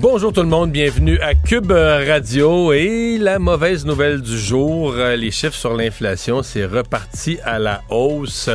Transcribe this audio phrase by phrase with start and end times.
[0.00, 5.16] Bonjour tout le monde, bienvenue à Cube Radio et la mauvaise nouvelle du jour, euh,
[5.16, 8.48] les chiffres sur l'inflation, c'est reparti à la hausse.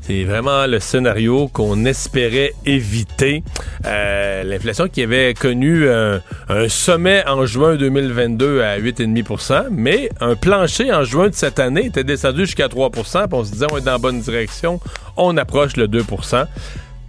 [0.00, 3.44] C'est vraiment le scénario qu'on espérait éviter.
[3.84, 6.22] Euh, l'inflation qui avait connu un,
[6.68, 12.04] sommet en juin 2022 à 8,5% mais un plancher en juin de cette année était
[12.04, 14.80] descendu jusqu'à 3% puis on se disait on est dans la bonne direction.
[15.18, 16.46] On approche le 2%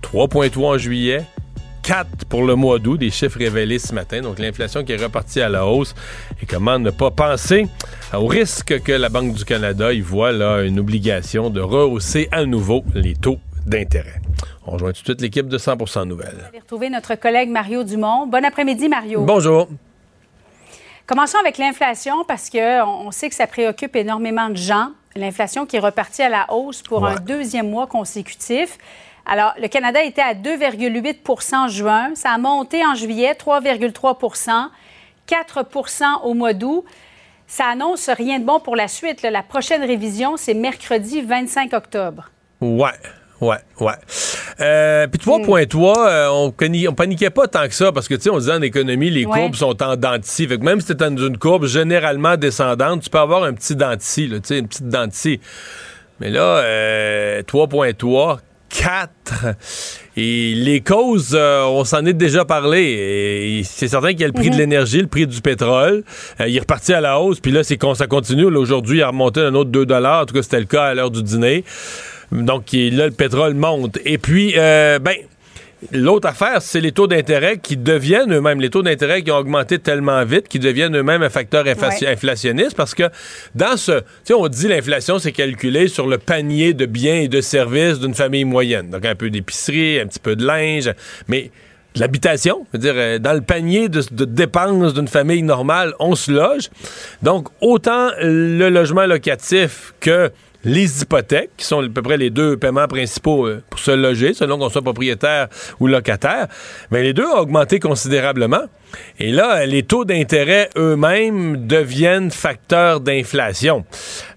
[0.01, 1.23] 3,3 en juillet,
[1.91, 4.21] 4 pour le mois d'août, des chiffres révélés ce matin.
[4.21, 5.93] Donc l'inflation qui est repartie à la hausse.
[6.41, 7.67] Et comment ne pas penser
[8.13, 12.45] au risque que la Banque du Canada y voit là une obligation de rehausser à
[12.45, 14.21] nouveau les taux d'intérêt.
[14.65, 16.48] On rejoint tout de suite l'équipe de 100% Nouvelles.
[16.48, 18.26] On va retrouver notre collègue Mario Dumont.
[18.26, 19.26] Bon après-midi, Mario.
[19.26, 19.67] Bonjour.
[21.05, 24.91] Commençons avec l'inflation parce qu'on on sait que ça préoccupe énormément de gens.
[25.17, 28.77] L'inflation qui est repartie à la hausse pour un deuxième mois consécutif.
[29.25, 32.11] Alors, le Canada était à 2,8 en juin.
[32.15, 34.69] Ça a monté en juillet, 3,3%
[35.31, 36.83] 4% au mois d'août.
[37.47, 39.21] Ça annonce rien de bon pour la suite.
[39.23, 42.29] La prochaine révision, c'est mercredi 25 octobre.
[42.61, 42.91] Ouais.
[43.41, 43.93] Ouais, ouais.
[44.59, 46.53] Euh, puis 3.3, euh, on,
[46.89, 49.23] on paniquait pas tant que ça parce que, tu sais, on disait en économie, les
[49.23, 50.47] courbes sont en dentier.
[50.47, 53.75] Fait que même si tu dans une courbe généralement descendante, tu peux avoir un petit
[53.75, 55.41] dentier, tu sais, une petite dentier.
[56.19, 56.61] Mais là,
[57.41, 58.35] 3.3, euh,
[58.73, 59.55] 4.
[60.17, 63.61] Et les causes, euh, on s'en est déjà parlé.
[63.63, 64.59] c'est certain qu'il y a le prix de mhm.
[64.59, 66.03] l'énergie, le prix du pétrole.
[66.39, 68.45] Euh, il est reparti à la hausse, puis là, c'est ça continue.
[68.45, 71.11] Aujourd'hui, il a remonté un autre 2 En tout cas, c'était le cas à l'heure
[71.11, 71.63] du dîner.
[72.31, 73.99] Donc là, le pétrole monte.
[74.05, 75.15] Et puis, euh, ben,
[75.91, 79.79] L'autre affaire, c'est les taux d'intérêt qui deviennent eux-mêmes, les taux d'intérêt qui ont augmenté
[79.79, 83.03] tellement vite, qui deviennent eux-mêmes un facteur inflationniste parce que
[83.55, 87.27] dans ce, tu sais, on dit l'inflation, c'est calculé sur le panier de biens et
[87.27, 88.91] de services d'une famille moyenne.
[88.91, 90.91] Donc un peu d'épicerie, un petit peu de linge,
[91.27, 91.49] mais
[91.95, 96.69] l'habitation, dire euh, dans le panier de, de dépenses d'une famille normale, on se loge.
[97.23, 100.31] Donc autant le logement locatif que
[100.63, 104.33] les hypothèques, qui sont à peu près les deux paiements principaux euh, pour se loger,
[104.33, 105.47] selon qu'on soit propriétaire
[105.79, 106.47] ou locataire,
[106.91, 108.63] mais les deux ont augmenté considérablement.
[109.19, 113.85] Et là, les taux d'intérêt eux-mêmes deviennent facteurs d'inflation.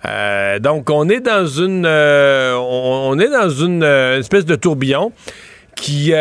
[0.06, 5.12] Euh, donc, on est dans une, euh, on, est dans une espèce de tourbillon
[5.74, 6.12] qui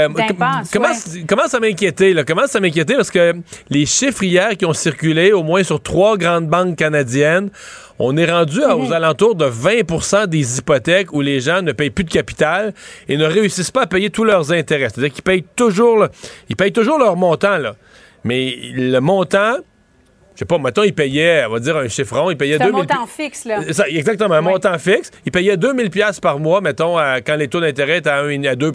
[0.73, 3.35] commence, à m'inquiéter commence à m'inquiéter parce que
[3.69, 7.51] les chiffres hier qui ont circulé au moins sur trois grandes banques canadiennes
[7.99, 12.03] on est rendu aux alentours de 20% des hypothèques où les gens ne payent plus
[12.03, 12.73] de capital
[13.07, 14.89] et ne réussissent pas à payer tous leurs intérêts.
[14.89, 16.07] C'est-à-dire qu'ils payent toujours,
[16.49, 17.75] ils payent toujours leur montant, là.
[18.23, 19.57] Mais le montant,
[20.33, 22.77] je sais pas, mettons, ils payaient, on va dire un chiffron, ils payaient 2000 un
[22.77, 23.59] montant fixe, là.
[23.89, 25.11] exactement, un montant fixe.
[25.25, 26.95] Ils payaient 2000 pièces par mois, mettons,
[27.25, 28.71] quand les taux d'intérêt étaient à, 1, à 2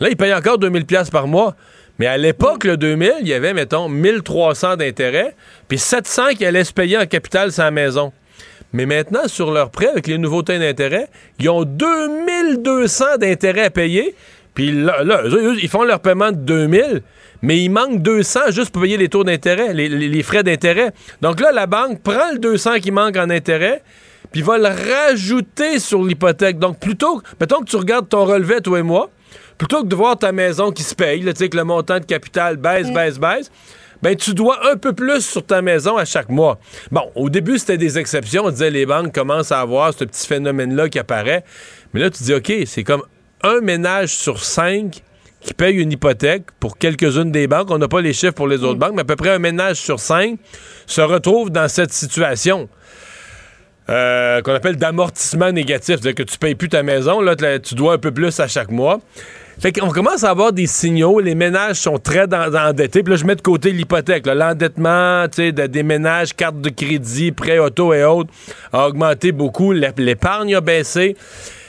[0.00, 1.54] Là, ils payent encore 2000 pièces par mois.
[1.98, 5.34] Mais à l'époque, le 2000, il y avait, mettons, 1300 d'intérêt,
[5.68, 8.12] puis 700 qui allaient se payer en capital sa maison.
[8.72, 11.08] Mais maintenant, sur leur prêt, avec les nouveautés d'intérêt,
[11.38, 14.14] ils ont 2200 d'intérêt à payer.
[14.54, 15.02] Puis là,
[15.60, 17.02] ils font leur paiement de 2000,
[17.42, 20.92] mais il manque 200 juste pour payer les taux d'intérêt, les, frais d'intérêt.
[21.20, 23.82] Donc là, la banque prend le 200 qui manque en intérêt,
[24.30, 26.58] puis va le rajouter sur l'hypothèque.
[26.58, 29.10] Donc plutôt, mettons que tu regardes ton relevé, toi et moi,
[29.62, 32.04] plutôt que de voir ta maison qui se paye, tu sais, que le montant de
[32.04, 33.48] capital baisse, baisse, baisse,
[34.02, 36.58] ben tu dois un peu plus sur ta maison à chaque mois.
[36.90, 38.46] Bon, au début, c'était des exceptions.
[38.46, 41.44] On disait les banques commencent à avoir ce petit phénomène-là qui apparaît.
[41.94, 43.04] Mais là, tu dis, OK, c'est comme
[43.44, 45.04] un ménage sur cinq
[45.40, 47.70] qui paye une hypothèque pour quelques-unes des banques.
[47.70, 49.76] On n'a pas les chiffres pour les autres banques, mais à peu près un ménage
[49.76, 50.40] sur cinq
[50.88, 52.68] se retrouve dans cette situation.
[53.88, 57.94] Euh, qu'on appelle d'amortissement négatif, c'est-à-dire que tu payes plus ta maison, là, tu dois
[57.94, 59.00] un peu plus à chaque mois.
[59.58, 63.24] Fait qu'on commence à avoir des signaux, les ménages sont très endettés, puis là, je
[63.24, 68.30] mets de côté l'hypothèque, l'endettement, des ménages, cartes de crédit, prêts auto et autres,
[68.72, 71.16] a augmenté beaucoup, l'épargne a baissé.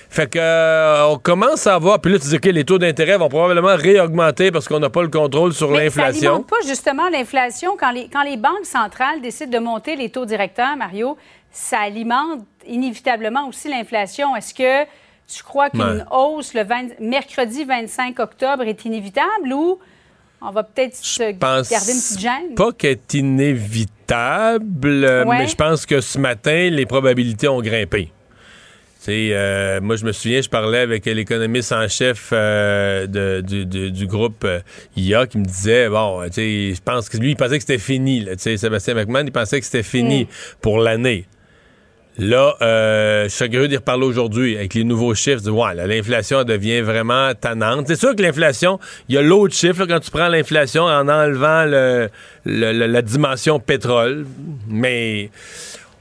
[0.10, 3.18] Fait que euh, on commence à voir, puis là tu dis que les taux d'intérêt
[3.18, 6.38] vont probablement réaugmenter parce qu'on n'a pas le contrôle sur l'inflation.
[6.38, 10.26] Ça pas justement l'inflation quand les, quand les banques centrales décident de monter les taux
[10.26, 11.18] directeurs, Mario
[11.50, 14.36] ça alimente inévitablement aussi l'inflation.
[14.36, 14.88] Est-ce que
[15.28, 16.64] tu crois qu'une hausse le
[17.00, 19.80] mercredi 25 octobre est inévitable ou
[20.42, 22.56] On va peut-être se garder une petite gêne?
[22.56, 28.12] Pas qu'elle est inévitable, mais je pense que ce matin, les probabilités ont grimpé.
[29.10, 34.60] Euh, moi, je me souviens, je parlais avec l'économiste en chef euh, du, groupe euh,
[34.96, 38.22] IA qui me disait, bon, je pense que lui, il pensait que c'était fini.
[38.22, 40.28] Là, Sébastien McMahon, il pensait que c'était fini mm.
[40.62, 41.26] pour l'année.
[42.18, 45.50] Là, je suis curieux d'y reparler aujourd'hui avec les nouveaux chiffres.
[45.50, 47.88] Ouais, l'inflation devient vraiment tannante.
[47.88, 48.80] C'est sûr que l'inflation,
[49.10, 51.66] il y a l'autre chiffre quand tu prends l'inflation en enlevant
[52.46, 54.28] la dimension pétrole.
[54.68, 55.32] Mais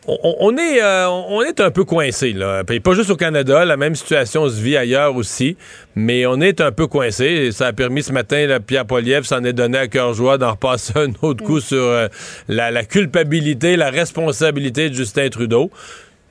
[0.06, 2.64] on, est, euh, on est un peu coincé, là.
[2.64, 5.56] pas juste au Canada, la même situation se vit ailleurs aussi,
[5.94, 7.52] mais on est un peu coincé.
[7.52, 10.52] Ça a permis ce matin, là, Pierre Poliev s'en est donné à cœur joie d'en
[10.52, 12.08] repasser un autre coup sur euh,
[12.48, 15.70] la, culpabilité, la responsabilité de Justin Trudeau,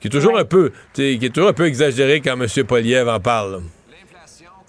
[0.00, 2.64] qui est toujours un peu, qui est toujours un peu exagéré quand M.
[2.64, 3.62] Poliev en parle.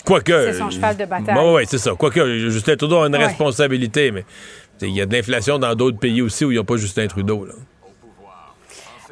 [0.06, 0.52] Quoique.
[0.52, 1.36] C'est son cheval de bataille.
[1.46, 1.92] oui, c'est ça.
[1.98, 4.24] Quoique, Justin Trudeau a une responsabilité, mais
[4.82, 7.08] il y a de l'inflation dans d'autres pays aussi où il n'y a pas Justin
[7.08, 7.46] Trudeau.
[7.46, 7.54] Là.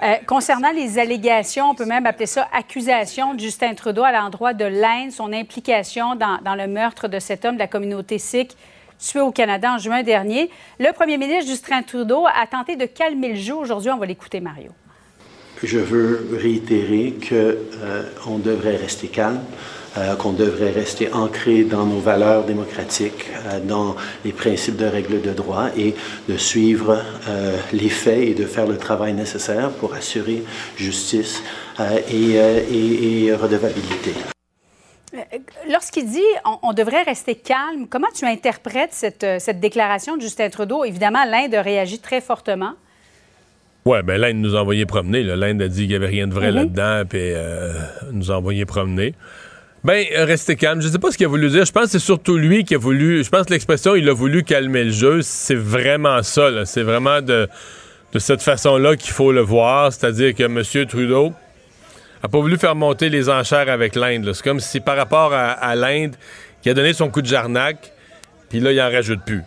[0.03, 4.53] Euh, concernant les allégations, on peut même appeler ça accusation de Justin Trudeau à l'endroit
[4.53, 8.57] de l'Inde, son implication dans, le meurtre de cet homme de la communauté sikh
[8.97, 10.49] tué au Canada en juin dernier.
[10.79, 13.53] Le premier ministre Justin Trudeau a tenté de calmer le jeu.
[13.53, 14.71] Aujourd'hui, on va l'écouter, Mario.
[15.63, 19.41] Je veux réitérer qu'on euh, devrait rester calme.
[19.97, 25.21] Euh, qu'on devrait rester ancré dans nos valeurs démocratiques, euh, dans les principes de règles
[25.21, 25.93] de droit et
[26.29, 30.43] de suivre euh, les faits et de faire le travail nécessaire pour assurer
[30.77, 31.43] justice
[32.09, 34.13] et, et, redevabilité.
[35.69, 36.19] Lorsqu'il dit
[36.63, 40.85] on, devrait rester calme, comment tu interprètes cette, cette déclaration de Justin Trudeau?
[40.85, 42.75] Évidemment, l'Inde a réagi très fortement.
[43.83, 45.23] Oui, bien l'Inde nous a envoyé promener.
[45.23, 46.55] L'Inde a dit qu'il n'y avait rien de vrai mm-hmm.
[46.55, 47.33] là-dedans, puis
[48.13, 49.15] nous a envoyé promener.
[49.83, 50.81] Ben, rester calme.
[50.81, 51.65] Je sais pas ce qu'il a voulu dire.
[51.65, 53.23] Je pense que c'est surtout lui qui a voulu.
[53.23, 56.65] Je pense que l'expression il a voulu calmer le jeu, c'est vraiment ça.
[56.65, 57.47] C'est vraiment de,
[58.13, 59.91] de cette façon-là qu'il faut le voir.
[59.91, 60.85] C'est-à-dire que M.
[60.87, 61.33] Trudeau
[62.23, 64.31] a pas voulu faire monter les enchères avec l'Inde.
[64.33, 66.15] C'est comme si par rapport à, l'Inde,
[66.61, 67.91] qui a donné son coup de jarnac,
[68.49, 69.41] puis là, il en rajoute plus.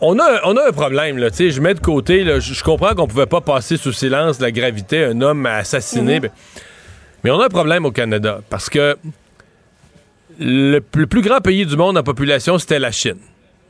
[0.00, 1.28] On a, on a un problème, là.
[1.30, 5.20] je mets de côté, je comprends qu'on pouvait pas passer sous silence la gravité, un
[5.20, 6.20] homme assassiné.
[6.20, 6.30] Mm-hmm.
[7.24, 8.96] Mais on a un problème au Canada parce que
[10.38, 13.18] le, plus grand pays du monde en population, c'était la Chine.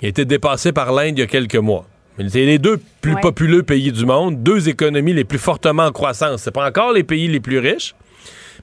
[0.02, 1.86] Il a été dépassé par l'Inde il y a quelques mois.
[2.18, 6.42] C'est les deux plus populeux pays du monde, deux économies les plus fortement en croissance.
[6.42, 7.94] C'est pas encore les pays les plus riches,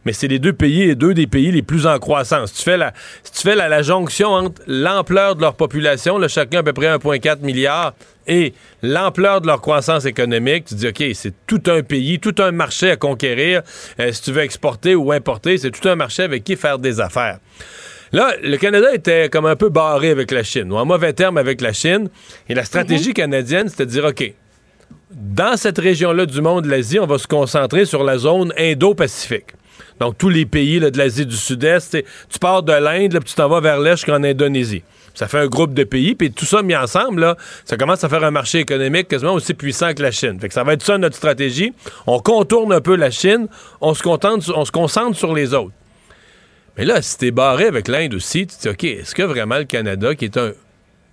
[0.06, 2.51] mais c'est les deux pays et deux des pays les plus en croissance.
[2.51, 6.59] Si tu fais la, tu fais la, jonction entre l'ampleur de leur population, là, chacun
[6.59, 7.94] à peu près 1,4 milliard,
[8.27, 8.53] et
[8.83, 12.92] l'ampleur de leur croissance économique, tu dis, OK, c'est tout un pays, tout un marché
[12.92, 13.62] à conquérir.
[14.00, 17.00] Euh, si tu veux exporter ou importer, c'est tout un marché avec qui faire des
[17.00, 17.39] affaires.
[18.13, 21.38] Là, le Canada était comme un peu barré avec la Chine, ou en mauvais terme
[21.38, 22.09] avec la Chine.
[22.50, 23.13] Et la stratégie mhm.
[23.13, 24.33] canadienne, c'était de dire, OK,
[25.12, 29.53] dans cette région-là du monde, l'Asie, on va se concentrer sur la zone Indo-Pacifique.
[30.01, 33.48] Donc, tous les pays de l'Asie du Sud-Est, tu pars de l'Inde, puis tu t'en
[33.48, 34.81] vas vers l'Est jusqu'en Indonésie.
[35.13, 38.09] Ça fait un groupe de pays, puis tout ça mis ensemble, là, ça commence à
[38.09, 40.39] faire un marché économique quasiment aussi puissant que la Chine.
[40.39, 41.71] Fait que ça va être ça notre stratégie.
[42.07, 43.48] On contourne un peu la Chine,
[43.80, 45.74] on se, contente, on se concentre sur les autres.
[46.77, 49.59] Mais là, si t'es barré avec l'Inde aussi, tu te dis, OK, est-ce que vraiment
[49.59, 50.53] le Canada, qui est un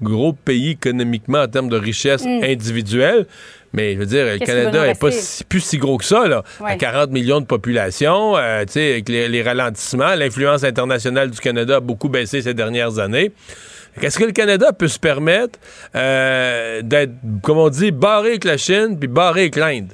[0.02, 2.44] gros pays économiquement en termes de richesse mm.
[2.44, 3.26] individuelle,
[3.72, 5.10] mais je veux dire, le Canada n'est pas
[5.48, 6.42] plus si gros que ça, là.
[6.64, 11.76] À 40 millions de population, euh, tu sais, avec les, ralentissements, l'influence internationale du Canada
[11.76, 13.32] a beaucoup baissé ces dernières années.
[14.00, 15.58] Est-ce que le Canada peut se permettre
[15.96, 17.12] euh, d'être,
[17.42, 19.92] comme on dit, barré avec la Chine puis barré avec l'Inde?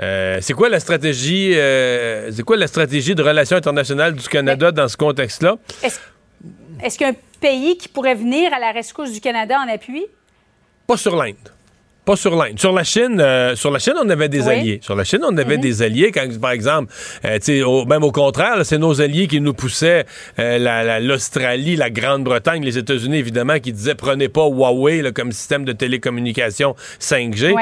[0.00, 4.88] Euh, c'est quoi la stratégie c'est quoi la stratégie de relations internationales du Canada dans
[4.88, 5.56] ce contexte-là?
[6.82, 10.06] Est-ce, qu'un pays qui pourrait venir à la rescousse du Canada en appui?
[10.86, 11.36] Pas sur l'Inde.
[12.10, 12.58] Pas sur l'Inde.
[12.58, 14.80] Sur la Chine, euh, sur la Chine, on avait des alliés.
[14.82, 15.62] Sur la Chine, on avait mhm.
[15.62, 16.10] des alliés.
[16.10, 16.92] Quand, par exemple,
[17.24, 20.06] euh, même au contraire, c'est nos alliés qui nous poussaient
[20.40, 25.70] euh, l'Australie, la, Grande-Bretagne, les États-Unis, évidemment, qui disaient prenez pas Huawei comme système de
[25.70, 27.54] télécommunication 5G.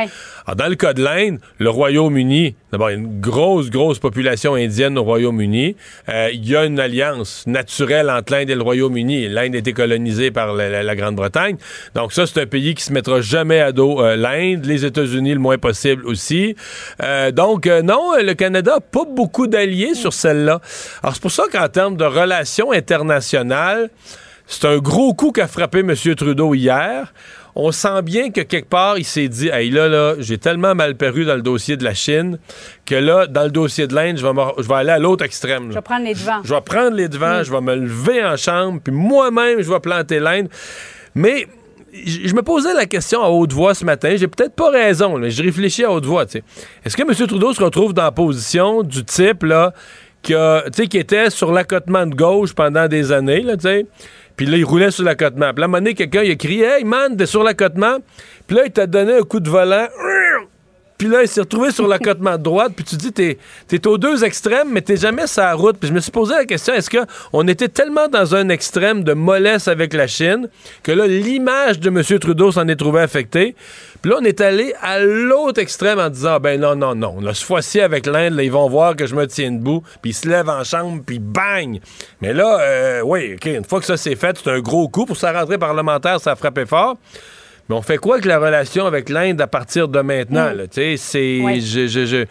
[0.57, 4.55] dans le cas de l'Inde, le Royaume-Uni, d'abord, il y a une grosse, grosse population
[4.55, 5.77] indienne au Royaume-Uni.
[6.09, 9.29] Il y a une alliance naturelle entre l'Inde et le Royaume-Uni.
[9.29, 11.59] L'Inde a été colonisée par la, la Grande-Bretagne.
[11.95, 15.41] Donc ça, c'est un pays qui se mettra jamais à dos l'Inde les États-Unis le
[15.41, 16.57] moins possible aussi.
[17.03, 20.61] Euh, donc, euh, non, le Canada n'a pas beaucoup d'alliés sur celle-là.
[21.03, 23.91] Alors, c'est pour ça qu'en termes de relations internationales,
[24.47, 25.95] c'est un gros coup qu'a frappé M.
[26.17, 27.13] Trudeau hier.
[27.55, 30.95] On sent bien que quelque part, il s'est dit Hey, là, là, j'ai tellement mal
[30.97, 32.39] paru dans le dossier de la Chine
[32.87, 35.71] que là, dans le dossier de l'Inde, je vais, je vais aller à l'autre extrême.
[35.71, 36.41] Je vais prendre les devants.
[36.45, 39.81] Je vais prendre les devants, je vais me lever en chambre, puis moi-même, je vais
[39.81, 40.49] planter l'Inde.
[41.15, 41.49] Mais
[41.93, 44.15] je me posais la question à haute voix ce matin.
[44.17, 46.25] J'ai peut-être pas raison, mais je réfléchis à haute voix.
[46.25, 47.27] Est-ce que M.
[47.27, 49.73] Trudeau se retrouve dans la position du type là,
[50.23, 50.35] qui,
[50.89, 53.57] qui était sur l'accotement de gauche pendant des années, là,
[54.39, 55.53] puis là, il roulait sur l'accotement.
[55.53, 57.97] Puis là, à un moment donné, quelqu'un, il a crié Hey man, t'es sur l'accotement.
[58.47, 59.89] Puis là, il t'a donné un coup de volant.
[60.99, 62.73] Puis là, il s'est retrouvé sur l'accotement de droite.
[62.75, 63.39] Puis tu dis, t'es
[63.71, 65.77] es aux deux extrêmes, mais t'es jamais sur la route.
[65.79, 69.13] Puis je me suis posé la question, est-ce qu'on était tellement dans un extrême de
[69.13, 70.49] mollesse avec la Chine
[70.83, 72.03] que là, l'image de M.
[72.19, 73.55] Trudeau s'en est trouvée affectée?
[74.03, 77.21] Puis là, on est allé à l'autre extrême en disant, ben non, non, non.
[77.21, 79.85] Là, ce fois-ci, avec l'Inde, ils vont voir que je me tiens debout.
[80.03, 81.79] Puis ils se lèvent en chambre, puis bang!
[82.21, 85.07] Mais là, euh, oui, OK, une fois que ça s'est fait, c'est un gros coup.
[85.07, 86.97] Pour sa rentrée parlementaire, ça a frappé fort.
[87.69, 90.51] Mais on fait quoi avec la relation avec l'Inde à partir de maintenant?
[90.51, 90.69] Mm.
[90.69, 91.61] Tu sais, c'est.
[91.61, 92.25] Je, je, je, je,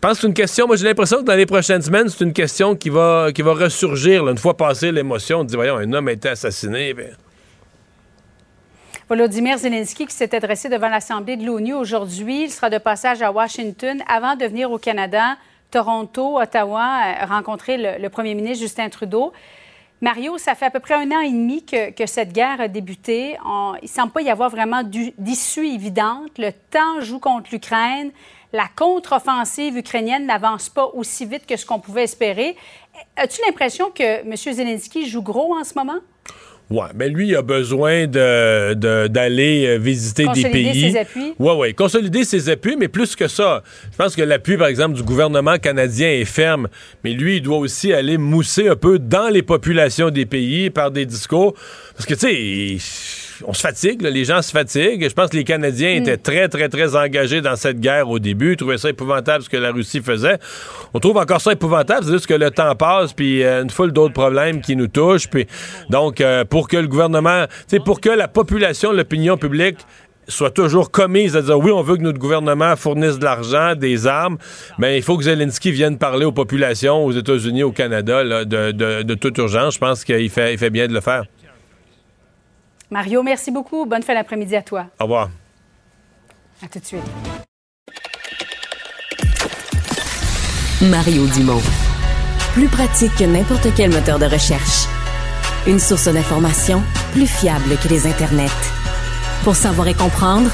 [0.00, 0.66] pense que c'est une question.
[0.66, 3.52] Moi, j'ai l'impression que dans les prochaines semaines, c'est une question qui va, qui va
[3.52, 4.28] ressurgir.
[4.28, 6.94] une fois passée l'émotion, on dit voyons, un homme a été assassiné.
[6.94, 7.10] Ben.
[9.08, 12.44] Volodymyr Zelensky qui s'est adressé devant l'Assemblée de l'ONU aujourd'hui.
[12.44, 15.36] Il sera de passage à Washington avant de venir au Canada,
[15.70, 19.32] Toronto, Ottawa, euh, rencontrer le premier ministre Justin Trudeau.
[20.02, 23.36] Mario, ça fait à peu près un an et demi que, cette guerre a débuté.
[23.44, 26.36] il ne semble pas y avoir vraiment d'issue évidente.
[26.38, 28.10] Le temps joue contre l'Ukraine.
[28.52, 32.56] La contre-offensive ukrainienne n'avance pas aussi vite que ce qu'on pouvait espérer.
[33.16, 34.36] As-tu l'impression que M.
[34.36, 36.00] Zelensky joue gros en ce moment?
[36.70, 40.64] Ouais, mais lui, il a besoin d'aller de, euh, visiter des pays.
[40.64, 41.34] Consolider ses appuis.
[41.38, 43.62] Oui, oui, consolider ses appuis, mais plus que ça.
[43.90, 46.68] Je pense que l'appui, par exemple, du gouvernement canadien est ferme,
[47.04, 50.90] mais lui, il doit aussi aller mousser un peu dans les populations des pays par
[50.90, 51.54] des discours.
[51.94, 55.08] Parce que, tu sais, on se fatigue, les gens se fatiguent.
[55.08, 56.22] Je pense que les Canadiens étaient mm.
[56.22, 58.52] très, très, très engagés dans cette guerre au début.
[58.52, 60.38] Ils trouvaient ça épouvantable ce que la Russie faisait.
[60.94, 63.92] On trouve encore ça épouvantable, c'est juste que le temps passe, puis euh, une foule
[63.92, 65.28] d'autres problèmes qui nous touchent.
[65.28, 65.46] Puis,
[65.90, 67.44] donc, euh, pour que le gouvernement,
[67.84, 69.78] pour que la population, l'opinion publique
[70.28, 74.06] soit toujours commise à dire oui, on veut que notre gouvernement fournisse de l'argent, des
[74.06, 74.38] armes,
[74.78, 79.38] mais il faut que Zelensky vienne parler aux populations aux États-Unis, au Canada, de, toute
[79.38, 79.74] urgence.
[79.74, 81.24] Je pense qu'il fait, il fait bien de le faire.
[82.92, 83.86] Mario, merci beaucoup.
[83.86, 84.84] Bonne fin d'après-midi à toi.
[85.00, 85.30] Au revoir.
[86.62, 87.00] À tout de suite.
[90.82, 91.62] Mario Dumont.
[92.52, 94.86] Plus pratique que n'importe quel moteur de recherche.
[95.66, 96.82] Une source d'information
[97.12, 98.60] plus fiable que les internets.
[99.42, 100.50] Pour savoir et comprendre,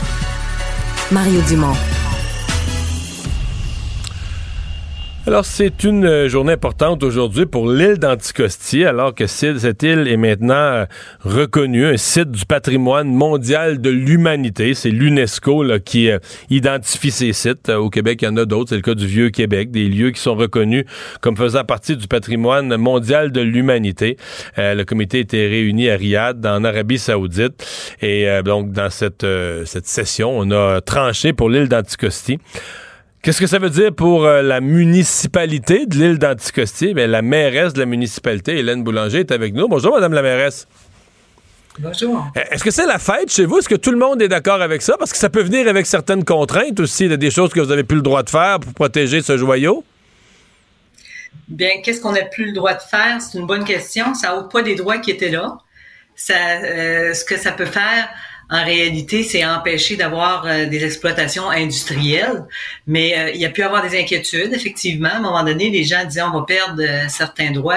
[1.11, 1.75] Mario Dumont.
[5.29, 10.17] Alors, c'est une euh, journée importante aujourd'hui pour l'île d'Anticosti, alors que cette île est
[10.17, 10.87] maintenant euh,
[11.21, 14.73] reconnue, un site du patrimoine mondial de l'humanité.
[14.73, 16.19] C'est l'UNESCO qui euh,
[16.49, 17.69] identifie ces sites.
[17.69, 18.71] Au Québec, il y en a d'autres.
[18.71, 20.87] C'est le cas du Vieux-Québec, des lieux qui sont reconnus
[21.21, 24.17] comme faisant partie du patrimoine mondial de l'humanité.
[24.57, 27.67] le comité était réuni à Riyad, en Arabie saoudite.
[28.01, 29.27] Et donc, dans cette,
[29.67, 32.39] cette session, on a tranché pour l'île d'Anticosti.
[33.23, 36.95] Qu'est-ce que ça veut dire pour euh, la municipalité de l'île d'Anticosti?
[36.95, 39.67] Bien, la mairesse de la municipalité, Hélène Boulanger, est avec nous.
[39.67, 40.69] Bonjour, Madame la mairesse.
[41.81, 42.27] Bonjour.
[42.37, 43.59] Euh, est-ce que c'est la fête chez vous?
[43.59, 44.97] Est-ce que tout le monde est d'accord avec ça?
[44.99, 47.97] Parce que ça peut venir avec certaines contraintes aussi, des choses que vous n'avez plus
[47.97, 49.85] le droit de faire pour protéger ce joyau.
[51.49, 53.21] Bien, qu'est-ce qu'on n'a plus le droit de faire?
[53.21, 54.15] C'est une bonne question.
[54.15, 55.59] Ça n'a pas des droits qui étaient là.
[56.15, 58.09] Ça, euh, ce que ça peut faire,
[58.51, 62.45] en réalité, c'est empêcher d'avoir euh, des exploitations industrielles.
[62.87, 65.11] Mais euh, il y a pu avoir des inquiétudes, effectivement.
[65.11, 67.77] À un moment donné, les gens disaient on va perdre euh, certains droits,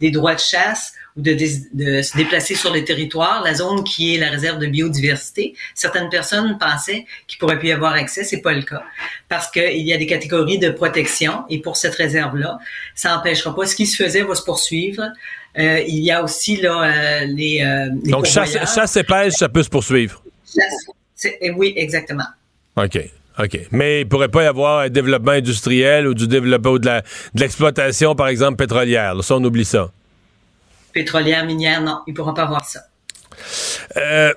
[0.00, 4.18] des droits de chasse ou de, se déplacer sur le territoire, la zone qui est
[4.18, 5.54] la réserve de biodiversité.
[5.74, 8.82] Certaines personnes pensaient qu'il pourrait plus y avoir accès, c'est pas le cas,
[9.28, 12.58] parce qu'il y a des catégories de protection et pour cette réserve-là,
[12.94, 15.02] ça n'empêchera pas ce qui se faisait va se poursuivre.
[15.58, 19.48] Euh, il y a aussi là euh, les, euh, Donc chasse, chasse, et pêche, ça
[19.48, 20.22] peut se poursuivre.
[21.56, 22.24] oui, exactement.
[22.76, 22.98] OK.
[23.38, 23.58] OK.
[23.70, 27.02] Mais il pourrait pas y avoir un développement industriel ou du développement ou de
[27.34, 29.22] l'exploitation, par exemple, pétrolière.
[29.22, 29.90] ça, on oublie ça.
[30.92, 32.80] Pétrolière, minière, non, il ne pourra pas avoir ça.
[33.96, 34.32] Euh,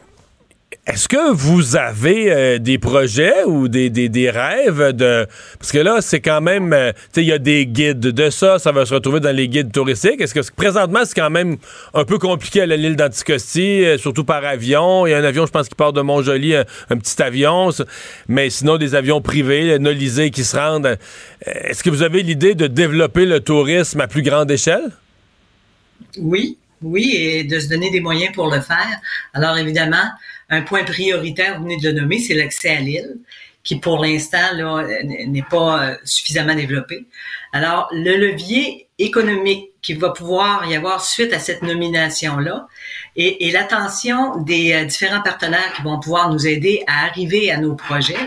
[0.88, 5.26] est-ce que vous avez euh, des projets ou des, des, rêves de...
[5.58, 6.74] Parce que là, c'est quand même...
[6.74, 9.36] Euh, tu sais, il y a des guides de ça, ça va se retrouver dans
[9.36, 10.22] les guides touristiques.
[10.22, 11.58] Est-ce que présentement, c'est quand même
[11.96, 15.08] un peu compliqué à l'île d'Anticosti, euh, surtout par avion?
[15.08, 17.70] Il y a un avion, je pense, qui part de Montjoli, un, petit avion.
[18.28, 21.00] Mais sinon, des avions privés, nolisés qui se rendent.
[21.44, 24.92] Est-ce que vous avez l'idée de développer le tourisme à plus grande échelle?
[26.20, 29.02] Oui, oui, et de se donner des moyens pour le faire.
[29.34, 30.10] Alors, évidemment
[30.50, 33.18] un point prioritaire, vous venez de le nommer, c'est l'accès à l'île,
[33.64, 37.06] qui pour l'instant n'est pas euh, suffisamment développé.
[37.52, 42.68] Alors, le levier économique qu'il va pouvoir y avoir suite à cette nomination-là
[43.16, 47.76] et, l'attention des euh, différents partenaires qui vont pouvoir nous aider à arriver à nos
[47.76, 48.18] projets.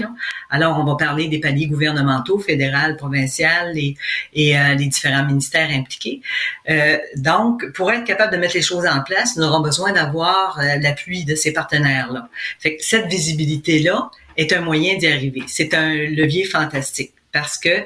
[0.50, 3.96] Alors, on va parler des paliers gouvernementaux, fédéral, provincial et,
[4.34, 6.22] et euh, les différents ministères impliqués.
[6.70, 10.60] Euh, donc, pour être capable de mettre les choses en place, nous aurons besoin d'avoir
[10.80, 12.28] l'appui de ces partenaires-là.
[12.60, 15.42] Fait que cette visibilité-là est un moyen d'y arriver.
[15.48, 17.84] C'est un levier fantastique parce que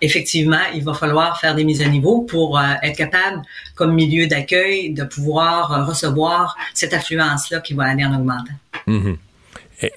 [0.00, 3.42] effectivement, il va falloir faire des mises à niveau pour euh, être capable,
[3.74, 8.54] comme milieu d'accueil, de pouvoir euh, recevoir cette affluence-là qui va aller en augmentant.
[8.86, 9.14] Mm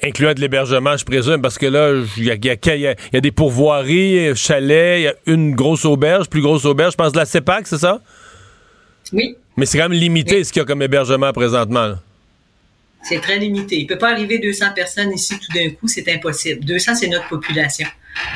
[0.02, 5.04] Incluant de l'hébergement, je présume, parce que là, il y, a, des pourvoiries, chalets, il
[5.04, 8.02] y a une grosse auberge, plus grosse auberge, je pense de la CEPAC, c'est ça?
[9.14, 9.36] Oui.
[9.56, 11.94] Mais c'est quand même limité ce qu'il y a comme hébergement présentement.
[13.04, 13.78] C'est très limité.
[13.78, 16.66] Il ne peut pas arriver 200 personnes ici tout d'un coup, c'est impossible.
[16.66, 17.88] 200, c'est notre population.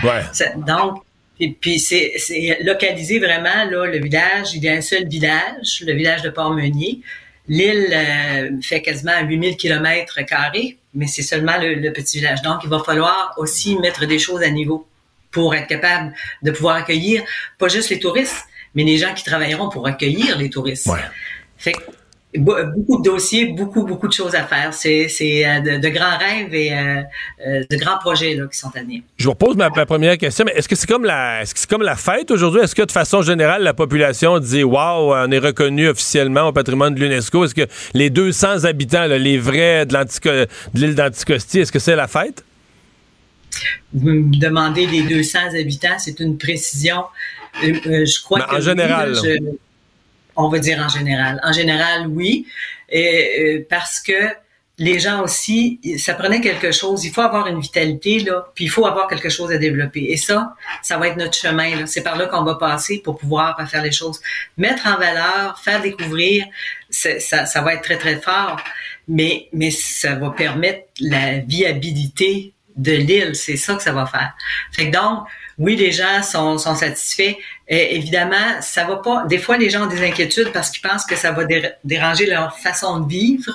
[0.03, 0.21] Ouais.
[0.67, 1.01] donc,
[1.39, 2.13] et puis c'est
[2.61, 4.53] localisé vraiment là le village.
[4.53, 7.01] Il y a un seul village, le village de Port-Meunier.
[7.47, 12.41] L'île euh, fait quasiment 8000 km carrés, mais c'est seulement le, petit village.
[12.41, 14.85] Donc il va falloir aussi mettre des choses à niveau
[15.31, 17.23] pour être capable de pouvoir accueillir
[17.57, 20.87] pas juste les touristes, mais les gens qui travailleront pour accueillir les touristes.
[20.87, 20.99] Ouais.
[21.57, 21.73] Fait
[22.37, 24.73] beaucoup de dossiers, beaucoup, beaucoup de choses à faire.
[24.73, 27.01] C'est, euh, de, grands rêves et euh,
[27.45, 29.01] euh, de grands projets là, qui sont à venir.
[29.17, 31.81] Je vous repose ma, première question, mais est-ce que c'est comme la que c'est comme
[31.81, 32.61] la fête aujourd'hui?
[32.61, 36.93] Est-ce que de façon générale, la population dit Waouh, on est reconnu officiellement au patrimoine
[36.93, 37.45] de l'UNESCO?
[37.45, 42.07] Est-ce que les 200 habitants, les vrais de, de l'île d'Anticosti, est-ce que c'est la
[42.07, 42.43] fête?
[43.93, 47.03] Vous me demandez les 200 habitants, c'est une précision.
[47.63, 49.15] je crois en général
[50.35, 51.39] on va dire en général.
[51.43, 52.47] En général, oui,
[52.93, 54.29] euh, parce que
[54.79, 57.03] les gens aussi, ça prenait quelque chose.
[57.03, 60.05] Il faut avoir une vitalité là, puis il faut avoir quelque chose à développer.
[60.09, 61.85] Et ça, ça va être notre chemin.
[61.85, 64.21] C'est par là qu'on va passer pour pouvoir faire les choses,
[64.57, 66.45] mettre en valeur, faire découvrir.
[66.89, 68.61] Ça, ça va être très très fort,
[69.07, 73.35] mais mais ça va permettre la viabilité de l'île.
[73.35, 74.33] C'est ça que ça va faire.
[74.71, 75.27] Fait que donc
[75.59, 77.35] oui, les gens sont, sont satisfaits.
[77.67, 79.25] Et évidemment, ça va pas.
[79.27, 81.43] Des fois, les gens ont des inquiétudes parce qu'ils pensent que ça va
[81.83, 83.53] déranger leur façon de vivre.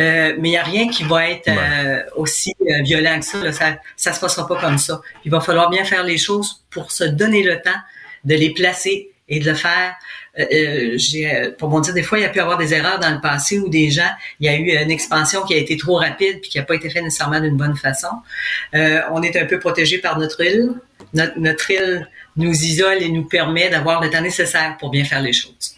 [0.00, 3.52] Euh, mais il n'y a rien qui va être euh, aussi euh, violent que ça,
[3.52, 3.78] ça.
[3.96, 5.02] Ça se passera pas comme ça.
[5.24, 7.78] Il va falloir bien faire les choses pour se donner le temps
[8.24, 9.96] de les placer et de le faire.
[10.96, 13.20] j'ai, pour mon dire, des fois, il y a pu avoir des erreurs dans le
[13.20, 14.10] passé où des gens,
[14.40, 16.76] il y a eu une expansion qui a été trop rapide puis qui n'a pas
[16.76, 18.08] été faite nécessairement d'une bonne façon.
[18.72, 20.74] on est un peu protégé par notre île
[21.14, 25.32] notre, île nous isole et nous permet d'avoir le temps nécessaire pour bien faire les
[25.32, 25.74] choses.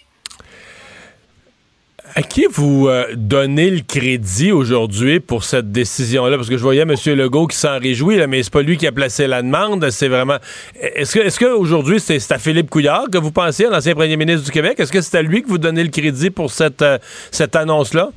[2.16, 6.36] À qui vous euh, donnez le crédit aujourd'hui pour cette décision-là?
[6.36, 6.94] Parce que je voyais M.
[7.06, 9.88] Legault qui s'en réjouit, là, mais c'est pas lui qui a placé la demande.
[9.90, 10.38] C'est vraiment.
[10.80, 14.50] Est-ce que, est-ce qu'aujourd'hui, c'est, à Philippe Couillard que vous pensiez, l'ancien premier ministre du
[14.50, 14.80] Québec?
[14.80, 16.98] Est-ce que c'est à lui que vous donnez le crédit pour cette, euh,
[17.30, 18.10] cette annonce-là?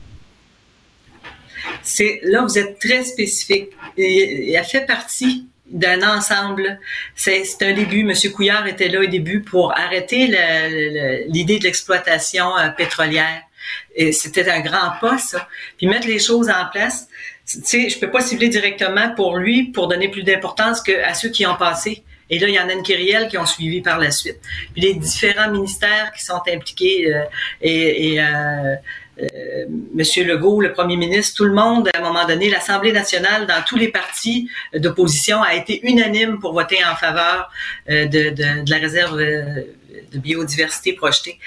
[1.83, 3.69] C'est, là, vous êtes très spécifique.
[3.95, 6.79] Il a fait partie d'un ensemble.
[7.15, 8.03] C'est un début.
[8.03, 10.27] Monsieur Couillard était là au début pour arrêter
[11.27, 13.41] l'idée de l'exploitation euh, pétrolière.
[13.95, 15.47] Et c'était un grand pas, ça.
[15.77, 17.07] Puis mettre les choses en place.
[17.49, 21.29] Tu sais, je peux pas cibler directement pour lui pour donner plus d'importance qu'à ceux
[21.29, 22.03] qui ont passé.
[22.29, 24.39] Et là, il y en a une kyrielle qui ont suivi par la suite.
[24.73, 27.23] Puis les différents ministères qui sont impliqués euh,
[27.61, 28.75] et, et euh,
[29.93, 33.63] Monsieur Legault, le premier ministre, tout le monde, à un moment donné, l'Assemblée nationale, dans
[33.65, 37.51] tous les partis d'opposition, a été unanime pour voter en faveur
[37.89, 39.61] euh, de, de, de, la réserve euh,
[40.11, 41.39] de biodiversité projetée.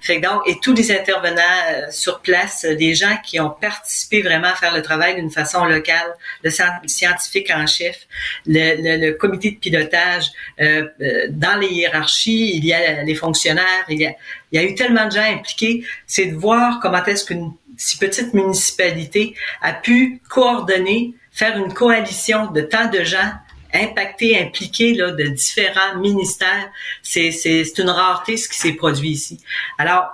[0.00, 4.54] Fait donc, et tous les intervenants sur place, des gens qui ont participé vraiment à
[4.54, 8.06] faire le travail d'une façon locale, le scientifique en chef,
[8.46, 10.86] le, comité de pilotage, euh,
[11.30, 14.14] dans les hiérarchies, il y a les fonctionnaires, il y a,
[14.52, 17.98] il y a eu tellement de gens impliqués, c'est de voir comment est-ce qu'une si
[17.98, 23.32] petite municipalité a pu coordonner, faire une coalition de tant de gens
[23.74, 26.70] impactés, impliqués là, de différents ministères.
[27.02, 29.40] C'est, c'est, une rareté ce qui s'est produit ici.
[29.78, 30.06] Alors,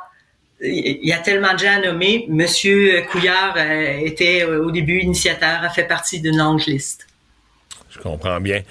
[0.62, 2.26] il y a tellement de gens à nommer.
[2.28, 7.06] Monsieur Couillard euh, était euh, au début initiateur, a fait partie d'une longue liste.
[7.90, 8.62] Je comprends bien.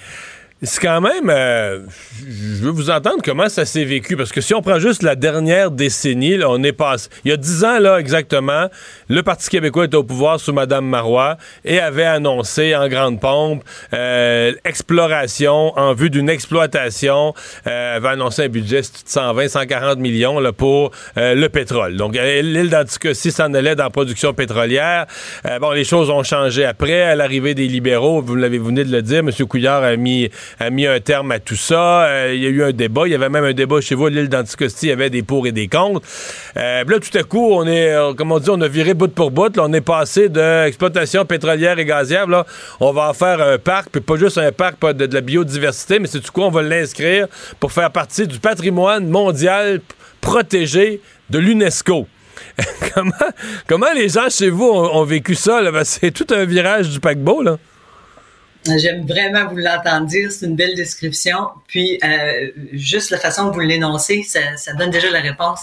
[0.62, 1.30] C'est quand même.
[1.30, 1.80] Euh,
[2.18, 4.14] je veux vous entendre comment ça s'est vécu.
[4.14, 7.08] Parce que si on prend juste la dernière décennie, là, on est passé.
[7.24, 8.68] Il y a dix ans, là, exactement,
[9.08, 13.64] le Parti québécois était au pouvoir sous Mme Marois et avait annoncé en grande pompe
[13.94, 17.32] euh, exploration en vue d'une exploitation.
[17.66, 21.96] Euh, avait annoncé un budget de 120, 140 millions là, pour euh, le pétrole.
[21.96, 25.06] Donc, l'île d'Anticosti s'en allait dans la production pétrolière.
[25.58, 28.20] bon, les choses ont changé après, à l'arrivée des libéraux.
[28.20, 29.30] Vous l'avez venez de le dire, M.
[29.48, 32.04] Couillard a mis a mis un terme à tout ça.
[32.04, 33.02] Euh, il y a eu un débat.
[33.06, 34.86] Il y avait même un débat chez vous à l'île d'Anticosti.
[34.86, 36.06] Il y avait des pour et des contre.
[36.56, 39.30] Euh, là, tout à coup, on est, comme on dit, on a viré bout pour
[39.30, 39.56] bout.
[39.58, 42.26] on est passé d'exploitation pétrolière et gazière.
[42.26, 42.46] Là,
[42.80, 45.98] on va en faire un parc, puis pas juste un parc de, de la biodiversité,
[45.98, 47.26] mais c'est du coup, on va l'inscrire
[47.58, 49.80] pour faire partie du patrimoine mondial
[50.20, 52.06] protégé de l'UNESCO.
[52.94, 53.12] comment,
[53.66, 55.60] comment les gens chez vous ont, vécu ça?
[55.84, 57.58] C'est tout un virage du paquebot, là.
[58.66, 61.48] J'aime vraiment vous l'entendre dire, c'est une belle description.
[61.66, 65.60] Puis, euh, juste la façon que vous l'énoncez, ça, ça, donne déjà la réponse.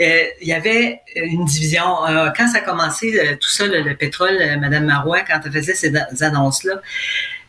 [0.00, 2.04] Euh, il y avait une division.
[2.04, 5.92] Euh, quand ça a commencé, tout ça, le, pétrole, Madame Marois, quand elle faisait ces
[6.22, 6.82] annonces-là,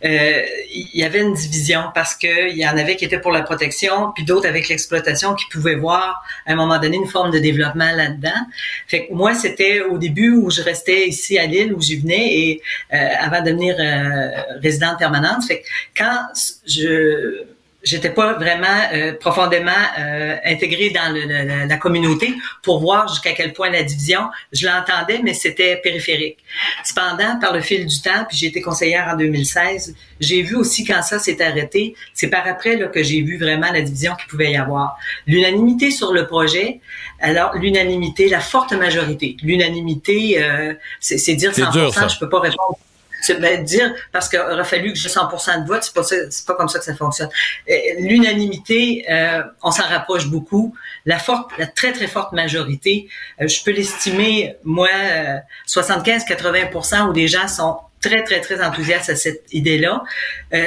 [0.05, 3.31] euh, il y avait une division parce que il y en avait qui étaient pour
[3.31, 7.31] la protection, puis d'autres avec l'exploitation qui pouvaient voir à un moment donné une forme
[7.31, 8.29] de développement là-dedans.
[8.87, 12.37] Fait que moi, c'était au début où je restais ici à Lille où j'y venais
[12.37, 12.61] et
[12.93, 15.43] euh, avant de devenir euh, résidente permanente.
[15.47, 16.19] Fait que quand
[16.67, 17.43] je
[17.83, 23.53] j'étais pas vraiment euh, profondément euh, intégrée dans le, la communauté pour voir jusqu'à quel
[23.53, 26.37] point la division, je l'entendais, mais c'était périphérique.
[26.83, 30.85] Cependant, par le fil du temps, puis j'ai été conseillère en 2016, j'ai vu aussi
[30.85, 34.27] quand ça s'est arrêté, c'est par après là, que j'ai vu vraiment la division qu'il
[34.27, 34.97] pouvait y avoir.
[35.27, 36.79] L'unanimité sur le projet,
[37.19, 39.37] alors l'unanimité, la forte majorité.
[39.43, 42.77] L'unanimité, euh, c'est dire 100%, dur, je peux pas répondre
[43.23, 46.57] c'est ben, dire parce qu'il aurait fallu que j'ai 100% de vote, c'est pas pas
[46.57, 47.29] comme ça que ça fonctionne.
[47.99, 50.75] L'unanimité, euh, on s'en rapproche beaucoup.
[51.05, 53.07] La forte, la très très forte majorité,
[53.41, 54.89] euh, je peux l'estimer moi
[55.67, 60.03] 75-80% euh, où des gens sont très très très enthousiastes à cette idée-là.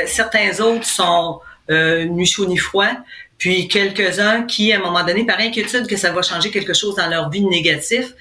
[0.07, 2.92] certains autres sont ni chaud ni froid
[3.38, 6.97] puis quelques-uns qui, à un moment donné, par inquiétude que ça va changer quelque chose
[6.97, 8.14] dans leur vie négatif,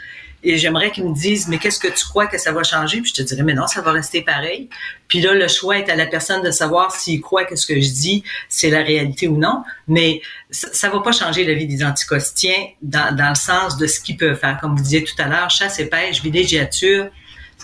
[0.43, 3.01] et j'aimerais qu'ils me disent, mais qu'est-ce que tu crois que ça va changer?
[3.01, 4.69] Puis je te dirais, mais non, ça va rester pareil.
[5.07, 7.75] Puis là, le choix est à la personne de savoir s'il croit que ce que
[7.75, 9.63] je dis, c'est la réalité ou non.
[9.87, 10.21] Mais
[10.51, 13.99] ça, ne va pas changer la vie des anticostiens dans, dans le sens de ce
[13.99, 14.59] qu'ils peuvent faire.
[14.61, 17.09] Comme vous disiez tout à l'heure, chasse et pêche, villégiature,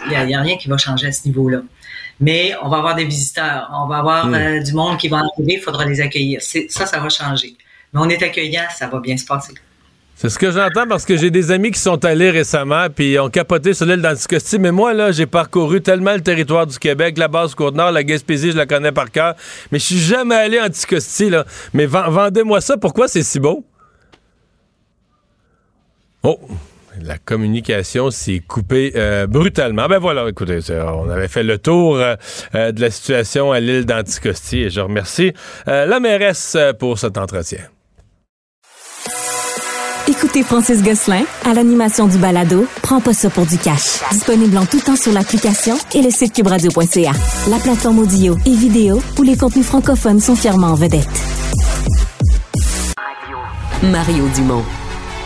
[0.06, 1.62] il n'y a, rien qui va changer à ce niveau-là.
[2.20, 4.34] Mais on va avoir des visiteurs, on va avoir hmm.
[4.34, 6.42] euh, du monde qui va arriver, il faudra les accueillir.
[6.42, 7.56] Ça, ça va changer.
[7.94, 9.54] Mais on est accueillant, ça va bien se passer.
[10.22, 13.32] C'est ce que j'entends parce que j'ai des amis qui sont allés récemment puis ont
[13.32, 14.60] capoté sur l'île d'Anticosti.
[14.60, 18.52] Mais moi, là, j'ai parcouru tellement le territoire du Québec, la base Côte-Nord, la Gaspésie,
[18.52, 19.34] je la connais par cœur.
[19.72, 21.44] Mais je suis jamais allé à Anticosti, là.
[21.74, 22.78] Mais vendez-moi ça.
[22.78, 23.66] Pourquoi c'est si beau?
[26.22, 26.40] Oh!
[27.02, 29.88] La communication s'est coupée euh, brutalement.
[29.88, 32.14] Ben voilà, écoutez, on avait fait le tour euh,
[32.54, 35.34] euh, de la situation à l'île d'Anticosti et je remercie
[35.66, 37.62] la mairesse pour cet entretien.
[40.24, 44.02] Écoutez Francis Gosselin à l'animation du balado Prends pas ça pour du cash.
[44.12, 47.12] Disponible en tout temps sur l'application et le site cubradio.ca.
[47.50, 51.10] La plateforme audio et vidéo où les contenus francophones sont fièrement en vedette.
[53.82, 54.64] Mario Dumont.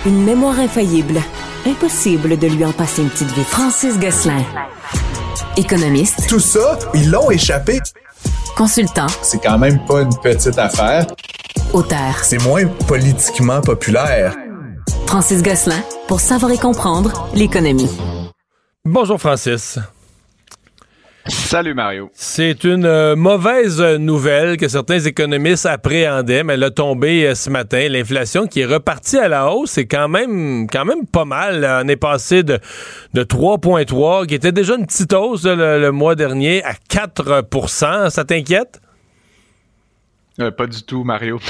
[0.06, 1.20] Une mémoire infaillible.
[1.68, 3.48] Impossible de lui en passer une petite vite.
[3.48, 4.44] Francis Gosselin.
[5.58, 6.26] Économiste.
[6.30, 7.82] Tout ça, ils l'ont échappé.
[8.56, 9.08] Consultant.
[9.22, 11.06] C'est quand même pas une petite affaire.
[11.74, 12.24] Auteur.
[12.24, 14.38] C'est moins politiquement populaire.
[15.08, 17.90] Francis Gosselin pour savoir et comprendre l'économie.
[18.84, 19.80] Bonjour Francis.
[21.28, 22.12] Salut Mario.
[22.14, 27.50] C'est une euh, mauvaise nouvelle que certains économistes appréhendaient, mais elle a tombé euh, ce
[27.50, 27.88] matin.
[27.90, 31.68] L'inflation qui est repartie à la hausse, c'est quand même quand même pas mal.
[31.84, 32.60] On est passé de,
[33.14, 38.80] de 3,3, qui était déjà une petite hausse le mois dernier, à 4% Ça t'inquiète?
[40.40, 41.40] Euh, pas du tout, Mario.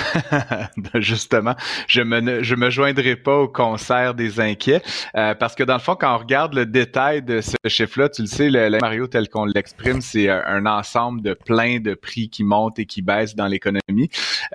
[0.78, 1.56] Ben, justement,
[1.88, 4.82] je me je me joindrai pas au concert des inquiets
[5.16, 8.22] euh, parce que dans le fond, quand on regarde le détail de ce chiffre-là, tu
[8.22, 12.44] le sais, le, Mario tel qu'on l'exprime, c'est un ensemble de plein de prix qui
[12.44, 14.10] montent et qui baissent dans l'économie.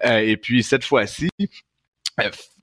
[0.04, 1.28] Euh, et puis cette fois-ci,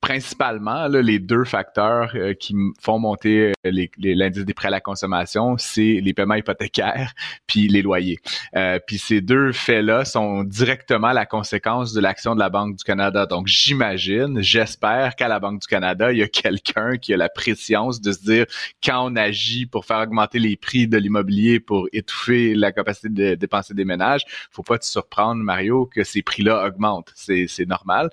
[0.07, 5.57] principalement, les deux facteurs euh, qui font monter euh, l'indice des prêts à la consommation,
[5.57, 7.11] c'est les paiements hypothécaires
[7.47, 8.17] puis les loyers.
[8.55, 12.85] Euh, puis ces deux faits-là sont directement la conséquence de l'action de la Banque du
[12.85, 13.25] Canada.
[13.25, 17.27] Donc j'imagine, j'espère qu'à la Banque du Canada, il y a quelqu'un qui a la
[17.27, 18.45] préscience de se dire
[18.81, 23.35] quand on agit pour faire augmenter les prix de l'immobilier pour étouffer la capacité de
[23.35, 27.11] dépenser des ménages, faut pas te surprendre, Mario, que ces prix-là augmentent.
[27.13, 28.09] C'est normal.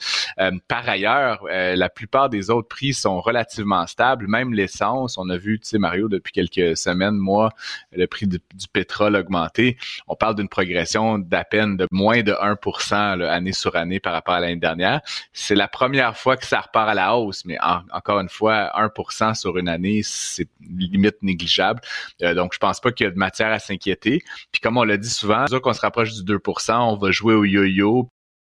[0.66, 1.46] par ailleurs,
[1.84, 4.27] la plupart des autres prix sont relativement stables.
[4.29, 7.51] Même l'essence, on a vu, tu sais, Mario, depuis quelques semaines, mois,
[7.92, 8.38] le prix du,
[8.73, 9.77] pétrole augmenté.
[10.09, 14.35] On parle d'une progression d'à peine de moins de 1% année sur année par rapport
[14.35, 15.01] à l'année dernière.
[15.33, 17.59] C'est la première fois que ça repart à la hausse, mais
[17.92, 21.81] encore une fois, 1% sur une année, c'est limite négligeable.
[22.23, 24.23] Euh, donc, je pense pas qu'il y a de matière à s'inquiéter.
[24.53, 27.44] Puis comme on l'a dit souvent, qu'on se rapproche du 2% on va jouer au
[27.44, 28.11] yo-yo,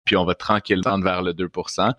[0.06, 1.92] puis on va tranquillement vers le 2%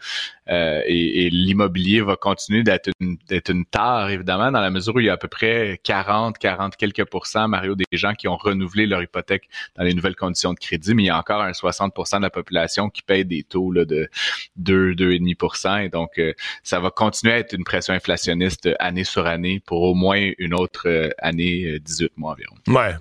[0.49, 4.99] euh, et, l'immobilier va continuer d'être une, d'être une tare, évidemment, dans la mesure où
[4.99, 8.37] il y a à peu près 40, 40 quelques pourcents, Mario, des gens qui ont
[8.37, 11.51] renouvelé leur hypothèque dans les nouvelles conditions de crédit, mais il y a encore un
[11.51, 14.09] 60% de la population qui paye des taux là, de
[14.55, 19.25] 2, 2,5% et donc euh, ça va continuer à être une pression inflationniste année sur
[19.25, 22.55] année pour au moins une autre euh, année, 18 mois environ.
[22.67, 22.95] Ouais.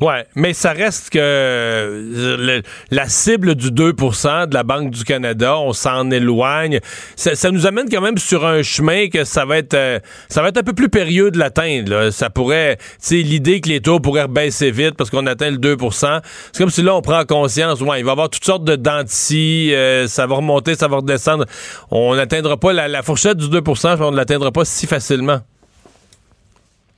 [0.00, 3.94] Ouais, mais ça reste que la cible du 2
[4.46, 6.80] de la Banque du Canada, on s'en éloigne
[7.16, 9.98] ça, nous amène quand même sur un chemin que ça va être euh,
[10.36, 12.10] un peu plus périlleux de l'atteindre.
[12.10, 16.20] Ça pourrait, tu l'idée que les taux pourraient baisser vite parce qu'on atteint le 2%
[16.52, 18.76] c'est comme si là on prend conscience, ouais, il va y avoir toutes sortes de
[18.76, 21.44] dentilles, euh, ça va remonter, ça va redescendre.
[21.90, 25.40] On n'atteindra pas la, la, fourchette du 2% on ne l'atteindra pas si facilement.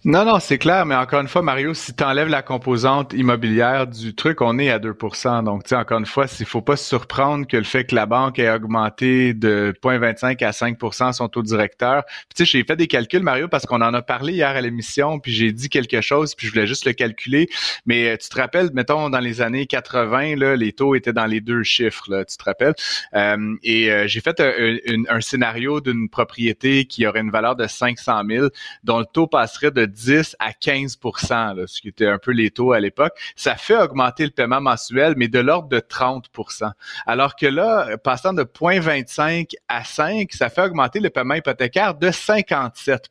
[0.05, 3.89] Non, non, c'est clair, mais encore une fois, Mario, si tu enlèves la composante immobilière
[3.89, 6.77] du truc, on est à 2% Donc, tu sais, encore une fois, il faut pas
[6.77, 11.29] se surprendre que le fait que la banque ait augmenté de 0,25 à 5% son
[11.29, 12.05] taux directeur.
[12.33, 15.19] tu sais, j'ai fait des calculs, Mario, parce qu'on en a parlé hier à l'émission,
[15.19, 17.49] puis j'ai dit quelque chose, puis je voulais juste le calculer.
[17.85, 21.27] Mais euh, tu te rappelles, mettons, dans les années 80, là, les taux étaient dans
[21.27, 22.75] les deux chiffres, là, tu te rappelles?
[23.15, 28.23] Euh, et euh, j'ai fait un, scénario d'une propriété qui aurait une valeur de 500
[28.31, 28.47] 000,
[28.85, 32.73] dont le taux passerait de 10 à 15% ce qui était un peu les taux
[32.73, 36.71] à l'époque, ça fait augmenter le paiement mensuel, mais de l'ordre de 30%
[37.07, 42.11] Alors que là, passant de 0,25 à 5, ça fait augmenter le paiement hypothécaire de
[42.11, 43.11] 57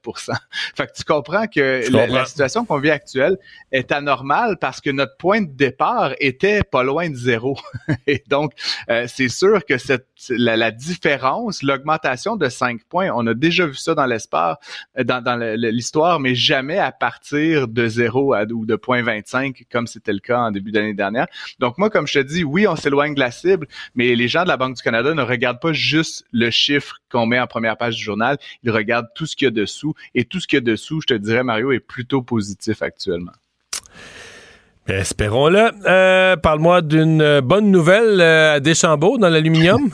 [0.76, 3.38] Fait que tu comprends que la, situation qu'on vit actuelle
[3.72, 7.58] est anormale parce que notre point de départ était pas loin de zéro.
[8.08, 8.54] Et donc,
[8.90, 13.76] euh, c'est sûr que cette, la, différence, l'augmentation de 5 points, on a déjà vu
[13.76, 14.58] ça dans l'espace,
[14.98, 19.88] euh, dans, dans l'histoire, mais jamais à partir de 0 à, ou de 0.25 comme
[19.88, 21.28] c'était le cas en début d'année dernière.
[21.60, 24.44] Donc moi, comme je te dis, oui, on s'éloigne de la cible, mais les gens
[24.44, 27.78] de la Banque du Canada ne regardent pas juste le chiffre qu'on met en première
[27.78, 29.94] page du journal, ils regardent tout ce qu'il y a dessous.
[30.16, 33.32] Et tout ce qu'il y a dessous, je te dirais, Mario, est plutôt positif actuellement.
[34.88, 35.70] Espérons-le.
[35.86, 39.90] Euh, parle-moi d'une bonne nouvelle euh, à Deschambault dans l'aluminium.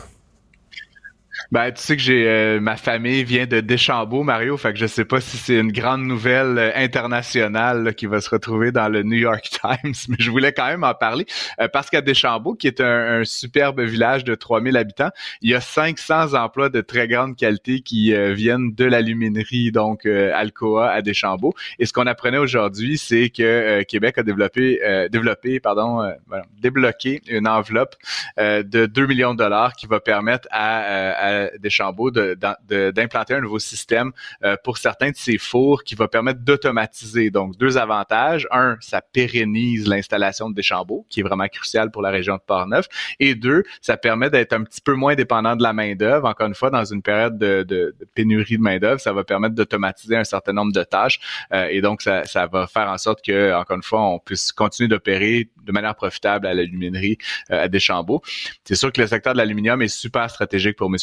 [1.52, 4.86] Ben, tu sais que j'ai euh, ma famille vient de Deschambault, Mario, fait que je
[4.86, 9.04] sais pas si c'est une grande nouvelle euh, internationale qui va se retrouver dans le
[9.04, 11.26] New York Times, mais je voulais quand même en parler
[11.60, 15.10] euh, parce qu'à Deschambault, qui est un, superbe village de 3000 habitants,
[15.42, 20.90] il y a 500 emplois de très grande qualité qui viennent de l'aluminerie, donc Alcoa
[20.92, 21.54] à Deschambault.
[21.80, 24.80] Et ce qu'on apprenait aujourd'hui, c'est que Québec a développé,
[25.12, 26.12] développé, pardon,
[26.60, 27.96] débloqué une enveloppe
[28.38, 34.12] de 2 millions de dollars qui va permettre à Deschambault d'implanter un nouveau système
[34.44, 37.30] euh, pour certains de ces fours qui va permettre d'automatiser.
[37.30, 38.48] Donc, deux avantages.
[38.52, 42.88] Un, ça pérennise l'installation de Deschambault, qui est vraiment crucial pour la région de Portneuf.
[43.20, 46.28] Et deux, ça permet d'être un petit peu moins dépendant de la main-d'œuvre.
[46.28, 50.24] Encore une fois, dans une période de, pénurie de main-d'œuvre, ça va permettre d'automatiser un
[50.24, 51.20] certain nombre de tâches.
[51.52, 54.52] Euh, et donc, ça, ça va faire en sorte que, encore une fois, on puisse
[54.52, 57.18] continuer d'opérer de manière profitable à l'aluminerie
[57.52, 58.22] euh, à Deschambault.
[58.64, 60.98] C'est sûr que le secteur de l'aluminium est super stratégique pour M.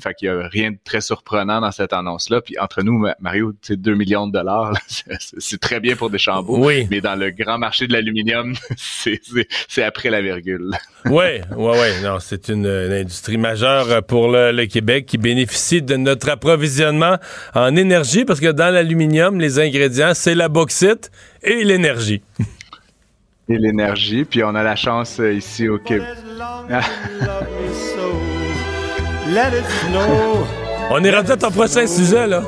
[0.00, 2.40] fait qu'il y a rien de très surprenant dans cette annonce-là.
[2.40, 4.74] Puis entre nous, Mario, c'est 2 millions de dollars,
[5.38, 6.58] c'est très bien pour Deschambault.
[6.58, 6.86] Oui.
[6.90, 10.70] Mais dans le grand marché de l'aluminium, c'est après la virgule.
[11.06, 12.02] oui, oui, oui.
[12.02, 17.18] Non, c'est une, industrie majeure pour le, Québec qui bénéficie de notre approvisionnement
[17.54, 21.10] en énergie parce que dans l'aluminium, les ingrédients, c'est la bauxite
[21.42, 22.22] et l'énergie
[23.48, 24.24] et l'énergie.
[24.24, 26.08] Puis on a la chance euh, ici au Québec.
[30.90, 32.42] On est rendu à ton prochain sujet, là.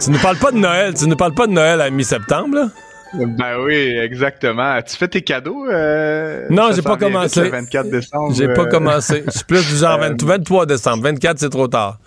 [0.00, 0.94] tu ne parles pas de Noël.
[0.94, 2.68] Tu ne parles pas de Noël à mi-septembre, là?
[3.12, 4.80] Ben oui, exactement.
[4.82, 5.66] Tu fais tes cadeaux?
[5.68, 7.42] Euh, non, j'ai pas commencé.
[7.42, 8.34] Le 24 décembre.
[8.34, 9.24] J'ai pas euh, commencé.
[9.26, 11.02] Je suis plus du genre 23 décembre.
[11.02, 11.98] 24, c'est trop tard.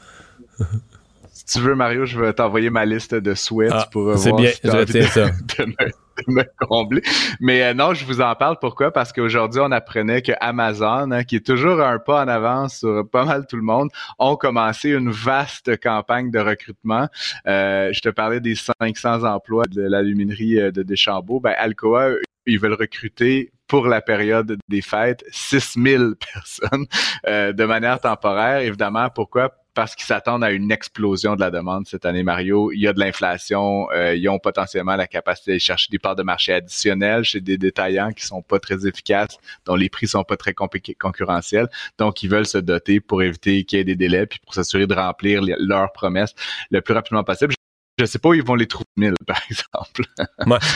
[1.32, 4.52] si tu veux, Mario, je vais t'envoyer ma liste de souhaits ah, pour C'est bien,
[4.64, 5.26] je retiens ça.
[6.28, 7.02] me combler.
[7.40, 8.58] Mais euh, non, je vous en parle.
[8.60, 8.92] Pourquoi?
[8.92, 13.08] Parce qu'aujourd'hui, on apprenait que Amazon, hein, qui est toujours un pas en avance sur
[13.10, 17.08] pas mal tout le monde, ont commencé une vaste campagne de recrutement.
[17.48, 21.40] Euh, je te parlais des 500 emplois de l'aluminerie euh, de Deschambault.
[21.40, 22.12] Ben, Alcoa,
[22.46, 26.86] ils veulent recruter pour la période des fêtes 6000 personnes
[27.26, 28.60] de manière temporaire.
[28.60, 29.63] Évidemment, pourquoi?
[29.74, 32.72] Parce qu'ils s'attendent à une explosion de la demande cette année, Mario.
[32.72, 36.16] Il y a de l'inflation, euh, ils ont potentiellement la capacité de chercher des parts
[36.16, 40.24] de marché additionnelles chez des détaillants qui sont pas très efficaces, dont les prix sont
[40.24, 41.68] pas très concurrentiels.
[41.98, 44.88] Donc, ils veulent se doter pour éviter qu'il y ait des délais, puis pour s'assurer
[44.88, 46.34] de remplir leurs promesses
[46.70, 47.54] le plus rapidement possible.
[48.00, 50.04] Je sais pas où ils vont les trouver 1000, par exemple.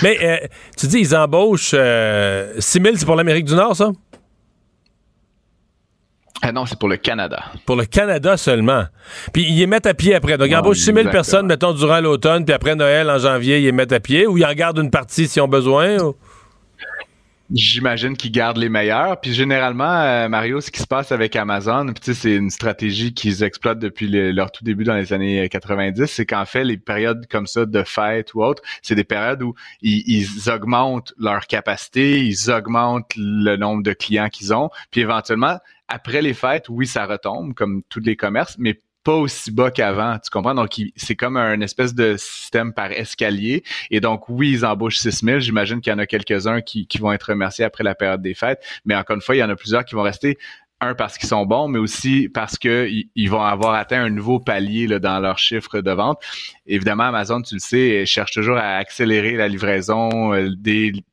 [0.03, 3.91] Mais euh, tu dis, ils embauchent euh, 6 000, c'est pour l'Amérique du Nord, ça?
[6.41, 7.43] Ah non, c'est pour le Canada.
[7.65, 8.86] Pour le Canada seulement.
[9.34, 10.38] Puis ils les mettent à pied après.
[10.38, 13.65] Donc, ils embauchent 6 000 personnes, mettons, durant l'automne, puis après Noël, en janvier, ils
[13.65, 15.97] les mettent à pied, ou ils en gardent une partie s'ils ont besoin.
[17.54, 19.21] J'imagine qu'ils gardent les meilleurs.
[19.21, 23.80] Puis généralement, euh, Mario, ce qui se passe avec Amazon, c'est une stratégie qu'ils exploitent
[23.80, 27.65] depuis leur tout début dans les années 90, c'est qu'en fait, les périodes comme ça
[27.65, 33.13] de fête ou autre, c'est des périodes où ils, ils, augmentent leur capacité, ils augmentent
[33.15, 37.84] le nombre de clients qu'ils ont, puis éventuellement, après les fêtes, oui, ça retombe comme
[37.89, 40.54] tous les commerces, mais pas aussi bas qu'avant, tu comprends?
[40.54, 43.63] Donc, c'est comme un espèce de système par escalier.
[43.89, 45.39] Et donc, oui, ils embauchent 6 000.
[45.39, 48.62] J'imagine qu'il y en a quelques-uns qui, vont être remerciés après la période des fêtes.
[48.84, 50.38] Mais encore une fois, il y en a plusieurs qui vont rester
[50.82, 54.39] un parce qu'ils sont bons, mais aussi parce que ils vont avoir atteint un nouveau
[54.39, 56.21] palier là, dans leur chiffre de vente.
[56.67, 60.50] Évidemment, Amazon, tu le sais, cherche toujours à accélérer la livraison euh,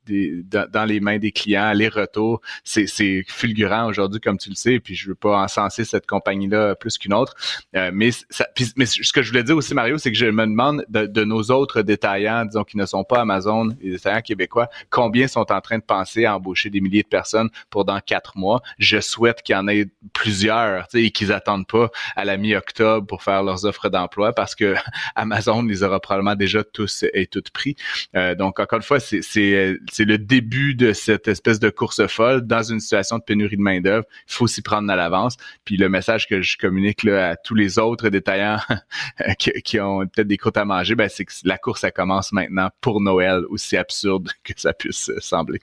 [0.07, 2.41] dans les mains des clients, les retours.
[2.65, 2.87] C'est,
[3.29, 7.15] fulgurant aujourd'hui, comme tu le sais, puis je veux pas encenser cette compagnie-là plus qu'une
[7.15, 7.35] autre.
[7.77, 10.47] Euh, mais, ça, mais ce que je voulais dire aussi, Mario, c'est que je me
[10.47, 15.27] demande de, nos autres détaillants, disons, qui ne sont pas Amazon, les détaillants québécois, combien
[15.27, 18.63] sont en train de penser à embaucher des milliers de personnes pour dans quatre mois?
[18.79, 23.23] Je souhaite qu'il y en ait plusieurs, et qu'ils attendent pas à la mi-octobre pour
[23.23, 24.75] faire leurs offres d'emploi parce que
[25.15, 27.77] Amazon les aura probablement déjà tous et toutes pris.
[28.17, 32.45] Euh, donc, encore une fois, c'est c'est le début de cette espèce de course folle
[32.45, 34.05] dans une situation de pénurie de main-d'œuvre.
[34.29, 35.37] Il faut s'y prendre à l'avance.
[35.65, 38.59] Puis le message que je communique là, à tous les autres détaillants
[39.39, 42.71] qui, ont peut-être des croûtes à manger, ben, c'est que la course, ça commence maintenant
[42.81, 45.61] pour Noël, aussi absurde que ça puisse sembler.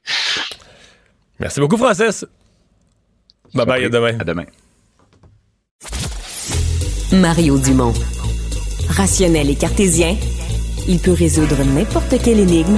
[1.38, 2.26] Merci beaucoup, Francis.
[3.54, 4.18] Bye bye, à demain.
[4.18, 4.46] À demain.
[7.12, 7.94] Mario Dumont.
[8.88, 10.16] Rationnel et cartésien,
[10.88, 12.78] il peut résoudre n'importe quelle énigme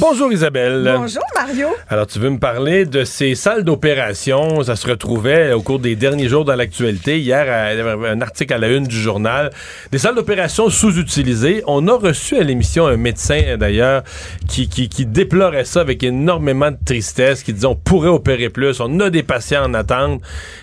[0.00, 0.92] Bonjour Isabelle.
[0.98, 1.68] Bonjour Mario.
[1.88, 4.62] Alors tu veux me parler de ces salles d'opération?
[4.62, 7.20] Ça se retrouvait au cours des derniers jours dans l'actualité.
[7.20, 9.50] Hier, il y avait un article à la une du journal.
[9.92, 11.62] Des salles d'opération sous-utilisées.
[11.66, 14.02] On a reçu à l'émission un médecin d'ailleurs
[14.48, 18.80] qui, qui, qui, déplorait ça avec énormément de tristesse, qui disait on pourrait opérer plus,
[18.80, 20.20] on a des patients en attente,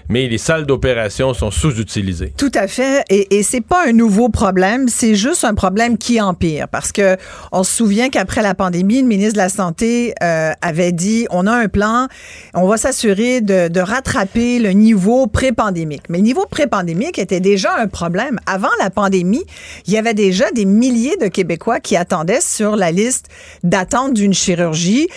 [0.09, 2.33] mais les salles d'opération sont sous-utilisées.
[2.37, 3.03] Tout à fait.
[3.09, 6.67] Et, et c'est pas un nouveau problème, c'est juste un problème qui empire.
[6.67, 7.17] Parce que
[7.51, 11.47] on se souvient qu'après la pandémie, le ministre de la Santé euh, avait dit on
[11.47, 12.07] a un plan,
[12.53, 16.03] on va s'assurer de, rattraper le niveau pré-pandémique.
[16.09, 18.39] Mais le niveau pré-pandémique était déjà un problème.
[18.45, 19.43] Avant la pandémie,
[19.87, 23.27] il y avait déjà des milliers de Québécois qui attendaient sur la liste
[23.63, 25.07] d'attente d'une chirurgie,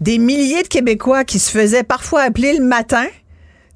[0.00, 3.06] des milliers de Québécois qui se faisaient parfois appeler le matin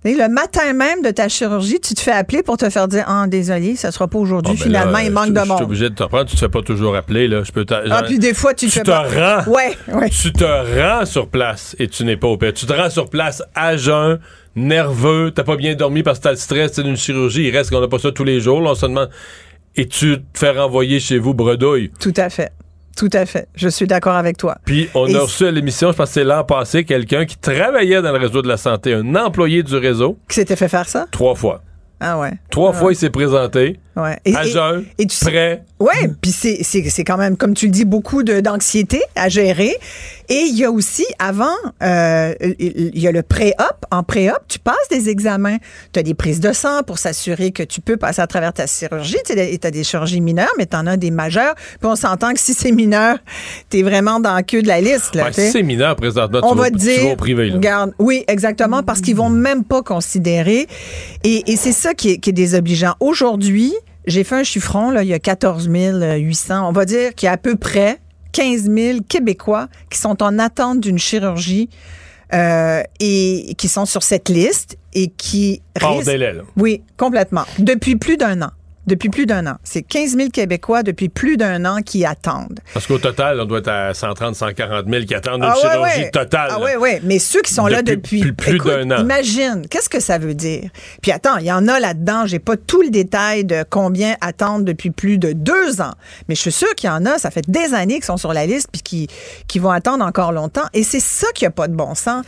[0.04, 3.26] le matin même de ta chirurgie, tu te fais appeler pour te faire dire Ah,
[3.26, 4.54] désolé, ça sera pas aujourd'hui.
[4.56, 5.48] Ah, ben Finalement, il manque de monde.
[5.48, 6.26] Je suis obligé de te prendre.
[6.26, 7.26] Tu te fais pas toujours appeler.
[7.28, 7.42] Là.
[7.42, 9.50] Je peux ah, puis des fois, tu, te, tu te rends.
[9.50, 10.08] Ouais, ouais.
[10.10, 12.52] Tu te rends sur place et tu n'es pas opéré.
[12.52, 14.20] Tu te rends sur place à jeun,
[14.54, 17.48] nerveux, t'as pas bien dormi parce que t'as le stress d'une chirurgie.
[17.48, 18.60] Il reste qu'on n'a pas ça tous les jours.
[18.60, 19.10] Là, on se demande.
[19.76, 21.90] Et tu te fais renvoyer chez vous bredouille?
[22.00, 22.52] Tout à fait.
[22.98, 23.46] Tout à fait.
[23.54, 24.56] Je suis d'accord avec toi.
[24.64, 28.02] Puis on a reçu à l'émission, je pense que c'est l'an passé, quelqu'un qui travaillait
[28.02, 30.18] dans le réseau de la santé, un employé du réseau.
[30.28, 31.06] Qui s'était fait faire ça?
[31.12, 31.62] Trois fois.
[32.00, 32.32] Ah ouais.
[32.50, 33.78] Trois ah fois, il s'est présenté.
[33.94, 34.18] Ouais.
[34.24, 35.62] Et, à jeun, et, tu prêt.
[35.78, 39.76] Ouais, puis c'est quand même, comme tu le dis, beaucoup d'anxiété à gérer.
[40.28, 41.46] Et il y a aussi, avant,
[41.82, 43.86] euh, il y a le pré-op.
[43.90, 45.56] En pré-op, tu passes des examens.
[45.92, 48.66] Tu as des prises de sang pour s'assurer que tu peux passer à travers ta
[48.66, 49.16] chirurgie.
[49.24, 51.54] Tu as des chirurgies mineures, mais tu en as des majeures.
[51.54, 53.18] Puis on s'entend que si c'est mineur,
[53.70, 55.14] tu es vraiment dans le queue de la liste.
[55.14, 57.50] Là, si c'est mineur, présentement, on tu, va vas, dire, au privé.
[57.50, 60.66] Regarde, oui, exactement, parce qu'ils vont même pas considérer.
[61.24, 62.94] Et, et c'est ça qui est, qui est désobligeant.
[63.00, 63.74] Aujourd'hui,
[64.06, 66.68] j'ai fait un chiffron, là, il y a 14 800.
[66.68, 67.98] On va dire qu'il y a à peu près
[68.38, 71.68] 15 000 Québécois qui sont en attente d'une chirurgie
[72.32, 77.42] euh, et qui sont sur cette liste et qui Hors délai, Oui, complètement.
[77.58, 78.50] Depuis plus d'un an
[78.88, 79.56] depuis plus d'un an.
[79.62, 82.58] C'est 15 000 Québécois depuis plus d'un an qui attendent.
[82.74, 86.10] Parce qu'au total, on doit être à 130, 140 000 qui attendent une ah chirurgie
[86.10, 86.50] totale.
[86.52, 86.90] Ah oui, oui.
[87.04, 89.00] Mais ceux qui sont là depuis plus, d'un an.
[89.00, 90.70] Imagine, qu'est-ce que ça veut dire?
[91.02, 92.26] Puis attends, il y en a là-dedans.
[92.26, 95.92] J'ai pas tout le détail de combien attendent depuis plus de deux ans.
[96.28, 98.32] Mais je suis sûre qu'il y en a, ça fait des années qu'ils sont sur
[98.32, 99.08] la liste puis qui,
[99.46, 100.66] qui vont attendre encore longtemps.
[100.72, 102.24] Et c'est ça qui a pas de bon sens.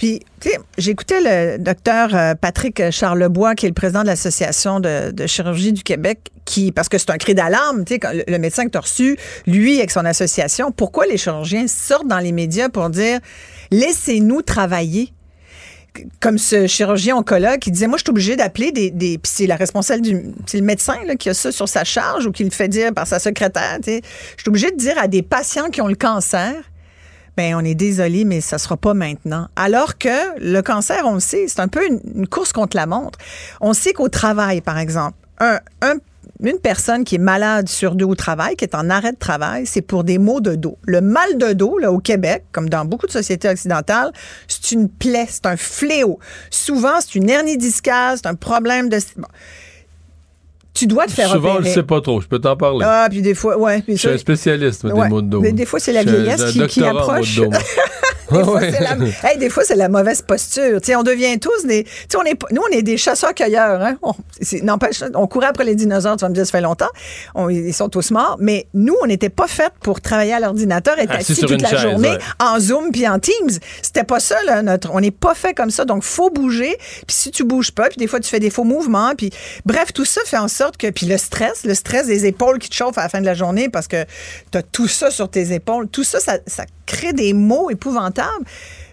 [0.00, 4.80] Puis, tu sais, j'écoutais le docteur euh, Patrick Charlebois, qui est le président de l'Association
[4.80, 8.64] de, chirurgie du Québec, qui, parce que c'est un cri d'alarme, tu sais, le, médecin
[8.64, 12.70] que tu as reçu, lui, avec son association, pourquoi les chirurgiens sortent dans les médias
[12.70, 13.20] pour dire
[13.70, 15.12] laissez-nous travailler?
[16.20, 19.48] comme ce chirurgien oncologue qui disait moi je suis obligé d'appeler des, des puis c'est
[19.48, 22.44] la responsable du c'est le médecin là, qui a ça sur sa charge ou qui
[22.44, 25.80] le fait dire par sa secrétaire je suis obligé de dire à des patients qui
[25.80, 26.54] ont le cancer
[27.36, 31.20] ben on est désolé mais ça sera pas maintenant alors que le cancer on le
[31.20, 33.18] sait c'est un peu une, course contre la montre
[33.60, 35.96] on sait qu'au travail par exemple un, un
[36.42, 39.66] une personne qui est malade sur deux au travail, qui est en arrêt de travail,
[39.66, 40.78] c'est pour des maux de dos.
[40.86, 44.12] Le mal de dos, là, au Québec, comme dans beaucoup de sociétés occidentales,
[44.48, 46.18] c'est une plaie, c'est un fléau.
[46.50, 48.98] Souvent, c'est une hernie discale, c'est un problème de...
[50.72, 51.56] Tu dois te faire Souvent, opérer.
[51.56, 52.20] on le sait pas trop.
[52.20, 52.86] Je peux t'en parler.
[52.88, 53.82] Ah, puis des fois, ouais.
[53.82, 54.92] Puis je suis un spécialiste ouais.
[54.92, 55.40] des maux de dos.
[55.40, 57.40] Des, des fois, c'est la vieillesse qui, qui approche.
[58.32, 58.70] des, fois, ouais.
[58.80, 60.80] la, hey, des fois, c'est la mauvaise posture.
[60.80, 61.86] T'sais, on devient tous des.
[62.16, 63.82] On est, nous, on est des chasseurs-cueilleurs.
[63.82, 63.96] Hein?
[64.02, 64.12] On,
[65.14, 66.88] on courait après les dinosaures, tu vas me dire, ça fait longtemps.
[67.34, 68.36] On, ils sont tous morts.
[68.40, 71.68] Mais nous, on n'était pas fait pour travailler à l'ordinateur, être assis, assis toute la
[71.68, 72.18] chaise, journée ouais.
[72.38, 73.58] en Zoom puis en Teams.
[73.82, 74.90] C'était pas ça, là, notre.
[74.92, 75.84] On n'est pas fait comme ça.
[75.84, 76.76] Donc, faut bouger.
[77.06, 79.14] Puis si tu bouges pas, puis des fois, tu fais des faux mouvements.
[79.16, 79.30] Puis
[79.64, 80.90] bref, tout ça fait en sorte que.
[80.90, 83.34] Puis le stress, le stress des épaules qui te chauffent à la fin de la
[83.34, 84.04] journée parce que
[84.50, 85.88] tu as tout ça sur tes épaules.
[85.88, 88.19] Tout ça, ça, ça crée des maux épouvantables.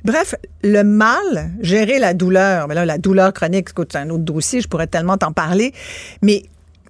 [0.04, 4.62] Bref, le mal, gérer la douleur, mais là, la douleur chronique, c'est un autre dossier,
[4.62, 5.74] je pourrais tellement t'en parler,
[6.22, 6.44] mais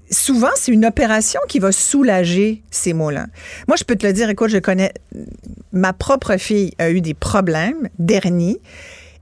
[0.09, 3.27] souvent, c'est une opération qui va soulager ces maux-là.
[3.67, 4.93] Moi, je peux te le dire, écoute, je connais,
[5.71, 8.59] ma propre fille a eu des problèmes d'hernie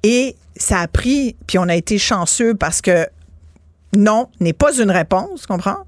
[0.04, 3.08] et ça a pris, puis on a été chanceux parce que
[3.96, 5.86] non n'est pas une réponse, comprends?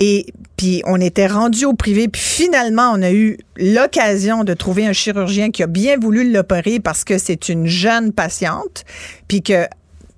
[0.00, 0.26] Et
[0.56, 4.92] puis on était rendu au privé, puis finalement on a eu l'occasion de trouver un
[4.92, 8.84] chirurgien qui a bien voulu l'opérer parce que c'est une jeune patiente,
[9.26, 9.66] puis que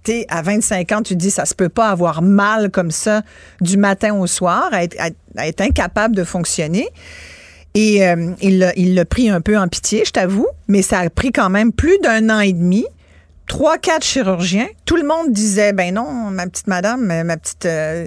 [0.05, 3.23] tu à 25 ans, tu dis ça se peut pas avoir mal comme ça
[3.61, 4.85] du matin au soir, à
[5.47, 6.89] être incapable de fonctionner.
[7.75, 11.31] Et euh, il l'a pris un peu en pitié, je t'avoue, mais ça a pris
[11.31, 12.85] quand même plus d'un an et demi
[13.51, 14.69] trois, quatre chirurgiens.
[14.85, 18.07] Tout le monde disait, ben non, ma petite madame, ma petite, euh,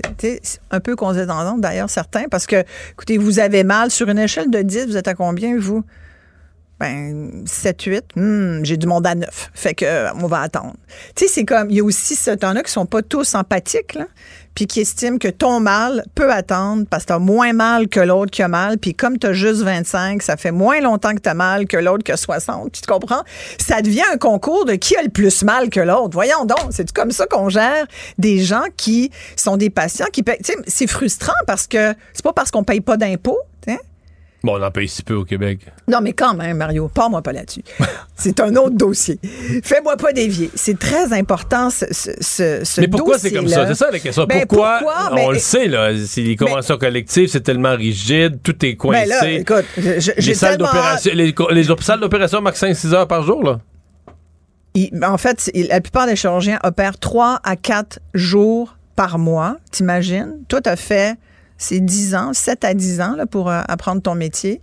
[0.71, 2.63] un peu condescendante d'ailleurs, certains, parce que,
[2.93, 5.83] écoutez, vous avez mal sur une échelle de 10, vous êtes à combien, vous?
[6.79, 8.03] Ben, 7, 8.
[8.15, 9.51] Hmm, j'ai du monde à 9.
[9.53, 10.75] Fait que, euh, on va attendre.
[11.13, 13.95] Tu sais, c'est comme, il y a aussi ce temps-là qui sont pas tous empathiques,
[13.95, 14.07] là,
[14.55, 18.31] puis qui estiment que ton mal peut attendre parce que t'as moins mal que l'autre
[18.31, 21.67] qui a mal, puis comme t'as juste 25, ça fait moins longtemps que t'as mal
[21.67, 22.71] que l'autre qui a 60.
[22.71, 23.23] Tu te comprends?
[23.57, 26.11] Ça devient un concours de qui a le plus mal que l'autre.
[26.13, 27.85] Voyons donc, c'est comme ça qu'on gère
[28.17, 30.41] des gens qui sont des patients qui payent.
[30.67, 33.77] C'est frustrant parce que c'est pas parce qu'on paye pas d'impôts, hein?
[34.43, 35.59] Bon, on en paye si peu au Québec.
[35.87, 37.63] Non, mais quand même, Mario, pars-moi pas là-dessus.
[38.15, 39.17] c'est un autre dossier.
[39.63, 40.51] Fais-moi pas dévier.
[40.53, 43.65] C'est très important, ce, ce, ce Mais pourquoi c'est comme ça?
[43.67, 44.25] C'est ça la question.
[44.25, 45.09] Ben, pourquoi, pourquoi?
[45.13, 45.91] On ben, le sait, là.
[45.91, 49.05] Les conventions ben, collectives, c'est tellement rigide, tout est coincé.
[49.07, 53.41] Là, écoute, je, les, salles d'opération, les, les, salles d'opération marquent 5-6 heures par jour,
[53.43, 53.61] là.
[54.73, 60.39] Il, en fait, la plupart des chirurgiens opèrent 3 à 4 jours par mois, t'imagines?
[60.49, 61.17] Toi, t'as fait
[61.63, 64.61] c'est 10 ans, 7 à 10 ans là, pour euh, apprendre ton métier.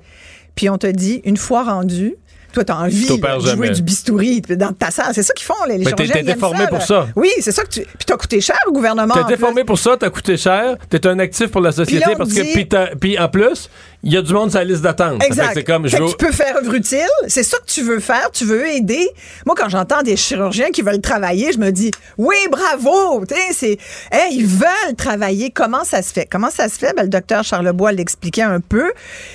[0.55, 2.15] Puis on te dit, une fois rendu,
[2.53, 5.13] toi, tu as envie de jouer du bistouri dans ta salle.
[5.15, 6.35] C'est ça qu'ils font, les, les Mais t'es chirurgiens.
[6.35, 6.85] déformé ça, pour là.
[6.85, 7.07] ça.
[7.15, 7.81] Oui, c'est ça que tu.
[7.83, 9.15] Puis t'as coûté cher au gouvernement.
[9.15, 9.67] T'es déformé plus.
[9.67, 12.65] pour ça, t'as coûté cher, t'es un actif pour la société Puis parce que.
[12.65, 13.71] t'as- puis en plus,
[14.03, 15.23] il y a du monde sur la liste d'attente.
[15.25, 15.51] Exact.
[15.55, 17.01] C'est comme je Fait que veux- tu peux faire œuvre utile.
[17.29, 18.31] C'est ça que tu veux faire.
[18.33, 19.09] Tu veux aider.
[19.47, 23.25] Moi, quand j'entends des chirurgiens qui veulent travailler, je me dis, oui, bravo.
[23.53, 23.79] C'est,
[24.13, 25.51] hey, ils veulent travailler.
[25.51, 26.27] Comment ça se fait?
[26.31, 26.95] Comment ça se fait?
[26.97, 28.93] Ben, le docteur Charlebois l'expliquait un peu.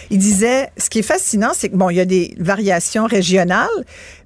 [0.09, 3.68] Il disait, ce qui est fascinant, c'est que bon, il y a des variations régionales,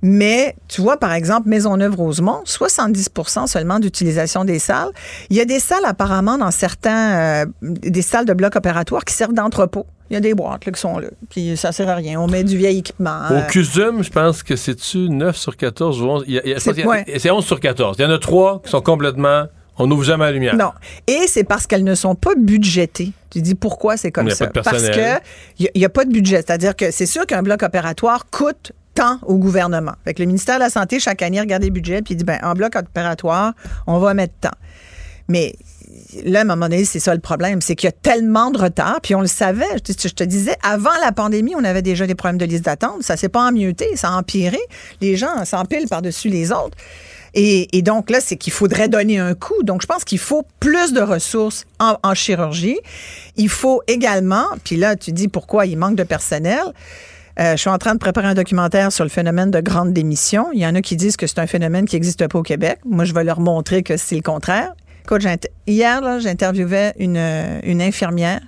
[0.02, 3.10] mais tu vois, par exemple, Maisonneuve-Rosemont, 70
[3.48, 4.90] seulement d'utilisation des salles.
[5.30, 7.12] Il y a des salles apparemment dans certains,
[7.44, 9.86] euh, des salles de blocs opératoires qui servent d'entrepôt.
[10.10, 11.07] Il y a des boîtes là, qui sont là.
[11.30, 12.20] Puis ça sert à rien.
[12.20, 13.20] On met du vieil équipement.
[13.30, 16.24] Au CUSUM, je pense que c'est-tu 9 sur 14 ou 11.
[16.28, 17.20] Il y a- il y a- je C'est pense qu'il y a- ouais.
[17.20, 17.95] C'est 11 sur 14.
[17.99, 19.45] Il y en a trois qui sont complètement.
[19.78, 20.55] On n'ouvre jamais la lumière.
[20.55, 20.72] Non.
[21.07, 23.14] Et c'est parce qu'elles ne sont pas budgétées.
[23.30, 24.47] Tu dis pourquoi c'est comme ça?
[24.47, 25.20] parce que
[25.60, 26.38] il n'y a, pas de budget.
[26.38, 29.93] C'est-à-dire que c'est sûr qu'un bloc opératoire coûte tant au gouvernement.
[30.03, 32.24] Fait que le ministère de la Santé, chaque année, regarde les budgets puis il dit,
[32.26, 33.53] ben, en bloc opératoire,
[33.88, 34.49] on va mettre tant.
[35.30, 35.55] Mais
[36.24, 37.62] là, à un moment c'est ça le problème.
[37.62, 39.66] C'est qu'il y a tellement de retard, puis on le savait.
[39.88, 43.03] Je te, disais, avant la pandémie, on avait déjà des problèmes de liste d'attente.
[43.03, 44.60] Ça s'est pas emmioté, ça a empiré.
[45.01, 46.78] Les gens s'empilent par-dessus les autres.
[47.36, 49.62] Et, donc là, c'est qu'il faudrait donner un coup.
[49.64, 52.80] Donc, je pense qu'il faut plus de ressources en, en chirurgie.
[53.38, 56.64] Il faut également, puis là, tu dis pourquoi il manque de personnel.
[57.39, 60.47] Euh, je suis en train de préparer un documentaire sur le phénomène de grande démission.
[60.53, 62.80] Il y en a qui disent que c'est un phénomène qui n'existe pas au Québec.
[62.84, 64.74] Moi, je vais leur montrer que c'est le contraire.
[65.68, 68.41] Hier, j'interviewais une, infirmière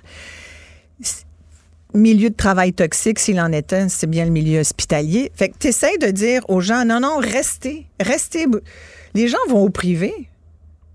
[1.94, 5.30] milieu de travail toxique, s'il en un, c'est bien le milieu hospitalier.
[5.34, 8.46] Fait que tu essaies de dire aux gens, non, non, restez, restez.
[9.14, 10.12] Les gens vont au privé.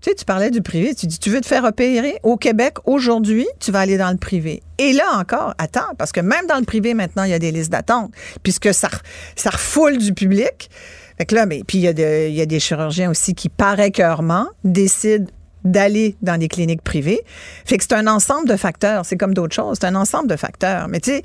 [0.00, 2.78] Tu sais, tu parlais du privé, tu dis, tu veux te faire opérer au Québec
[2.84, 4.62] aujourd'hui, tu vas aller dans le privé.
[4.78, 7.50] Et là encore, attends, parce que même dans le privé, maintenant, il y a des
[7.50, 8.12] listes d'attente,
[8.44, 8.88] puisque ça,
[9.34, 10.70] ça refoule du public.
[11.16, 13.48] Fait que là, mais puis il y, a il y a des chirurgiens aussi qui,
[13.48, 15.26] par écœurement, décident
[15.64, 17.20] d'aller dans des cliniques privées.
[17.64, 19.04] Fait que c'est un ensemble de facteurs.
[19.04, 19.78] C'est comme d'autres choses.
[19.80, 20.88] C'est un ensemble de facteurs.
[20.88, 21.22] Mais tu sais,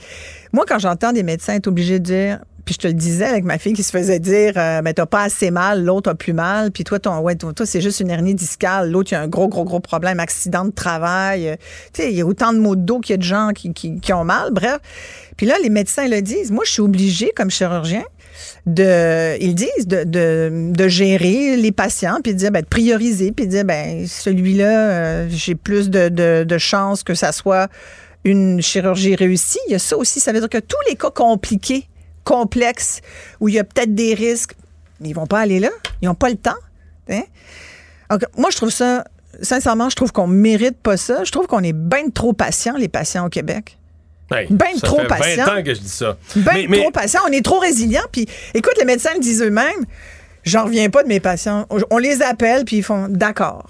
[0.52, 3.44] moi, quand j'entends des médecins être obligés de dire, puis je te le disais avec
[3.44, 6.34] ma fille qui se faisait dire, euh, mais t'as pas assez mal, l'autre a plus
[6.34, 9.22] mal, puis toi, ton, ouais, toi, c'est juste une hernie discale, l'autre, il y a
[9.22, 11.58] un gros, gros, gros problème, accident de travail.
[11.94, 13.50] tu sais, il y a autant de maux de dos qu'il y a de gens
[13.54, 14.80] qui, qui, qui ont mal, bref.
[15.36, 16.52] Puis là, les médecins le disent.
[16.52, 18.04] Moi, je suis obligée, comme chirurgien,
[18.66, 23.52] de, ils disent, de, gérer les patients, puis de dire, ben, de prioriser, puis de
[23.52, 27.70] dire, ben, celui-là, euh, j'ai plus de, de, chances que ça soit
[28.24, 29.60] une chirurgie réussie.
[29.68, 30.20] Il y a ça aussi.
[30.20, 31.88] Ça veut dire que tous les cas compliqués,
[32.24, 33.02] complexes,
[33.40, 34.56] où il y a peut-être des risques,
[35.04, 35.70] ils vont pas aller là.
[36.02, 36.52] Ils n'ont pas le temps.
[37.10, 37.24] Hein.
[38.10, 39.04] Donc, moi, je trouve ça,
[39.42, 41.24] sincèrement, je trouve qu'on mérite pas ça.
[41.24, 43.78] Je trouve qu'on est bien trop patient, les patients au Québec.
[44.34, 45.46] Ben, ben trop fait patient.
[45.46, 46.18] 20 ans que je dis ça.
[46.36, 47.22] Ben trop patient.
[47.28, 48.04] On est trop résilient.
[48.12, 49.86] Puis, écoute, les médecins le disent eux-mêmes.
[50.44, 51.68] J'en reviens pas de mes patients.
[51.70, 53.70] On les appelle, puis ils font d'accord.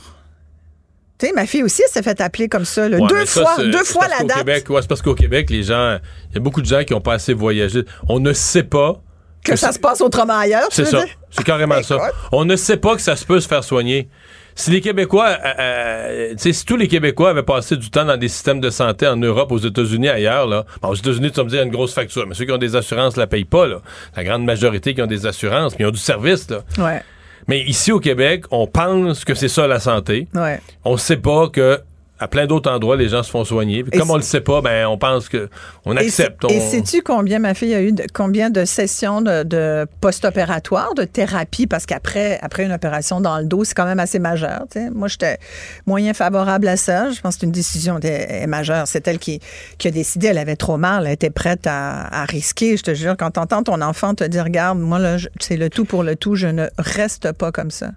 [1.19, 2.89] Tu sais, ma fille aussi s'est fait appeler comme ça.
[2.89, 4.39] deux fois, deux fois la date.
[4.39, 5.99] Québec, c'est parce qu'au Québec, les gens,
[6.31, 7.85] il y a beaucoup de gens qui n'ont pas assez voyagé.
[8.09, 9.01] On ne sait pas
[9.43, 10.67] que, ça se passe autrement ailleurs.
[10.71, 11.03] C'est ça.
[11.29, 11.97] C'est carrément ça.
[12.31, 14.09] On ne sait pas que ça se peut se faire soigner
[14.55, 18.27] si les Québécois, euh, euh si tous les Québécois avaient passé du temps dans des
[18.27, 21.59] systèmes de santé en Europe, aux États-Unis, ailleurs, là, aux États-Unis, tu vas me dire,
[21.59, 23.67] il y a une grosse facture, mais ceux qui ont des assurances la payent pas,
[23.67, 23.81] là.
[24.15, 26.63] La grande majorité qui ont des assurances, mais ils ont du service, là.
[26.77, 27.01] Ouais.
[27.47, 30.27] Mais ici au Québec, on pense que c'est ça la santé.
[30.33, 30.61] Ouais.
[30.85, 31.81] On sait pas que
[32.23, 33.83] à plein d'autres endroits, les gens se font soigner.
[33.83, 35.49] comme on le sait pas, ben on pense que
[35.83, 36.45] on accepte.
[36.49, 41.67] Et sais-tu combien ma fille a eu de, combien de sessions de, post-opératoire, de thérapie,
[41.67, 44.65] parce qu'après après une opération dans le dos, c'est quand même assez majeur.
[44.93, 45.37] Moi, j'étais
[45.85, 47.11] moyen favorable à ça.
[47.11, 47.99] Je pense que c'est une décision
[48.47, 48.87] majeure.
[48.87, 49.41] C'est elle qui,
[49.77, 50.27] qui a décidé.
[50.27, 51.05] Elle avait trop mal.
[51.05, 52.77] Elle était prête à, risquer.
[52.77, 55.83] Je te jure, quand t'entends ton enfant te dire, regarde, moi là, c'est le tout
[55.83, 56.35] pour le tout.
[56.35, 57.89] Je ne reste pas comme ça.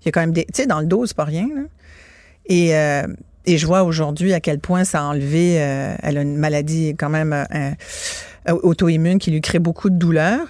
[0.00, 1.48] Il y a quand même des, tu sais, dans le dos, c'est pas rien.
[2.48, 3.02] Et euh,
[3.48, 5.56] et je vois aujourd'hui à quel point ça a enlevé.
[5.58, 7.70] Euh, elle a une maladie quand même euh,
[8.62, 10.46] auto-immune qui lui crée beaucoup de douleurs.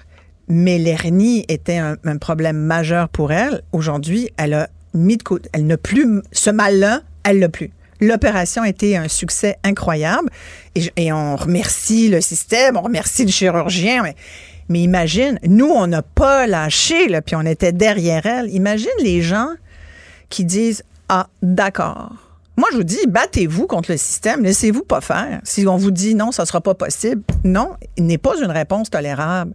[0.48, 3.62] Mais l'hernie était un, problème majeur pour elle.
[3.70, 5.48] Aujourd'hui, elle a mis de côté.
[5.52, 7.02] Elle n'a plus ce mal-là.
[7.22, 7.70] Elle l'a plus.
[8.00, 10.28] L'opération a été un succès incroyable.
[10.96, 14.02] Et, on remercie le système, on remercie le chirurgien.
[14.68, 18.50] Mais, imagine, nous, on n'a pas lâché, puis on était derrière elle.
[18.50, 19.50] Imagine les gens
[20.30, 22.27] qui disent Ah, d'accord
[22.58, 24.42] moi, je vous dis, battez-vous contre le système.
[24.42, 25.40] Laissez-vous pas faire.
[25.44, 28.90] Si on vous dit non, ça sera pas possible, non, il n'est pas une réponse
[28.90, 29.52] tolérable.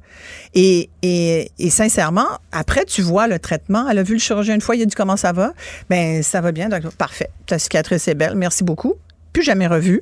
[0.54, 3.90] Et, et, et, sincèrement, après, tu vois le traitement.
[3.90, 5.52] Elle a vu le chirurgien une fois, il a dit comment ça va?
[5.90, 6.70] Ben, ça va bien.
[6.70, 7.30] Donc, parfait.
[7.46, 8.36] Ta cicatrice est belle.
[8.36, 8.94] Merci beaucoup.
[9.34, 10.02] Plus jamais revu.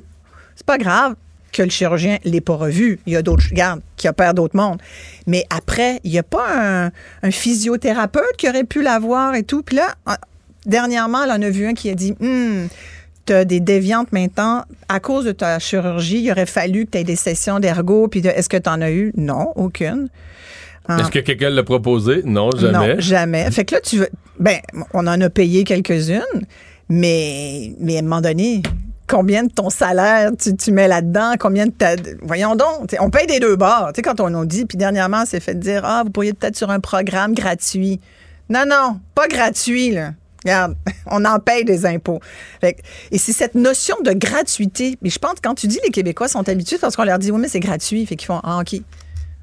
[0.54, 1.16] C'est pas grave
[1.52, 3.00] que le chirurgien l'ait pas revu.
[3.06, 4.80] Il y a d'autres, regarde, qui opèrent d'autres mondes.
[5.26, 6.92] Mais après, il n'y a pas un,
[7.24, 9.64] un, physiothérapeute qui aurait pu l'avoir et tout.
[9.64, 9.96] Puis là,
[10.66, 12.68] Dernièrement, elle en a vu un qui a dit hum,
[13.26, 14.64] tu as des déviantes maintenant.
[14.88, 18.08] À cause de ta chirurgie, il aurait fallu que tu aies des sessions d'ergo.
[18.08, 19.12] Puis est-ce que tu en as eu?
[19.16, 20.08] Non, aucune.
[20.88, 20.98] Ah.
[21.00, 22.22] Est-ce que quelqu'un l'a proposé?
[22.24, 22.94] Non, jamais.
[22.94, 23.50] Non, jamais.
[23.50, 24.08] Fait que là, tu veux.
[24.38, 24.58] Ben,
[24.92, 26.46] on en a payé quelques-unes,
[26.88, 28.62] mais, mais à un moment donné,
[29.06, 31.94] combien de ton salaire tu, mets là-dedans, combien de ta...
[32.22, 33.90] Voyons donc, on paye des deux bords.
[33.94, 36.56] Tu sais, quand on nous dit, puis dernièrement, c'est fait dire, ah, vous pourriez peut-être
[36.56, 38.00] sur un programme gratuit.
[38.48, 40.12] Non, non, pas gratuit, là.
[40.44, 40.76] Regarde,
[41.06, 42.20] on en paye des impôts.
[42.62, 44.98] et c'est cette notion de gratuité.
[45.02, 47.30] Mais je pense que quand tu dis les Québécois sont habitués parce qu'on leur dit
[47.30, 48.04] oui, mais c'est gratuit.
[48.06, 48.80] Fait qu'ils font Ah, OK.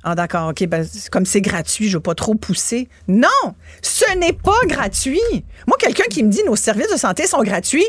[0.04, 0.66] Ah, d'accord, OK.
[0.68, 2.88] Ben, comme c'est gratuit, je ne veux pas trop pousser.
[3.08, 3.28] Non,
[3.82, 5.20] ce n'est pas gratuit.
[5.68, 7.86] Moi, quelqu'un qui me dit nos services de santé sont gratuits.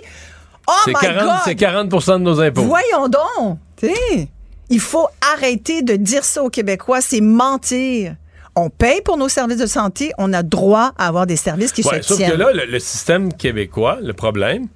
[0.67, 1.39] Oh my 40, God!
[1.45, 2.63] C'est 40 de nos impôts.
[2.63, 3.59] Voyons donc.
[4.69, 7.01] il faut arrêter de dire ça aux Québécois.
[7.01, 8.17] C'est mentir
[8.57, 11.83] on paye pour nos services de santé, on a droit à avoir des services qui
[11.83, 14.69] ouais, se sauf que là, le, système québécois, le problème,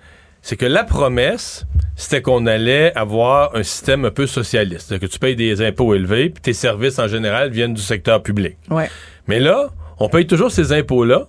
[0.42, 1.66] c'est que la promesse,
[1.96, 6.30] c'était qu'on allait avoir un système un peu socialiste, que tu payes des impôts élevés,
[6.30, 8.56] puis tes services en général viennent du secteur public.
[8.70, 8.90] Ouais.
[9.26, 11.26] Mais là, on paye toujours ces impôts-là,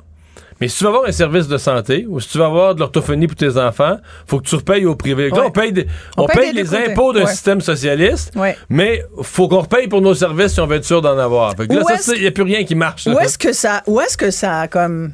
[0.61, 2.79] Mais si tu vas avoir un service de santé ou si tu vas avoir de
[2.79, 5.29] l'orthophonie pour tes enfants, faut que tu repayes au privé.
[5.29, 5.85] Là, on paye,
[6.15, 8.33] on, paye, les impôts d'un système socialiste,
[8.69, 11.55] mais faut qu'on repaye pour nos services si on veut être sûr d'en avoir.
[11.55, 11.83] Fait que là,
[12.15, 13.07] il n'y a plus rien qui marche.
[13.07, 15.11] Où est-ce que ça, où est-ce que ça, comme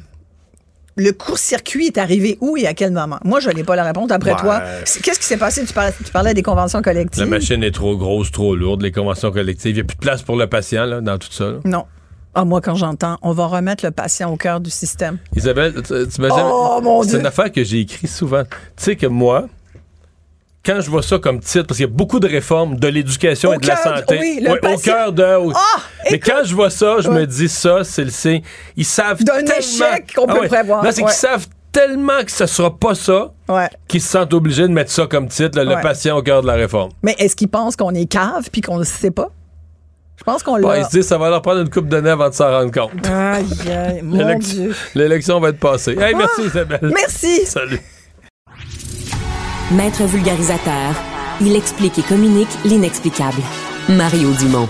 [0.96, 3.18] le court-circuit est arrivé où et à quel moment?
[3.24, 4.10] Moi, je n'ai pas la réponse.
[4.12, 4.62] Après toi,
[5.02, 5.64] qu'est-ce qui s'est passé?
[5.64, 7.22] Tu parlais, des conventions collectives.
[7.22, 9.72] La machine est trop grosse, trop lourde, les conventions collectives.
[9.72, 11.54] Il n'y a plus de place pour le patient là, dans tout ça.
[11.64, 11.86] Non.
[12.34, 15.18] Ah, moi, quand j'entends, on va remettre le patient au cœur du système.
[15.36, 16.44] Isabelle, tu, imagines?
[16.44, 18.44] Oh, c'est une affaire que j'ai écrit souvent.
[18.44, 19.48] Tu sais que moi,
[20.64, 23.52] quand je vois ça comme titre, parce qu'il y a beaucoup de réformes de l'éducation
[23.52, 25.22] et de la santé, oui, au cœur de.
[25.54, 25.80] Ah,
[26.10, 28.42] mais quand je vois ça, je me dis ça, c'est le signe.
[28.76, 30.82] Ils savent d'un échec qu'on ah peut prévoir.
[30.82, 33.32] Là, c'est qu'ils savent tellement que ce sera pas ça
[33.88, 36.54] qu'ils se sentent obligés de mettre ça comme titre, le patient au cœur de la
[36.54, 36.92] réforme.
[37.02, 39.30] Mais est-ce qu'ils pensent qu'on est cave puis qu'on ne sait pas?
[40.22, 40.78] Je pense qu'on l'a.
[40.78, 42.70] ils se disent ça va leur prendre une coupe de nez avant de s'en rendre
[42.70, 43.04] compte.
[43.08, 44.72] Aïe, aïe, mon Dieu.
[44.94, 45.98] L'élection va être passée.
[45.98, 46.92] Hey, merci Isabelle.
[46.94, 47.44] Merci.
[47.44, 47.80] Salut.
[49.72, 50.94] Maître vulgarisateur,
[51.40, 53.42] il explique et communique l'inexplicable.
[53.88, 54.68] Mario Dumont.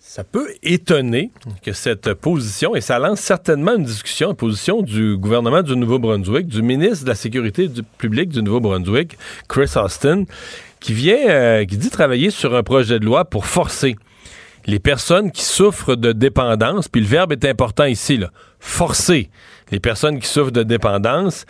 [0.00, 1.30] Ça peut étonner
[1.62, 6.46] que cette position, et ça lance certainement une discussion, une position du gouvernement du Nouveau-Brunswick,
[6.46, 7.68] du ministre de la Sécurité
[7.98, 9.18] publique du Nouveau-Brunswick,
[9.48, 10.24] Chris Austin,
[10.80, 13.96] qui vient, euh, qui dit travailler sur un projet de loi pour forcer
[14.66, 19.30] les personnes qui souffrent de dépendance, puis le verbe est important ici, là, forcer
[19.70, 21.46] les personnes qui souffrent de dépendance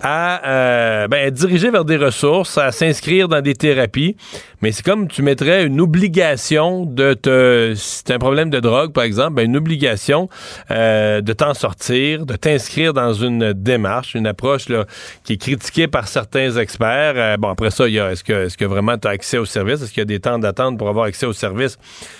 [0.00, 4.16] à euh, ben, dirigé vers des ressources, à s'inscrire dans des thérapies.
[4.62, 7.74] Mais c'est comme tu mettrais une obligation de te...
[7.76, 10.28] Si tu un problème de drogue, par exemple, ben, une obligation
[10.70, 14.86] euh, de t'en sortir, de t'inscrire dans une démarche, une approche là,
[15.24, 17.14] qui est critiquée par certains experts.
[17.16, 19.38] Euh, bon, après ça, il y a est-ce que, est-ce que vraiment tu as accès
[19.38, 19.82] au service?
[19.82, 21.78] Est-ce qu'il y a des temps d'attente pour avoir accès au service?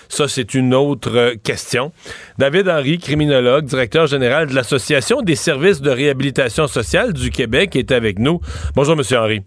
[0.09, 1.93] Ça, c'est une autre question.
[2.39, 7.93] David Henry, criminologue, directeur général de l'Association des services de réhabilitation sociale du Québec, est
[7.93, 8.41] avec nous.
[8.74, 9.03] Bonjour, M.
[9.12, 9.43] Henry.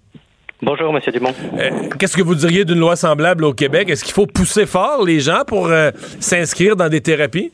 [0.62, 1.00] Bonjour, M.
[1.14, 1.30] Dumont.
[1.58, 3.90] Euh, qu'est-ce que vous diriez d'une loi semblable au Québec?
[3.90, 7.54] Est-ce qu'il faut pousser fort les gens pour euh, s'inscrire dans des thérapies?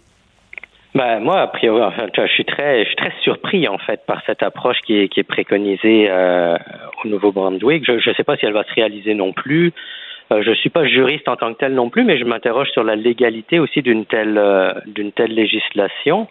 [0.96, 1.84] Ben, moi, a priori,
[2.18, 5.20] je suis très, je suis très surpris en fait par cette approche qui est, qui
[5.20, 6.58] est préconisée euh,
[7.04, 7.86] au Nouveau-Brunswick.
[7.86, 9.72] Je ne sais pas si elle va se réaliser non plus.
[10.32, 12.84] Je ne suis pas juriste en tant que tel non plus, mais je m'interroge sur
[12.84, 14.42] la légalité aussi d'une telle,
[14.88, 16.28] d'une telle législation.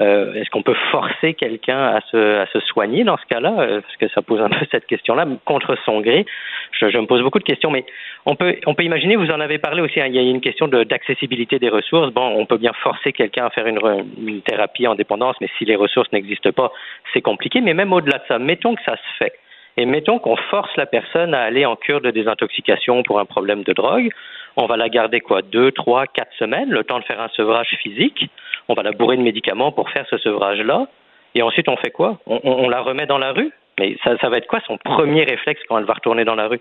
[0.00, 3.80] Euh, est-ce qu'on peut forcer quelqu'un à se, soigner dans ce cas-là?
[3.82, 6.24] Parce que ça pose un peu cette question-là, contre son gré.
[6.72, 7.84] Je, me pose beaucoup de questions, mais
[8.24, 10.40] on peut, on peut imaginer, vous en avez parlé aussi, hein, il y a une
[10.40, 12.12] question d'accessibilité des ressources.
[12.12, 13.78] Bon, on peut bien forcer quelqu'un à faire une,
[14.26, 16.72] une thérapie en dépendance, mais si les ressources n'existent pas,
[17.12, 17.60] c'est compliqué.
[17.60, 19.34] Mais même au-delà de ça, mettons que ça se fait.
[19.76, 23.62] Et mettons qu'on force la personne à aller en cure de désintoxication pour un problème
[23.62, 24.10] de drogue.
[24.56, 25.42] On va la garder quoi?
[25.42, 28.28] Deux, trois, quatre semaines, le temps de faire un sevrage physique.
[28.70, 30.86] On va la bourrer de médicaments pour faire ce sevrage-là.
[31.34, 32.20] Et ensuite, on fait quoi?
[32.26, 33.50] On, la remet dans la rue?
[33.80, 36.46] Mais ça, ça va être quoi son premier réflexe quand elle va retourner dans la
[36.46, 36.60] rue?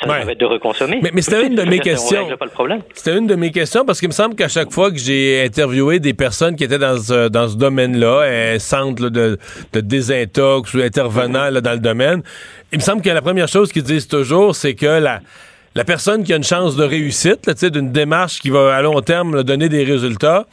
[0.00, 1.00] Ça va être de reconsommer.
[1.02, 2.26] Mais, c'était une de mes questions.
[2.94, 5.98] C'était une de mes questions parce qu'il me semble qu'à chaque fois que j'ai interviewé
[5.98, 9.36] des personnes qui étaient dans ce, dans ce domaine-là, un centre de,
[9.74, 12.22] de désintox ou intervenant dans le domaine,
[12.72, 15.20] il me semble que la première chose qu'ils disent toujours, c'est que la,
[15.74, 19.42] la personne qui a une chance de réussite, d'une démarche qui va à long terme
[19.42, 20.46] donner des résultats,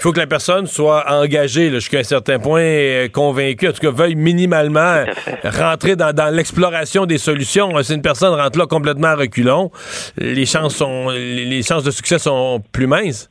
[0.00, 3.82] il faut que la personne soit engagée jusqu'à un certain point, euh, convaincue, en tout
[3.82, 5.04] cas veuille minimalement
[5.44, 7.70] rentrer dans, l'exploration des solutions.
[7.82, 9.70] Si une personne rentre là complètement à reculons,
[10.16, 13.30] les chances sont les chances de succès sont plus minces.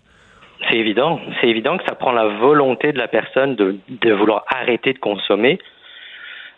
[0.70, 1.20] C'est évident.
[1.42, 5.00] C'est évident que ça prend la volonté de la personne de, de vouloir arrêter de
[5.00, 5.58] consommer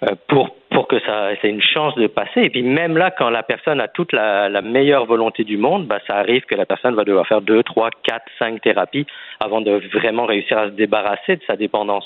[0.04, 2.42] euh, pour pour que ça ait une chance de passer.
[2.44, 5.86] Et puis même là, quand la personne a toute la, la meilleure volonté du monde,
[5.86, 9.06] bah, ça arrive que la personne va devoir faire deux, trois, quatre, cinq thérapies
[9.40, 12.06] avant de vraiment réussir à se débarrasser de sa dépendance.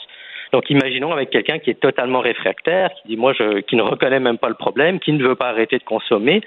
[0.52, 4.20] Donc imaginons avec quelqu'un qui est totalement réfractaire, qui dit moi je, qui ne reconnaît
[4.20, 6.42] même pas le problème, qui ne veut pas arrêter de consommer.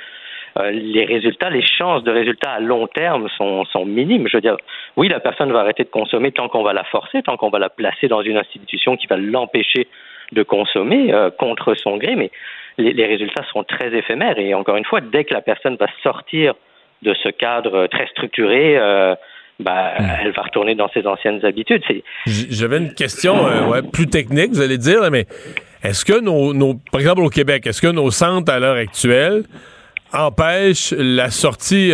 [0.58, 4.26] Euh, les résultats, les chances de résultats à long terme sont, sont minimes.
[4.28, 4.56] Je veux dire,
[4.96, 7.58] oui, la personne va arrêter de consommer tant qu'on va la forcer, tant qu'on va
[7.58, 9.86] la placer dans une institution qui va l'empêcher
[10.32, 12.30] de consommer euh, contre son gré, mais
[12.76, 14.38] les, résultats seront très éphémères.
[14.38, 16.54] Et encore une fois, dès que la personne va sortir
[17.02, 19.14] de ce cadre très structuré, euh,
[19.58, 20.04] bah, hmm.
[20.20, 21.82] elle va retourner dans ses anciennes habitudes.
[22.26, 25.26] J'avais une question euh, plus technique, vous allez dire, mais
[25.82, 29.44] est-ce que nos, par exemple au Québec, est-ce que nos centres à l'heure actuelle
[30.12, 31.92] empêchent la sortie,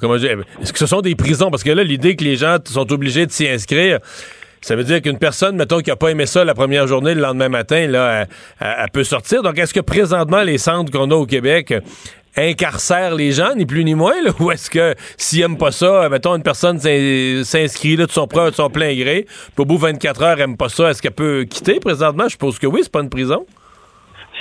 [0.00, 1.50] comment dire, est-ce que ce sont des prisons?
[1.50, 3.98] Parce que là, l'idée que les gens sont obligés de s'y inscrire,
[4.60, 7.20] ça veut dire qu'une personne, mettons, qui n'a pas aimé ça la première journée, le
[7.20, 8.26] lendemain matin, là,
[8.60, 9.42] elle, peut sortir.
[9.42, 11.74] Donc, est-ce que présentement, les centres qu'on a au Québec
[12.36, 16.36] incarcère les gens, ni plus ni moins, ou est-ce que s'ils aiment pas ça, mettons
[16.36, 20.22] une personne s'inscrit là de son, de son plein gré, puis au bout de 24
[20.22, 22.24] heures, aime pas ça, est-ce qu'elle peut quitter présentement?
[22.24, 23.46] Je suppose que oui, c'est pas une prison.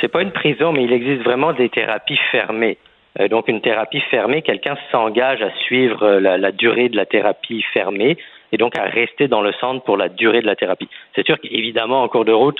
[0.01, 2.77] C'est pas une prison, mais il existe vraiment des thérapies fermées.
[3.19, 7.63] Euh, donc une thérapie fermée, quelqu'un s'engage à suivre euh, la, durée de la thérapie
[7.73, 8.17] fermée
[8.51, 10.89] et donc à rester dans le centre pour la durée de la thérapie.
[11.15, 12.59] C'est sûr qu'évidemment, en cours de route,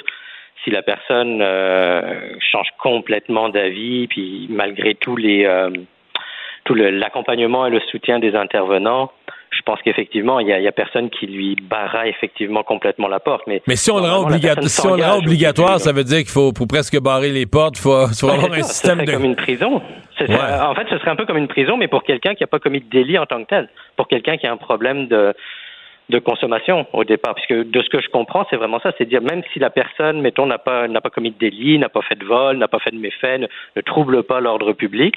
[0.63, 5.47] si la personne euh, change complètement d'avis, puis malgré tous les
[6.65, 9.11] tout l'accompagnement et le soutien des intervenants,
[9.49, 13.41] je pense qu'effectivement, il n'y a, personne qui lui barra effectivement complèement la porte.
[13.47, 17.29] Mais, mais si on le rend, obligatoire, ça veut dire qu'il faut pour presque barrer
[17.29, 19.11] les portes, il faut, avoir un système de...
[19.11, 19.81] comme une prison.
[20.21, 22.59] En fait, ce serait un peu comme une prison, mais pour quelqu'un qui n'a pas
[22.59, 23.69] commis de délit en tant que tel.
[23.95, 25.33] Pour quelqu'un qui a un problème de,
[26.09, 27.35] de consommation au départ.
[27.35, 28.91] Puisque de ce que je comprends, c'est vraiment ça.
[28.97, 31.89] C'est dire, même si la personne, mettons, n'a pas, n'a pas commis de délit, n'a
[31.89, 35.15] pas fait de vol, n'a pas fait de méfait, ne trouble pas l'ordre public,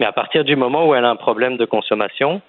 [0.00, 2.42] mais à partir du moment où elle a un problème de consommation,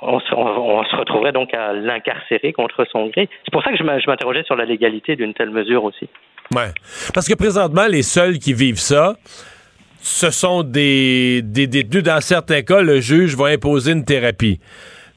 [0.00, 3.28] on se, retrouverait donc à l'incarcérer contre son gré.
[3.44, 6.08] C'est pour ça que je m'interrogeais sur la légalité d'une telle mesure aussi.
[6.54, 6.72] Ouais.
[7.14, 9.14] Parce que présentement, les seuls qui vivent ça,
[10.00, 12.02] ce sont des, des détenus.
[12.02, 14.60] Dans certains cas, le juge va imposer une thérapie.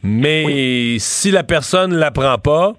[0.04, 2.74] Mais si la personne ne la prend pas,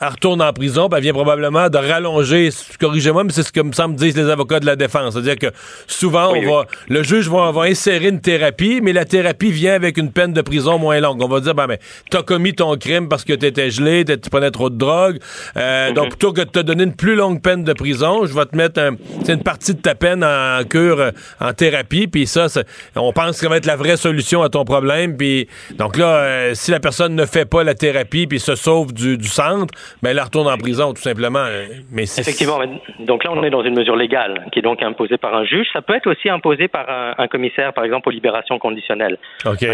[0.00, 3.60] elle retourne en prison, ben, elle vient probablement de rallonger, corrigez-moi, mais c'est ce que
[3.60, 5.14] me semble disent les avocats de la défense.
[5.14, 5.54] C'est-à-dire que
[5.86, 9.98] souvent, on va, le juge va, va, insérer une thérapie, mais la thérapie vient avec
[9.98, 11.20] une peine de prison moins longue.
[11.22, 11.78] On va dire, ben, ben
[12.10, 15.18] t'as commis ton crime parce que t'étais gelé, tu prenais trop de drogue,
[15.56, 18.46] euh, donc plutôt que de te donner une plus longue peine de prison, je vais
[18.46, 18.96] te mettre un,
[19.28, 22.46] une partie de ta peine en cure, euh, en thérapie, puis ça,
[22.94, 26.06] on pense que ça va être la vraie solution à ton problème, puis donc là,
[26.06, 29.74] euh, si la personne ne fait pas la thérapie puis se sauve du, du centre,
[30.02, 31.44] mais elle retourne en prison, tout simplement.
[31.90, 32.58] Mais Effectivement.
[33.00, 35.66] Donc là, on est dans une mesure légale qui est donc imposée par un juge.
[35.72, 36.86] Ça peut être aussi imposé par
[37.18, 39.18] un, commissaire, par exemple, aux libérations conditionnelles.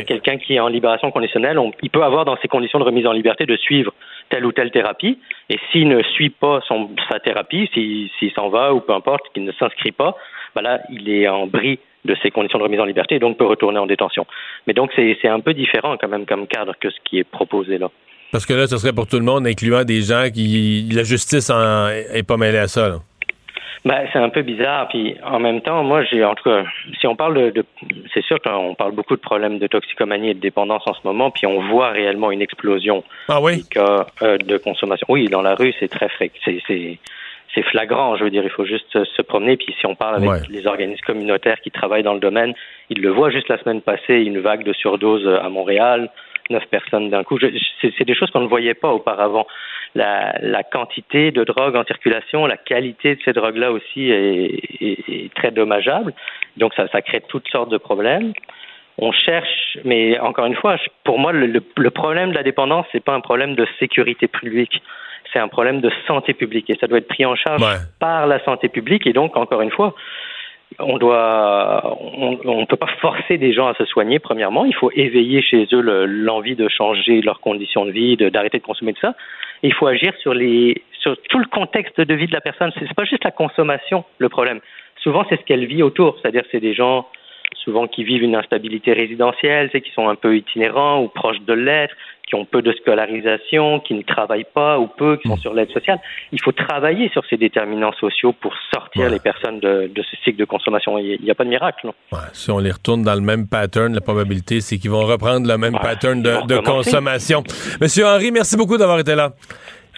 [0.07, 3.13] Quelqu'un qui est en libération conditionnelle, il peut avoir dans ses conditions de remise en
[3.13, 3.93] liberté de suivre
[4.31, 5.19] telle ou telle thérapie.
[5.51, 9.45] Et s'il ne suit pas son, sa thérapie, s'il s'en va ou peu importe, qu'il
[9.45, 10.17] ne s'inscrit pas,
[10.55, 13.39] ben là, il est en bris de ses conditions de remise en liberté et donc
[13.39, 14.27] peut retourner en détention.
[14.67, 17.79] Mais donc, c'est un peu différent quand même comme cadre que ce qui est proposé
[17.79, 17.91] là.
[18.35, 20.89] Parce que là, ce serait pour tout le monde, incluant des gens qui.
[20.93, 22.99] La justice en, est pas mêlée à ça.
[23.85, 24.89] Ben, c'est un peu bizarre.
[24.89, 26.65] Puis en même temps, moi, j'ai en tout cas,
[26.99, 27.65] si on parle de,
[28.13, 31.31] c'est sûr qu'on parle beaucoup de problèmes de toxicomanie et de dépendance en ce moment,
[31.31, 33.63] puis on voit réellement une explosion ah oui?
[33.77, 35.07] Euh, de consommation.
[35.09, 36.35] Oui, dans la rue, c'est très fréquent.
[36.45, 36.99] C'est,
[37.55, 38.17] c'est flagrant.
[38.17, 39.57] Je veux dire, il faut juste se promener.
[39.57, 42.53] Puis si on parle avec les organismes communautaires qui travaillent dans le domaine,
[42.91, 46.11] ils le voient juste la semaine passée, une vague de surdose à Montréal
[46.51, 47.39] neuf personnes d'un coup.
[47.81, 49.47] C'est des choses qu'on ne voyait pas auparavant.
[49.95, 55.35] La, la, quantité de drogue en circulation, la qualité de ces drogues-là aussi est, est,
[55.35, 56.13] très dommageable.
[56.57, 58.33] Donc ça, ça crée toutes sortes de problèmes.
[58.99, 63.05] On cherche, mais encore une fois, pour moi, le, le problème de la dépendance, c'est
[63.05, 64.83] pas un problème de sécurité publique,
[65.33, 67.63] c'est un problème de santé publique et ça doit être pris en charge
[67.99, 69.07] par la santé publique.
[69.07, 69.95] Et donc, encore une fois,
[70.79, 74.19] on doit, on ne peut pas forcer des gens à se soigner.
[74.19, 78.65] Premièrement, il faut éveiller chez eux l'envie de changer leurs conditions de vie, d'arrêter de,
[78.65, 79.15] consommer de ça.
[79.63, 82.73] il faut agir sur les, sur tout le contexte de vie de la personne.
[82.79, 84.61] C'est pas juste la consommation le problème.
[85.03, 86.19] Souvent, c'est ce qu'elle vit autour.
[86.21, 87.07] C'est-à-dire, c'est des gens
[87.57, 91.53] souvent qui vivent une instabilité résidentielle, c'est qui sont un peu itinérants ou proches de
[91.53, 91.95] l'être,
[92.27, 95.41] qui ont peu de scolarisation, qui ne travaillent pas ou peu, qui sont hmm.
[95.41, 96.01] sur l'aide sociale.
[96.33, 100.45] Il faut travailler sur ces déterminants sociaux pour sortir les personnes de, ce cycle de
[100.45, 100.99] consommation.
[100.99, 101.91] Il n'y a pas de miracle.
[102.33, 105.59] si on les retourne dans le même pattern, la probabilité, c'est qu'ils vont reprendre le
[105.59, 107.45] même pattern de, consommation.
[107.81, 109.33] Monsieur Henry, merci beaucoup d'avoir été là.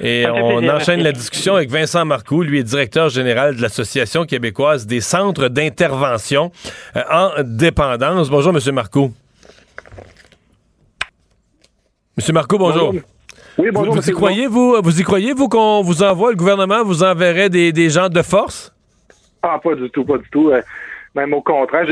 [0.00, 4.86] Et on enchaîne la discussion avec Vincent Marcoux, lui est directeur général de l'Association québécoise
[4.86, 6.52] des centres d'intervention
[6.96, 8.28] euh, en dépendance.
[8.28, 9.12] Bonjour, Monsieur Marcoux.
[12.16, 12.92] Monsieur Marco, bonjour.
[13.58, 13.94] Oui, bonjour.
[13.94, 17.48] Vous, y croyez, vous, vous y croyez, vous, qu'on vous envoie, le gouvernement vous enverrait
[17.48, 18.74] des, des gens de force?
[19.42, 20.50] Ah, pas du tout, pas du tout.
[20.50, 20.60] Euh,
[21.14, 21.86] même au contraire.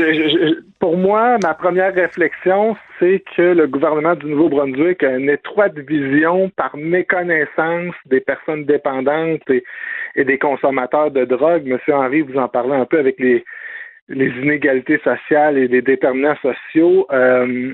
[0.85, 6.51] Pour moi, ma première réflexion, c'est que le gouvernement du Nouveau-Brunswick a une étroite vision
[6.55, 9.63] par méconnaissance des personnes dépendantes et,
[10.23, 11.65] des consommateurs de drogue.
[11.65, 13.43] Monsieur Henry, vous en parlez un peu avec les,
[14.09, 17.73] les inégalités sociales et les déterminants sociaux, euh,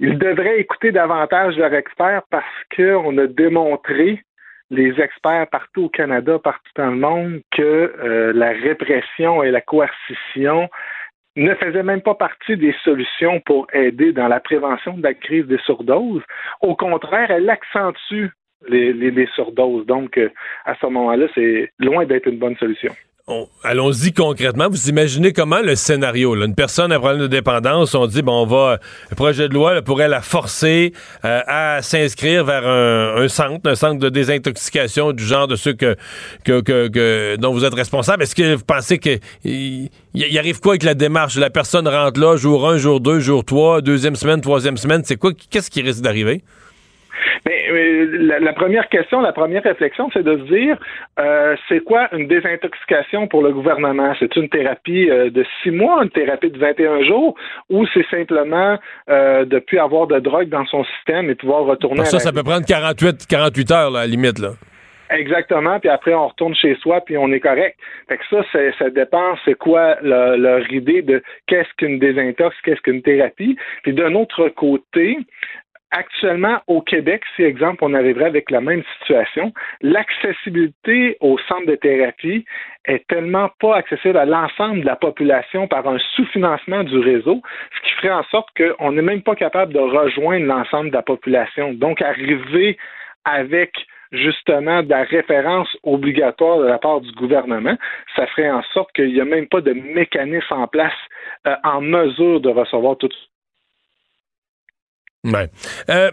[0.00, 4.22] ils devraient écouter davantage leurs experts parce qu'on a démontré,
[4.70, 9.60] les experts partout au Canada, partout dans le monde, que euh, la répression et la
[9.60, 10.70] coercition
[11.36, 15.46] ne faisaient même pas partie des solutions pour aider dans la prévention de la crise
[15.46, 16.22] des surdoses.
[16.62, 18.28] Au contraire, elle accentue
[18.68, 19.86] les, les, surdoses.
[19.86, 20.30] Donc, euh,
[20.64, 22.92] à ce moment-là, c'est loin d'être une bonne solution.
[23.64, 24.68] Allons-y concrètement.
[24.70, 28.42] Vous imaginez comment le scénario, une personne a un problème de dépendance, on dit, bon,
[28.42, 28.78] on va,
[29.10, 30.92] le projet de loi pourrait la forcer
[31.24, 37.36] euh, à s'inscrire vers un, centre, un centre de désintoxication du genre de ceux que,
[37.36, 38.22] dont vous êtes responsable.
[38.22, 39.90] Est-ce que vous pensez que il,
[40.38, 41.36] arrive quoi avec la démarche?
[41.36, 45.16] La personne rentre là, jour 1, jour 2, jour 3, deuxième semaine, troisième semaine, c'est
[45.16, 45.32] quoi?
[45.50, 46.42] Qu'est-ce qui risque d'arriver?
[47.46, 50.76] Mais, euh, la, première question, la première réflexion, c'est de se dire,
[51.20, 54.12] euh, c'est quoi une désintoxication pour le gouvernement?
[54.18, 57.36] C'est une thérapie euh, de six mois, une thérapie de 21 jours,
[57.70, 58.78] ou c'est simplement
[59.08, 62.66] de plus avoir de drogue dans son système et pouvoir retourner ça, ça peut prendre
[62.66, 64.50] 48, 48 heures, à la limite, là.
[65.10, 67.78] Exactement, puis après on retourne chez soi, puis on est correct.
[68.08, 73.02] Fait que ça, ça dépend, c'est quoi leur idée de qu'est-ce qu'une désintox, qu'est-ce qu'une
[73.02, 73.56] thérapie.
[73.82, 75.18] Puis d'un autre côté,
[75.90, 81.76] actuellement, au Québec, si, exemple, on arriverait avec la même situation, l'accessibilité au centre de
[81.76, 82.44] thérapie
[82.84, 87.40] est tellement pas accessible à l'ensemble de la population par un sous-financement du réseau,
[87.76, 91.02] ce qui ferait en sorte qu'on n'est même pas capable de rejoindre l'ensemble de la
[91.02, 91.72] population.
[91.72, 92.76] Donc, arriver
[93.24, 93.72] avec
[94.12, 97.76] justement de la référence obligatoire de la part du gouvernement,
[98.14, 100.92] ça ferait en sorte qu'il n'y a même pas de mécanisme en place
[101.46, 102.96] euh, en mesure de recevoir
[105.24, 105.30] tout
[105.90, 106.10] euh,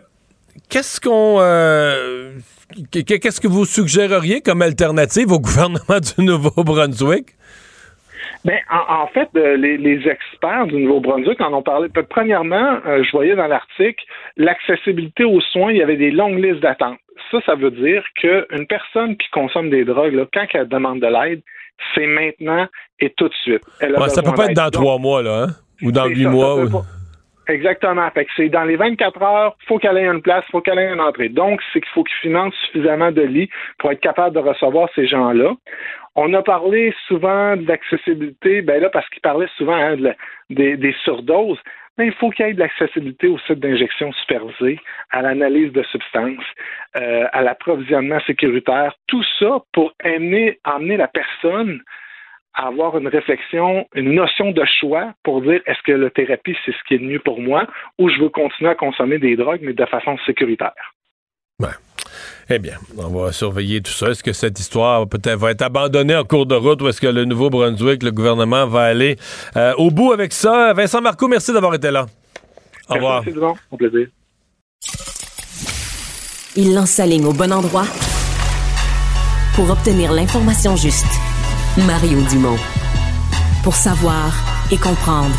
[0.70, 1.38] qu'est-ce qu'on.
[1.40, 2.34] Euh,
[2.92, 7.36] qu'est-ce que vous suggéreriez comme alternative au gouvernement du Nouveau-Brunswick?
[8.46, 11.88] Bien, en, fait, euh, les, experts du Nouveau-Brunswick en ont parlé.
[12.10, 14.04] Premièrement, je voyais dans l'article
[14.36, 16.98] l'accessibilité aux soins, il y avait des longues listes d'attente.
[17.32, 21.42] Ça, ça veut dire qu'une personne qui consomme des drogues, quand elle demande de l'aide,
[21.96, 22.68] c'est maintenant
[23.00, 23.64] et tout de suite.
[23.80, 25.48] ça peut pas être dans trois mois, là, hein?
[25.82, 26.66] ou dans huit mois.
[27.48, 28.10] Exactement.
[28.12, 30.92] Fait que c'est dans les 24 heures, faut qu'elle ait une place, faut qu'elle ait
[30.92, 31.30] une entrée.
[31.30, 35.08] Donc, c'est qu'il faut qu'ils financent suffisamment de lits pour être capable de recevoir ces
[35.08, 35.54] gens-là.
[36.16, 39.98] On a parlé souvent de l'accessibilité, ben là, parce qu'il parlait souvent hein,
[40.50, 41.60] des, surdoses.
[41.98, 44.80] Mais il faut qu'il y ait de l'accessibilité au site d'injection supervisé,
[45.12, 46.46] à l'analyse de substances,
[46.96, 51.82] euh, à l'approvisionnement sécuritaire, tout ça pour amener, amener la personne
[52.54, 56.88] avoir une réflexion, une notion de choix pour dire est-ce que la thérapie, c'est ce
[56.88, 59.86] qui est mieux pour moi ou je veux continuer à consommer des drogues, mais de
[59.86, 60.74] façon sécuritaire?
[61.60, 61.70] Ouais.
[62.50, 64.10] Eh bien, on va surveiller tout ça.
[64.10, 67.08] Est-ce que cette histoire peut-être va être abandonnée en cours de route ou est-ce que
[67.08, 69.16] le Nouveau-Brunswick, le gouvernement, va aller
[69.56, 70.74] euh, au bout avec ça?
[70.74, 72.06] Vincent Marco, merci d'avoir été là.
[72.90, 73.24] Au revoir.
[73.26, 73.40] Merci,
[73.72, 74.08] Au plaisir.
[76.56, 77.86] Il lance sa ligne au bon endroit
[79.56, 81.33] pour obtenir l'information juste.
[81.78, 82.60] Mario Dumont.
[83.64, 84.32] Pour savoir
[84.72, 85.36] et comprendre.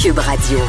[0.00, 0.60] Cube Radio.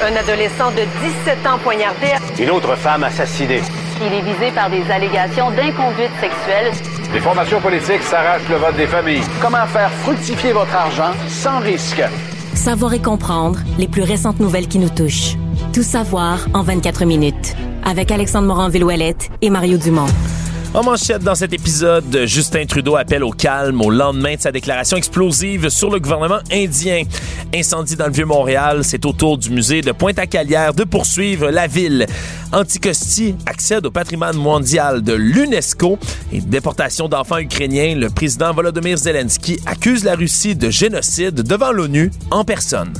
[0.00, 0.84] Un adolescent de
[1.26, 2.12] 17 ans poignardé.
[2.38, 3.60] Une autre femme assassinée.
[4.06, 6.70] Il est visé par des allégations d'inconduite sexuelle.
[7.12, 9.24] Les formations politiques s'arrachent le vote des familles.
[9.42, 12.02] Comment faire fructifier votre argent sans risque?
[12.60, 15.38] Savoir et comprendre les plus récentes nouvelles qui nous touchent.
[15.72, 20.04] Tout savoir en 24 minutes avec Alexandre Morin-Villouellette et Mario Dumont.
[20.72, 24.96] En manchette dans cet épisode, Justin Trudeau appelle au calme au lendemain de sa déclaration
[24.96, 27.02] explosive sur le gouvernement indien.
[27.52, 32.06] Incendie dans le Vieux-Montréal, c'est au tour du musée de Pointe-à-Calière de poursuivre la ville.
[32.52, 35.98] Anticosti accède au patrimoine mondial de l'UNESCO
[36.32, 37.96] et déportation d'enfants ukrainiens.
[37.96, 42.92] Le président Volodymyr Zelensky accuse la Russie de génocide devant l'ONU en personne.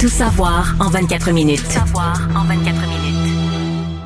[0.00, 1.62] Tout savoir en 24 minutes.
[1.62, 2.83] Tout savoir en 24 minutes.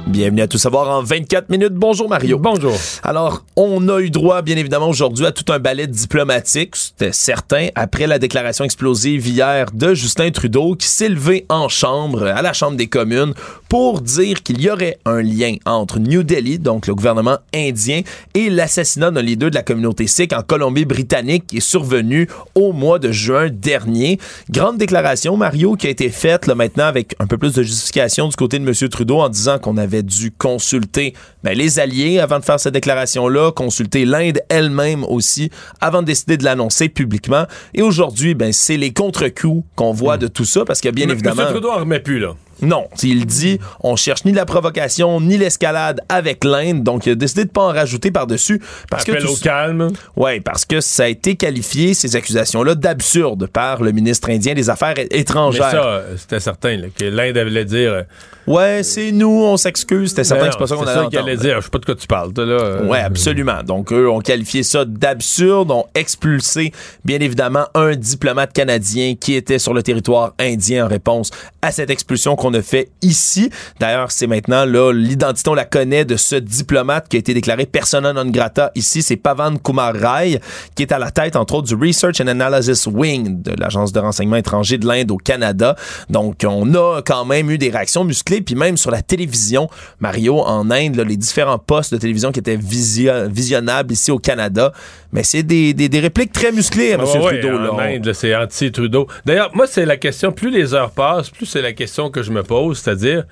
[0.08, 1.74] Bienvenue à Tout savoir en 24 minutes.
[1.74, 2.38] Bonjour Mario.
[2.38, 2.72] Bonjour.
[3.02, 7.68] Alors, on a eu droit, bien évidemment, aujourd'hui à tout un ballet diplomatique, c'était certain,
[7.74, 12.54] après la déclaration explosive hier de Justin Trudeau qui s'est levé en chambre, à la
[12.54, 13.34] Chambre des communes,
[13.68, 18.00] pour dire qu'il y aurait un lien entre New Delhi, donc le gouvernement indien,
[18.34, 22.98] et l'assassinat d'un leader de la communauté sikh en Colombie-Britannique qui est survenu au mois
[22.98, 24.18] de juin dernier.
[24.50, 28.28] Grande déclaration, Mario, qui a été faite là, maintenant avec un peu plus de justification
[28.28, 28.88] du côté de M.
[28.88, 31.14] Trudeau en disant qu'on avait dû consulter
[31.44, 35.50] ben, les alliés avant de faire cette déclaration-là, consulter l'Inde elle-même aussi
[35.80, 37.44] avant de décider de l'annoncer publiquement.
[37.74, 40.20] Et aujourd'hui, ben, c'est les contre-coups qu'on voit hmm.
[40.20, 41.42] de tout ça parce qu'il y a bien évidemment...
[41.42, 41.48] M.
[41.50, 42.34] Trudeau en remet plus, là.
[42.62, 47.14] Non, il dit on cherche ni la provocation ni l'escalade avec l'Inde, donc il a
[47.14, 49.88] décidé de pas en rajouter par-dessus parce que au calme.
[50.16, 54.70] Ouais, parce que ça a été qualifié ces accusations-là d'absurdes par le ministre indien des
[54.70, 55.70] Affaires étrangères.
[55.72, 57.92] Mais ça, c'était certain que l'Inde allait dire.
[57.92, 58.02] Euh,
[58.46, 60.10] ouais, c'est nous, on s'excuse.
[60.10, 61.56] C'était certain que c'est pas ça qu'on allait ça allait dire.
[61.60, 62.32] Je sais pas de quoi tu parles.
[62.36, 62.82] Là.
[62.82, 63.62] Ouais, absolument.
[63.62, 66.72] Donc eux ont qualifié ça d'absurde, ont expulsé
[67.04, 71.30] bien évidemment un diplomate canadien qui était sur le territoire indien en réponse
[71.62, 73.50] à cette expulsion qu'on qu'on a fait ici.
[73.80, 77.66] D'ailleurs, c'est maintenant là l'identité, on la connaît de ce diplomate qui a été déclaré
[77.66, 79.02] persona non grata ici.
[79.02, 80.40] C'est Pavan Kumar Rai,
[80.74, 84.00] qui est à la tête, entre autres, du Research and Analysis Wing de l'Agence de
[84.00, 85.76] renseignement étranger de l'Inde au Canada.
[86.08, 89.68] Donc, on a quand même eu des réactions musclées, puis même sur la télévision,
[90.00, 94.72] Mario, en Inde, là, les différents postes de télévision qui étaient visionnables ici au Canada,
[95.12, 97.00] mais c'est des, des, répliques très musclées M.
[97.04, 97.72] Trudeau.
[97.72, 99.06] En Inde, c'est anti-Trudeau.
[99.24, 102.30] D'ailleurs, moi, c'est la question, plus les heures passent, plus c'est la question que je
[102.30, 103.24] me pose, c'est-à-dire,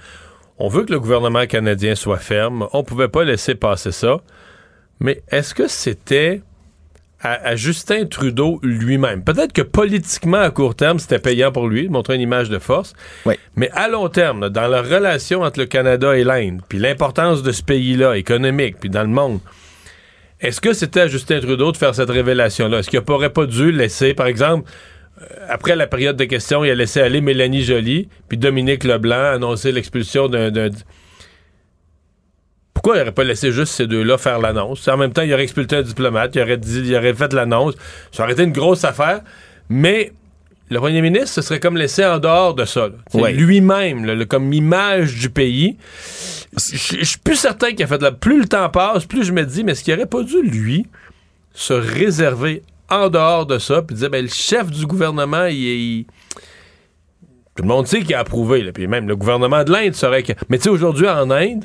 [0.59, 4.21] on veut que le gouvernement canadien soit ferme, on pouvait pas laisser passer ça,
[5.01, 6.41] mais est-ce que c'était
[7.21, 9.25] à, Justin Trudeau lui-même?
[9.25, 12.95] Peut-être que politiquement, à court terme, c'était payant pour lui, montrer une image de force.
[13.57, 17.53] Mais à long terme, dans la relation entre le Canada et l'Inde, puis l'importance de
[17.53, 19.41] ce pays-là, économique, puis dans le monde,
[20.41, 22.79] est-ce que c'était à Justin Trudeau de faire cette révélation-là?
[22.79, 24.71] Est-ce qu'il n'aurait pas dû laisser, par exemple,
[25.49, 29.73] après la période de questions, il a laissé aller Mélanie Joly, puis Dominique Leblanc annoncer
[29.73, 30.51] l'expulsion d'un
[32.87, 34.87] pourquoi il n'aurait pas laissé juste ces deux-là faire l'annonce?
[34.87, 37.75] En même temps, il aurait expulsé un diplomate, il aurait, dit, il aurait fait l'annonce.
[38.12, 39.23] Ça aurait été une grosse affaire.
[39.71, 40.12] Mais
[40.69, 42.91] le premier ministre se serait comme laissé en dehors de ça.
[43.14, 45.79] Lui-même, comme image du pays.
[46.57, 48.12] Je suis plus certain qu'il a fait de la...
[48.12, 50.87] Plus le temps passe, plus je me dis, mais est-ce qu'il n'aurait pas dû, lui,
[51.55, 56.07] se réserver en dehors de ça, puis dire, ben, le chef du gouvernement, il,
[57.57, 60.22] Tout le monde sait qu'il a approuvé, puis même le gouvernement de l'Inde serait...
[60.22, 60.32] Que...
[60.49, 61.64] Mais tu sais, aujourd'hui, en Inde,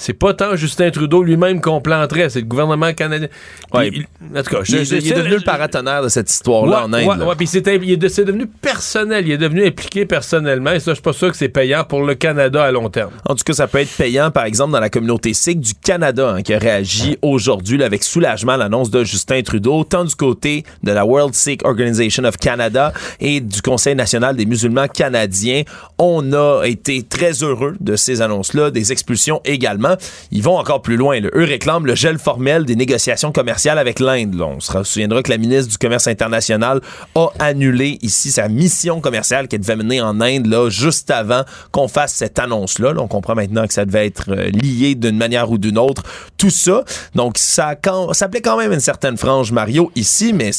[0.00, 3.28] c'est pas tant Justin Trudeau lui-même qu'on planterait, c'est le gouvernement canadien.
[3.70, 7.22] en tout cas, il, est devenu le paratonnerre de cette histoire-là en Inde.
[7.22, 11.12] Ouais, puis c'est devenu personnel, il est devenu impliqué personnellement, et ça, je suis pas
[11.12, 13.10] sûr que c'est payant pour le Canada à long terme.
[13.28, 16.30] En tout cas, ça peut être payant, par exemple, dans la communauté sikh du Canada,
[16.30, 20.64] hein, qui a réagi aujourd'hui avec soulagement à l'annonce de Justin Trudeau, tant du côté
[20.82, 25.64] de la World Sikh Organization of Canada et du Conseil national des musulmans canadiens.
[25.98, 29.89] On a été très heureux de ces annonces-là, des expulsions également
[30.30, 31.20] ils vont encore plus loin.
[31.20, 34.40] Eux réclament le gel formel des négociations commerciales avec l'Inde.
[34.40, 36.80] On se souviendra que la ministre du Commerce international
[37.14, 41.88] a annulé ici sa mission commerciale qui devait mener en Inde là, juste avant qu'on
[41.88, 42.94] fasse cette annonce-là.
[42.98, 46.02] on comprend maintenant que ça devait être euh, lié d'une manière ou d'une autre.
[46.36, 46.84] Tout ça.
[47.14, 50.50] Donc, ça, plaît quand même une certaine frange, Mario, ici, mais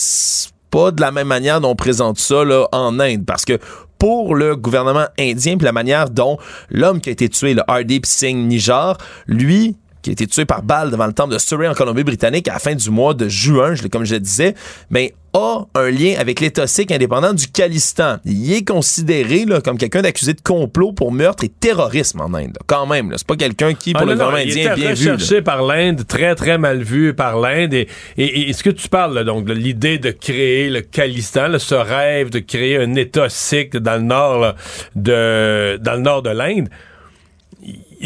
[0.70, 3.26] pas de la même manière dont on présente ça là, en Inde.
[3.26, 3.60] Parce que
[4.02, 6.39] pour le gouvernement indien, puis la manière dont
[6.72, 8.97] l'homme qui a été tué, le Hardeep Singh Nijar,
[9.28, 12.54] lui, qui a été tué par balle devant le temple de Surrey en Colombie-Britannique à
[12.54, 14.56] la fin du mois de juin, comme je le disais,
[14.89, 18.18] mais a un lien avec l'État sikh indépendant du Khalistan.
[18.26, 22.58] Il est considéré là, comme quelqu'un d'accusé de complot pour meurtre et terrorisme en Inde.
[22.68, 25.12] Quand même, c'est pas quelqu'un qui, pour ah, le gouvernement indien, est bien vu.
[25.12, 27.74] recherché par l'Inde, très, très mal vu par l'Inde.
[27.74, 27.88] Et,
[28.18, 32.39] et, ce que tu parles, donc, de l'idée de créer le Khalistan, ce rêve de
[32.39, 34.56] créer un État sikh dans le nord,
[34.95, 36.68] de, dans le nord de l'Inde,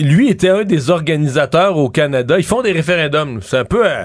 [0.03, 2.37] lui était un des organisateurs au Canada.
[2.37, 3.39] Ils font des référendums.
[3.41, 3.85] C'est un peu...
[3.85, 4.03] Euh,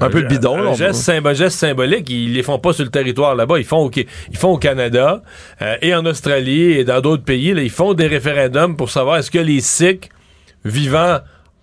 [0.00, 0.58] un, peu bidon.
[0.58, 4.36] Un, geste, symbolique, ils les font pas sur le territoire là-bas, ils font au, ils
[4.36, 5.22] font au Canada
[5.62, 7.54] euh, et en Australie et dans d'autres pays.
[7.56, 10.10] ils font des référendums pour savoir est-ce que les Sikhs
[10.66, 11.20] vivant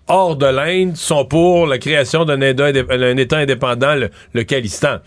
[0.08, 2.66] hors de l'Inde sont pour la création d'un État,
[3.38, 4.98] indépendant, le, le Khalistan.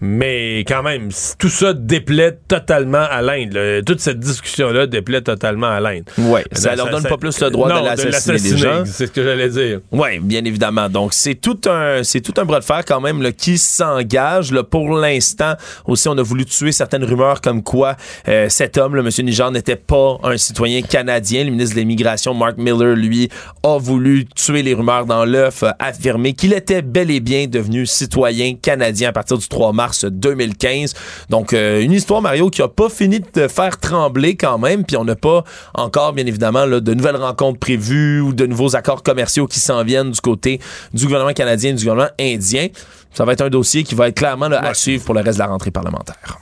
[0.00, 3.82] Mais quand même, tout ça déplaît totalement à l'Inde.
[3.86, 6.04] Toute cette discussion-là déplaît totalement à l'Inde.
[6.18, 9.48] Oui, ça, leur donne pas plus le droit de l'assassiner des C'est ce que j'allais
[9.48, 9.80] dire.
[9.92, 10.88] Oui, bien évidemment.
[10.88, 14.52] Donc, c'est tout un c'est tout un bras de fer quand même là, qui s'engage.
[14.70, 15.54] Pour l'instant,
[15.86, 17.96] aussi, on a voulu tuer certaines rumeurs comme quoi
[18.28, 21.44] euh, cet homme, le monsieur Niger, n'était pas un citoyen canadien.
[21.44, 23.28] Le ministre de l'Immigration, Mark Miller, lui,
[23.62, 28.54] a voulu tuer les rumeurs dans l'œuf, affirmer qu'il était bel et bien devenu citoyen
[28.54, 30.94] canadien à partir du 3 mars 2015.
[31.30, 34.96] Donc, euh, une histoire, Mario, qui a pas fini de faire trembler quand même, puis
[34.96, 39.46] on n'a pas encore, bien évidemment, de nouvelles rencontres prévues ou de nouveaux accords commerciaux
[39.46, 40.60] qui s'en viennent du côté
[40.92, 42.68] du gouvernement canadien et du gouvernement indien.
[43.12, 45.42] Ça va être un dossier qui va être clairement à suivre pour le reste de
[45.42, 46.38] la rentrée parlementaire.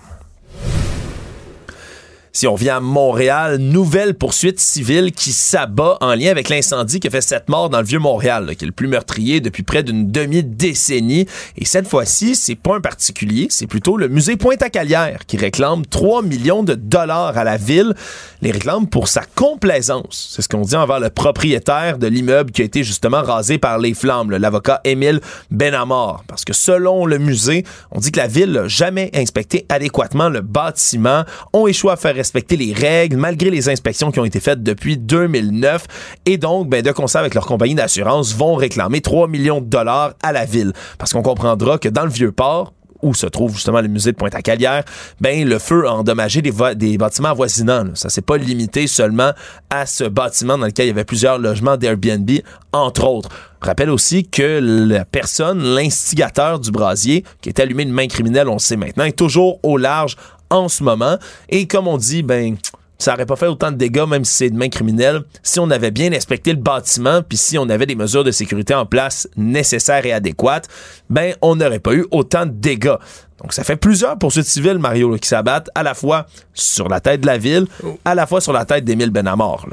[2.35, 7.07] Si on vient à Montréal, nouvelle poursuite civile qui s'abat en lien avec l'incendie qui
[7.07, 10.11] a fait sept morts dans le Vieux-Montréal, qui est le plus meurtrier depuis près d'une
[10.11, 11.27] demi-décennie.
[11.59, 16.23] Et cette fois-ci, c'est pas un particulier, c'est plutôt le musée Pointe-à-Calière qui réclame 3
[16.23, 17.93] millions de dollars à la ville.
[18.41, 20.33] Les réclame pour sa complaisance.
[20.35, 23.79] C'est ce qu'on dit envers le propriétaire de l'immeuble qui a été justement rasé par
[23.79, 25.21] les flammes, l'avocat Émile
[25.51, 26.25] Benamor.
[26.27, 30.41] Parce que selon le musée, on dit que la ville n'a jamais inspecté adéquatement le
[30.41, 34.63] bâtiment, ont échoué à faire respecter les règles malgré les inspections qui ont été faites
[34.63, 35.87] depuis 2009
[36.25, 40.15] et donc ben, de concert avec leur compagnie d'assurance vont réclamer 3 millions de dollars
[40.23, 43.81] à la ville parce qu'on comprendra que dans le vieux port où se trouve justement
[43.81, 44.85] le musée de Pointe-à-Calière,
[45.21, 46.53] ben le feu a endommagé des,
[46.97, 47.87] bâtiments avoisinants.
[47.95, 49.33] Ça s'est pas limité seulement
[49.71, 52.31] à ce bâtiment dans lequel il y avait plusieurs logements d'Airbnb,
[52.73, 53.29] entre autres.
[53.61, 58.55] Rappelle aussi que la personne, l'instigateur du brasier, qui est allumé une main criminelle, on
[58.55, 60.17] le sait maintenant, est toujours au large
[60.53, 61.19] en ce moment.
[61.49, 62.57] Et comme on dit, ben
[63.03, 65.71] ça aurait pas fait autant de dégâts, même si c'est de main criminelle, si on
[65.71, 69.29] avait bien inspecté le bâtiment, puis si on avait des mesures de sécurité en place
[69.37, 70.69] nécessaires et adéquates,
[71.11, 72.95] ben on n'aurait pas eu autant de dégâts.
[73.41, 77.23] Donc ça fait plusieurs poursuites civiles, Mario, qui s'abattent à la fois sur la tête
[77.23, 77.67] de la ville,
[78.05, 79.67] à la fois sur la tête d'Émile Benamor.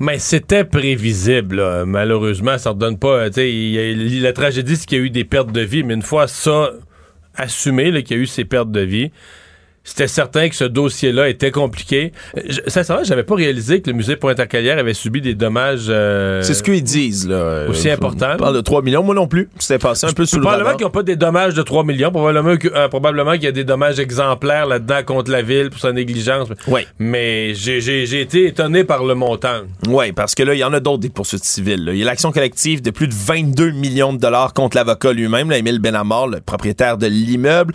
[0.00, 3.28] Mais c'était prévisible, malheureusement, ça ne donne pas.
[3.28, 6.70] la tragédie, c'est qu'il y a eu des pertes de vie, mais une fois ça
[7.36, 9.12] assumé, qu'il y a eu ces pertes de vie,
[9.84, 12.12] c'était certain que ce dossier-là était compliqué.
[12.36, 15.86] Je, sincèrement, j'avais pas réalisé que le musée Pointe-à-Calière avait subi des dommages.
[15.88, 17.66] Euh, c'est ce qu'ils disent, là.
[17.68, 18.34] Aussi important.
[18.34, 19.48] On parle de 3 millions, moi non plus.
[19.58, 22.10] C'était passé un peu sous le Probablement qu'ils n'ont pas des dommages de 3 millions.
[22.10, 25.92] Probablement, euh, probablement qu'il y a des dommages exemplaires là-dedans contre la ville pour sa
[25.92, 26.48] négligence.
[26.68, 26.86] Oui.
[26.98, 29.62] Mais j'ai été étonné par le montant.
[29.88, 31.90] Oui, parce que là, il y en a d'autres des poursuites civiles.
[31.92, 35.50] Il y a l'action collective de plus de 22 millions de dollars contre l'avocat lui-même,
[35.50, 37.74] Émile Benamor, le propriétaire de l'immeuble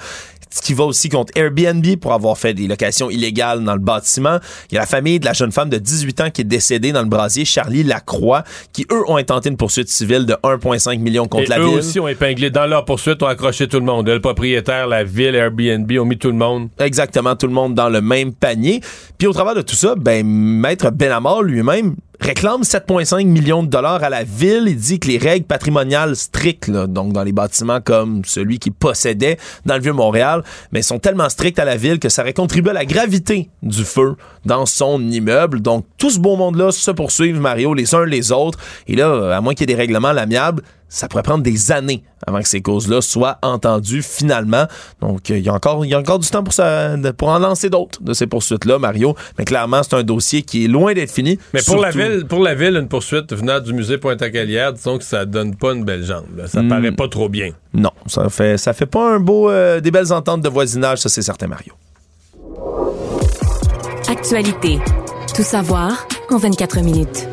[0.49, 4.39] ce qui va aussi contre Airbnb pour avoir fait des locations illégales dans le bâtiment.
[4.71, 6.91] Il y a la famille de la jeune femme de 18 ans qui est décédée
[6.91, 8.43] dans le brasier, Charlie Lacroix,
[8.73, 11.77] qui eux ont intenté une poursuite civile de 1,5 million contre la eux ville.
[11.77, 14.07] aussi ont épinglé dans leur poursuite, ont accroché tout le monde.
[14.07, 16.69] Le propriétaire, la ville, Airbnb ont mis tout le monde.
[16.79, 18.81] Exactement, tout le monde dans le même panier.
[19.17, 24.03] Puis au travers de tout ça, ben maître Benamor lui-même réclame 7,5 millions de dollars
[24.03, 24.65] à la ville.
[24.67, 29.37] Il dit que les règles patrimoniales strictes, donc dans les bâtiments comme celui qui possédait
[29.65, 32.73] dans le Vieux-Montréal, mais sont tellement strictes à la ville que ça aurait contribué à
[32.73, 34.15] la gravité du feu
[34.45, 35.61] dans son immeuble.
[35.61, 38.59] Donc tout ce beau monde-là se poursuivent, Mario, les uns les autres.
[38.87, 42.03] Et là, à moins qu'il y ait des règlements l'amiable, ça pourrait prendre des années
[42.25, 44.65] avant que ces causes-là soient entendues finalement.
[45.01, 47.69] Donc, il y, a encore, y a encore du temps pour, ça, pour en lancer
[47.69, 49.15] d'autres de ces poursuites-là, Mario.
[49.37, 51.37] Mais clairement, c'est un dossier qui est loin d'être fini.
[51.53, 55.03] Mais pour la ville, pour la ville, une poursuite venant du musée Pointe-à-Calière, disons que
[55.03, 56.25] ça donne pas une belle jambe.
[56.47, 56.69] Ça hmm.
[56.69, 57.51] paraît pas trop bien.
[57.73, 61.09] Non, ça fait, ça fait pas un beau, euh, des belles ententes de voisinage, ça
[61.09, 61.73] c'est certain, Mario.
[64.09, 64.79] Actualité.
[65.35, 67.27] Tout savoir en 24 minutes.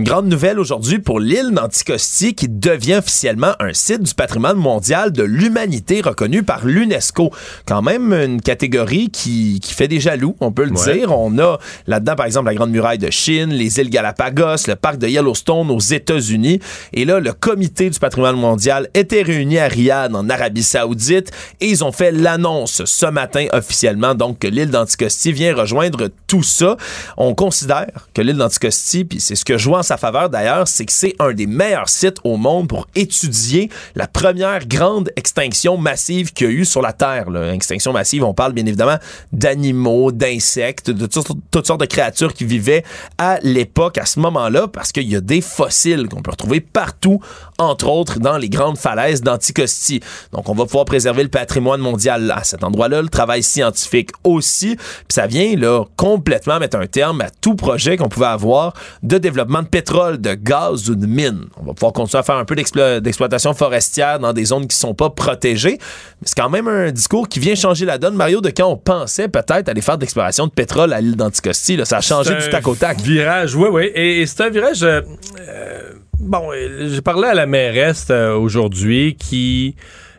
[0.00, 5.12] Une grande nouvelle aujourd'hui pour l'île d'Anticosti qui devient officiellement un site du patrimoine mondial
[5.12, 7.30] de l'humanité reconnu par l'UNESCO.
[7.66, 11.12] Quand même une catégorie qui, qui fait des jaloux, on peut le dire.
[11.12, 14.96] On a là-dedans, par exemple, la Grande Muraille de Chine, les îles Galapagos, le parc
[14.96, 16.60] de Yellowstone aux États-Unis.
[16.94, 21.30] Et là, le comité du patrimoine mondial était réuni à Riyad, en Arabie Saoudite,
[21.60, 26.42] et ils ont fait l'annonce ce matin officiellement, donc que l'île d'Anticosti vient rejoindre tout
[26.42, 26.78] ça.
[27.18, 30.68] On considère que l'île d'Anticosti, puis c'est ce que je vois en sa faveur d'ailleurs,
[30.68, 35.76] c'est que c'est un des meilleurs sites au monde pour étudier la première grande extinction
[35.78, 37.28] massive qu'il y a eu sur la Terre.
[37.28, 37.52] Là.
[37.52, 38.98] Extinction massive, on parle bien évidemment
[39.32, 42.84] d'animaux, d'insectes, de toutes, sortes de créatures qui vivaient
[43.18, 47.18] à l'époque, à ce moment-là, parce qu'il y a des fossiles qu'on peut retrouver partout,
[47.58, 50.00] entre autres dans les grandes falaises d'Anticosti.
[50.30, 54.76] Donc on va pouvoir préserver le patrimoine mondial à cet endroit-là, le travail scientifique aussi,
[54.76, 59.18] puis ça vient là complètement mettre un terme à tout projet qu'on pouvait avoir de
[59.18, 61.46] développement de pétrole, de gaz ou de mine.
[61.56, 64.92] On va pouvoir continuer à faire un peu d'exploitation forestière dans des zones qui sont
[64.92, 65.78] pas protégées.
[66.20, 68.76] Mais c'est quand même un discours qui vient changer la donne, Mario, de quand on
[68.76, 71.78] pensait peut-être aller faire de l'exploration de pétrole à l'île d'Anticosti.
[71.84, 73.00] Ça a changé du tac au tac.
[73.00, 73.90] Virage, oui, oui.
[73.94, 74.82] Et, c'est un virage.
[74.82, 75.00] Euh,
[75.48, 79.76] euh, bon, j'ai parlé à la mairesse euh, aujourd'hui qui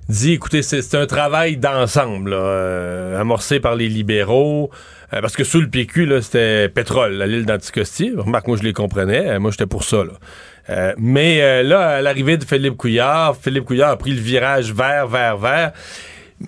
[0.10, 4.72] dit écoutez, c'est un travail d'ensemble, amorcé par les libéraux.
[5.14, 8.14] Euh, parce que sous le PQ, c'était pétrole, la l'île d'Anticosti.
[8.16, 9.30] Remarque, moi, je les comprenais.
[9.30, 10.04] Euh, moi, j'étais pour ça.
[10.70, 15.08] Euh, mais là, à l'arrivée de Philippe Couillard, Philippe Couillard a pris le virage vert,
[15.08, 15.72] vert, vert.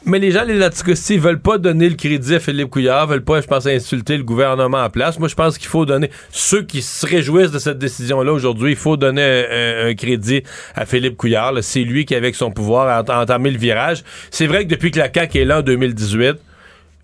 [0.05, 3.41] Mais les gens, les Anticosti, veulent pas donner le crédit à Philippe Couillard, veulent pas,
[3.41, 5.19] je pense, insulter le gouvernement en place.
[5.19, 8.77] Moi, je pense qu'il faut donner, ceux qui se réjouissent de cette décision-là aujourd'hui, il
[8.77, 10.41] faut donner un, crédit
[10.73, 11.53] à Philippe Couillard.
[11.61, 14.03] C'est lui qui, avec son pouvoir, a entamé le virage.
[14.31, 16.37] C'est vrai que depuis que la CAQ est là en 2018,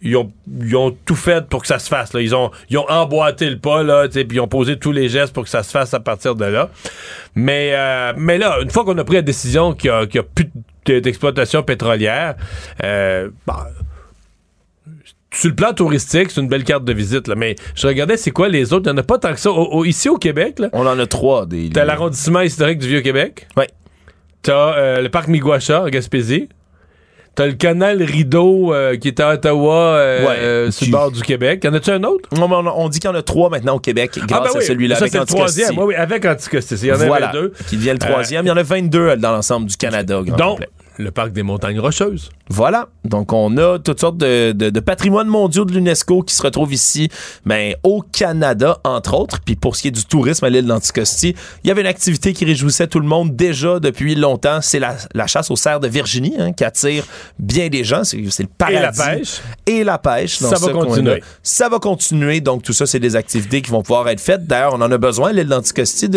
[0.01, 0.31] ils ont,
[0.61, 2.13] ils ont, tout fait pour que ça se fasse.
[2.13, 2.21] Là.
[2.21, 5.33] Ils, ont, ils ont emboîté le pas, là, puis ils ont posé tous les gestes
[5.33, 6.69] pour que ça se fasse à partir de là.
[7.35, 10.49] Mais, euh, mais là, une fois qu'on a pris la décision qu'il n'y a, plus
[10.85, 12.35] d'exploitation pétrolière,
[12.83, 13.67] euh, bah,
[15.31, 18.31] sur le plan touristique, c'est une belle carte de visite, là, mais je regardais c'est
[18.31, 18.89] quoi les autres?
[18.89, 19.51] Il n'y en a pas tant que ça.
[19.85, 21.45] ici au Québec, là, on en a trois.
[21.45, 23.47] Des, t'as l'arrondissement historique du Vieux-Québec.
[23.57, 23.65] Oui.
[24.41, 26.49] T'as euh, le parc Miguacha à Gaspésie.
[27.35, 31.21] T'as le canal Rideau euh, qui est à Ottawa, euh, euh, sur le bord du
[31.21, 31.63] Québec.
[31.63, 32.29] Y en a-tu un autre?
[32.31, 34.97] on, dit qu'il y en a trois maintenant au Québec, ah, grâce ben à celui-là
[34.97, 35.77] avec le troisième.
[35.77, 36.75] Oui, oui, avec Anticosti.
[36.75, 37.53] Il y en voilà, deux.
[37.67, 38.45] Qui devient le troisième.
[38.45, 40.21] Il y en a 22 dans l'ensemble du Canada.
[40.21, 40.59] Donc,
[40.97, 42.29] le parc des montagnes rocheuses.
[42.49, 42.87] Voilà.
[43.05, 46.73] Donc, on a toutes sortes de, de, de patrimoines mondiaux de l'UNESCO qui se retrouvent
[46.73, 47.09] ici,
[47.45, 49.39] ben, au Canada, entre autres.
[49.43, 52.33] Puis pour ce qui est du tourisme à l'île d'Anticosti, il y avait une activité
[52.33, 54.59] qui réjouissait tout le monde déjà depuis longtemps.
[54.61, 57.05] C'est la, la chasse aux cerfs de Virginie, hein, qui attire
[57.37, 58.03] bien des gens.
[58.03, 58.77] C'est le paradis.
[58.77, 59.41] Et la pêche.
[59.65, 60.41] Et la pêche.
[60.41, 61.23] dans Ça va continuer.
[61.43, 62.41] Ça va continuer.
[62.41, 64.45] Donc, tout ça, c'est des activités qui vont pouvoir être faites.
[64.47, 66.09] D'ailleurs, on en a besoin, l'île d'Anticosti,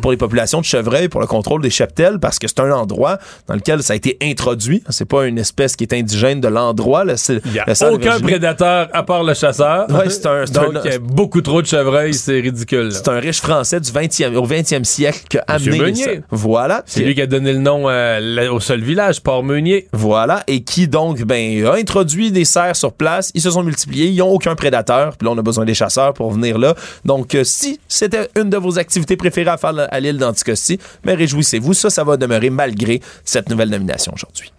[0.00, 3.18] pour les populations de chevreuils, pour le contrôle des cheptels, parce que c'est un endroit
[3.48, 4.82] dans lequel ça a été introduit.
[4.88, 7.04] C'est pas une espèce qui est indigène de l'endroit.
[7.06, 9.86] Il n'y a aucun prédateur à part le chasseur.
[9.90, 12.90] Ouais, c'est un- Donc, il y a beaucoup trop de chevreuils, c'est ridicule.
[12.92, 16.20] C'est un riche français du 20e, au 20e siècle qui a amené Meunier.
[16.30, 16.82] Voilà.
[16.86, 19.88] C'est lui qui a donné le nom euh, au seul village, Port-Meunier.
[19.92, 23.30] Voilà, et qui donc ben a introduit des cerfs sur place.
[23.34, 25.16] Ils se sont multipliés, ils n'ont aucun prédateur.
[25.16, 26.74] Puis là, on a besoin des chasseurs pour venir là.
[27.04, 31.14] Donc, euh, si c'était une de vos activités préférées à faire à l'île d'Anticosti, mais
[31.14, 34.52] réjouissez-vous, ça, ça va demeurer malgré cette nouvelle nomination aujourd'hui.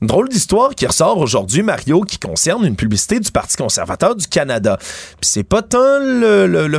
[0.00, 4.28] Une drôle d'histoire qui ressort aujourd'hui, Mario, qui concerne une publicité du Parti conservateur du
[4.28, 4.76] Canada.
[4.78, 6.78] Puis c'est pas tant le,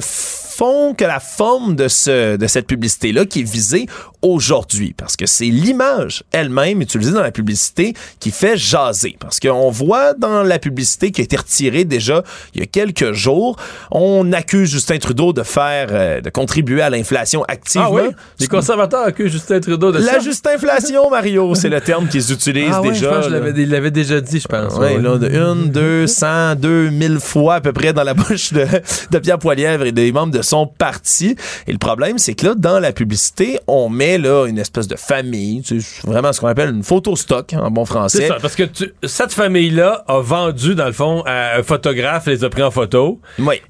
[0.59, 3.85] fond que la forme de, ce, de cette publicité-là qui est visée
[4.21, 4.93] aujourd'hui.
[4.97, 9.15] Parce que c'est l'image elle-même utilisée dans la publicité qui fait jaser.
[9.21, 12.23] Parce qu'on voit dans la publicité qui a été retirée déjà
[12.53, 13.55] il y a quelques jours,
[13.91, 17.87] on accuse Justin Trudeau de faire, euh, de contribuer à l'inflation activement.
[17.89, 18.09] Ah oui?
[18.39, 20.19] Les conservateurs accusent Justin Trudeau de La ça?
[20.19, 23.21] justinflation, Mario, c'est le terme qu'ils utilisent Ah déjà.
[23.21, 24.73] je pense je il l'avait déjà dit, je pense.
[24.75, 24.99] Ouais.
[24.99, 28.65] là, de une, deux, cent, deux mille fois à peu près dans la bouche de,
[29.11, 31.35] de Pierre Poilièvre et des membres de son parti.
[31.67, 34.95] Et le problème, c'est que là, dans la publicité, on met là une espèce de
[34.95, 38.17] famille, tu sais, vraiment ce qu'on appelle une photo stock en bon français.
[38.19, 42.25] C'est ça, parce que tu- cette famille-là a vendu, dans le fond, à un photographe,
[42.27, 43.19] les a pris en photo.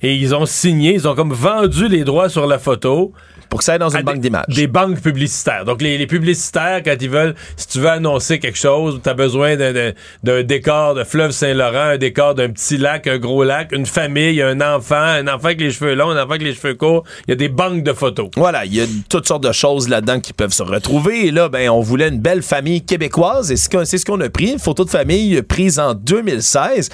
[0.01, 3.11] Et ils ont signé, ils ont comme vendu les droits sur la photo.
[3.50, 4.46] Pour que ça aille dans une banque d'images.
[4.50, 5.66] Des banques publicitaires.
[5.66, 9.14] Donc, les, les publicitaires, quand ils veulent, si tu veux annoncer quelque chose, tu as
[9.14, 13.86] besoin d'un- décor de fleuve Saint-Laurent, un décor d'un petit lac, un gros lac, une
[13.86, 17.04] famille, un enfant, un enfant avec les cheveux longs, un enfant avec les cheveux courts.
[17.28, 18.30] Il y a des banques de photos.
[18.38, 21.28] Voilà, il y a toutes sortes de choses là-dedans qui peuvent se retrouver.
[21.28, 23.52] Et là, ben, on voulait une belle famille québécoise.
[23.52, 26.90] Et c'est ce qu'on a pris, une photo de famille prise en 2016.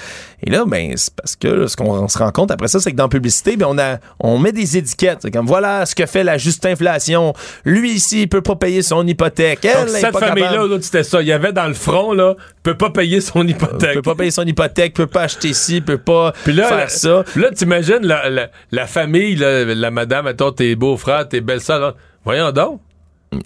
[0.46, 2.78] Et là, ben, c'est parce que là, ce qu'on on se rend compte après ça,
[2.78, 5.18] c'est que dans la publicité, ben, on, a, on met des étiquettes.
[5.22, 7.34] C'est comme voilà ce que fait la juste inflation.
[7.64, 9.64] Lui ici, il peut pas payer son hypothèque.
[9.64, 11.20] Elle, Donc, cette famille-là, là, c'était ça.
[11.20, 13.94] Il y avait dans le front, là, peut pas payer son hypothèque.
[13.94, 17.24] peut pas payer son hypothèque, peut pas acheter ci, peut pas Puis là, faire ça.
[17.26, 21.96] puis là, t'imagines la, la, la famille, là, la madame, attends, tes beaux-frères, tes belles-sœurs.
[22.24, 22.80] Voyons donc.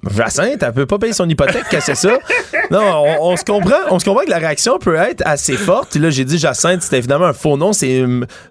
[0.09, 2.19] Jacinthe, elle peut pas payer son hypothèque, c'est ça?
[2.71, 5.97] Non, on, se comprend, on se comprend que la réaction peut être assez forte.
[5.97, 7.73] Là, j'ai dit Jacinthe, c'était évidemment un faux nom.
[7.73, 8.05] C'est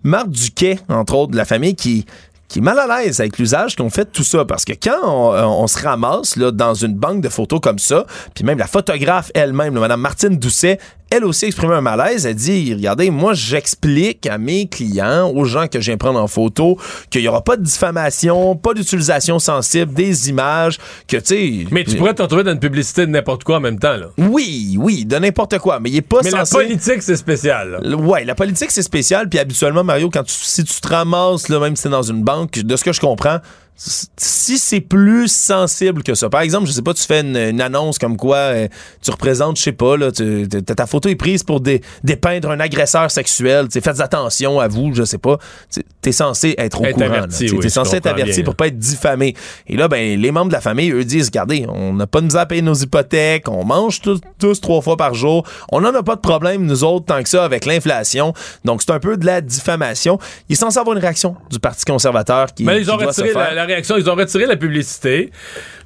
[0.04, 2.06] Marc Duquet, entre autres, de la famille, qui
[2.50, 4.44] qui est mal à l'aise avec l'usage qu'on fait de tout ça.
[4.44, 8.44] Parce que quand on, euh, se ramasse dans une banque de photos comme ça, puis
[8.44, 10.80] même la photographe elle-même, Mme Martine Doucet,
[11.12, 12.26] elle aussi exprimé un malaise.
[12.26, 16.28] Elle dit, regardez, moi, j'explique à mes clients, aux gens que je viens prendre en
[16.28, 16.78] photo,
[17.10, 20.78] qu'il n'y aura pas de diffamation, pas d'utilisation sensible des images,
[21.08, 21.66] que, tu sais...
[21.72, 24.08] Mais tu pourrais te retrouver dans une publicité de n'importe quoi en même temps, là.
[24.18, 26.58] Oui, oui, de n'importe quoi, mais il est pas Mais censé...
[26.58, 27.80] la politique, c'est spécial.
[27.82, 27.96] là.
[27.96, 29.30] Ouais, la politique, c'est spécial.
[29.30, 32.24] Puis habituellement, Mario, quand tu, si tu te ramasses, là, même si c'est dans une
[32.24, 33.40] banque, de ce que je comprends,
[33.82, 36.30] si c'est plus sensible que ça.
[36.30, 38.68] Par exemple, je sais pas, tu fais une, une annonce comme quoi euh,
[39.02, 42.60] tu représentes, je sais pas, là, tu- ta photo est prise pour dé- dépeindre un
[42.60, 43.68] agresseur sexuel.
[43.72, 45.38] Faites attention à vous, je sais pas.
[45.72, 47.26] Tu es censé être au Être courant.
[47.40, 48.44] oui, T'es censé être averti bien.
[48.44, 49.34] pour pas être diffamé.
[49.68, 52.26] Et là, ben, les membres de la famille, eux, disent, regardez, on n'a pas de
[52.26, 55.94] misère à payer nos hypothèques, on mange tous, tous trois fois par jour, on n'en
[55.96, 58.34] a pas de problème, nous autres, tant que ça, avec l'inflation.
[58.66, 60.20] Donc, c'est un peu de la diffamation.
[60.50, 63.14] Il est censé avoir une réaction du Parti conservateur qui, Mais ils ont qui doit
[63.14, 65.32] se la réaction, ils ont retiré la publicité.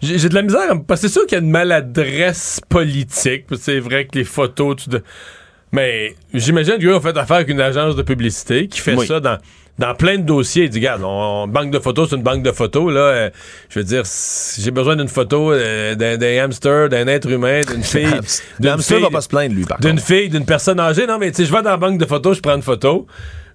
[0.02, 2.60] J'ai de la misère, à me- parce que c'est sûr qu'il y a une maladresse
[2.70, 3.46] politique.
[3.60, 5.04] C'est vrai que les photos, tu de-
[5.72, 9.08] mais j'imagine qu'ils ont fait affaire avec une agence de publicité qui fait Oui.
[9.08, 9.38] ça dans,
[9.80, 10.66] dans plein de dossiers.
[10.66, 12.94] Ils disent, regarde, on, banque de photos, c'est une banque de photos.
[12.94, 13.30] Là, Euh,
[13.70, 17.84] je veux dire, si j'ai besoin d'une photo euh, d'un, hamster, d'un être humain, d'une
[17.96, 18.06] fille.
[18.60, 21.08] d'une L'hamster va pas se plaindre, lui, par D'une fille, d'une personne âgée.
[21.08, 23.08] Non, mais tu sais, je vais dans la banque de photos, je prends une photo.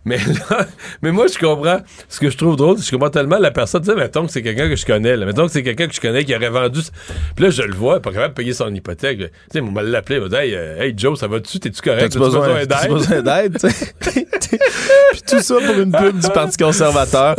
[0.05, 0.67] Mais là,
[1.03, 1.79] mais moi, je comprends.
[2.09, 3.83] Ce que je trouve drôle, c'est que je comprends tellement la personne.
[3.83, 5.17] Tu sais, mettons que c'est quelqu'un que je connais.
[5.17, 5.27] Là.
[5.27, 6.81] Mettons que c'est quelqu'un que je connais qui aurait vendu.
[7.37, 9.19] Puis là, je le vois, pas capable de payer son hypothèque.
[9.19, 10.17] Tu sais, on m'a l'appelé.
[10.17, 11.59] Il m'a dit Hey, euh, hey, Joe, ça va-tu?
[11.61, 12.01] T'es-tu correct?
[12.03, 13.59] T'as-tu besoin, besoin d'aide?
[13.59, 13.67] tu?
[15.13, 17.35] Puis tout ça pour une pub du Parti conservateur.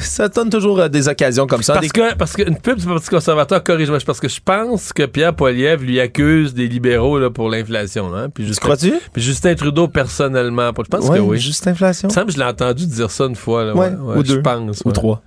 [0.00, 1.74] Ça donne toujours euh, des occasions comme ça.
[1.74, 5.04] Parce Des- que, parce qu'une pub du Parti conservateur, corrige-moi, parce que je pense que
[5.06, 8.14] Pierre Poilievre lui accuse des libéraux là, pour l'inflation.
[8.14, 8.28] Hein?
[8.30, 8.92] Puis Justin- crois-tu?
[9.12, 10.70] Puis Justin Trudeau personnellement.
[10.76, 11.38] Je pense Ouais, que oui.
[11.60, 12.08] Juste inflation?
[12.08, 13.64] Il me semble que je l'ai entendu dire ça une fois.
[13.64, 14.42] Là, Ouais, ouais, ou Je deux.
[14.42, 14.82] pense.
[14.84, 15.22] Ou trois.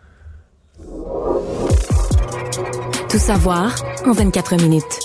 [3.09, 4.99] Tout savoir en 24 minutes.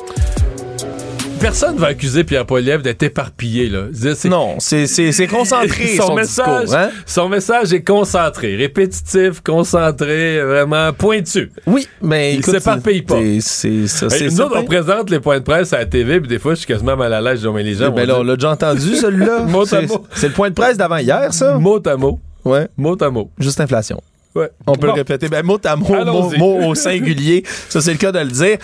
[1.40, 3.68] Personne va accuser Pierre Poilievre d'être éparpillé.
[3.68, 3.86] Là.
[4.24, 6.64] non, c'est concentré son, message.
[6.64, 6.90] Discours, hein?
[7.06, 11.50] Son message est concentré, répétitif, concentré, vraiment pointu.
[11.66, 13.20] Oui, mais il s'éparpille pas.
[13.40, 14.06] C'est ça.
[14.06, 16.60] Nous autres, on présente les points de presse à la TV, puis des fois, je
[16.60, 17.46] suis quasiment mal à l'aise.
[17.46, 17.90] Mais les gens.
[17.90, 19.44] Ben là, on l'a déjà entendu, celui-là.
[19.44, 20.06] mot à mot.
[20.14, 21.56] C'est le point de presse d'avant hier, ça?
[21.58, 22.20] Mot à mot.
[22.44, 22.68] Ouais.
[22.76, 23.30] Mot à mot.
[23.38, 24.00] Juste inflation.
[24.38, 24.50] Ouais.
[24.66, 24.94] On peut bon.
[24.94, 25.28] le répéter.
[25.28, 27.42] Ben, mot à mot, mot, mot, au singulier.
[27.68, 28.58] Ça, c'est le cas de le dire.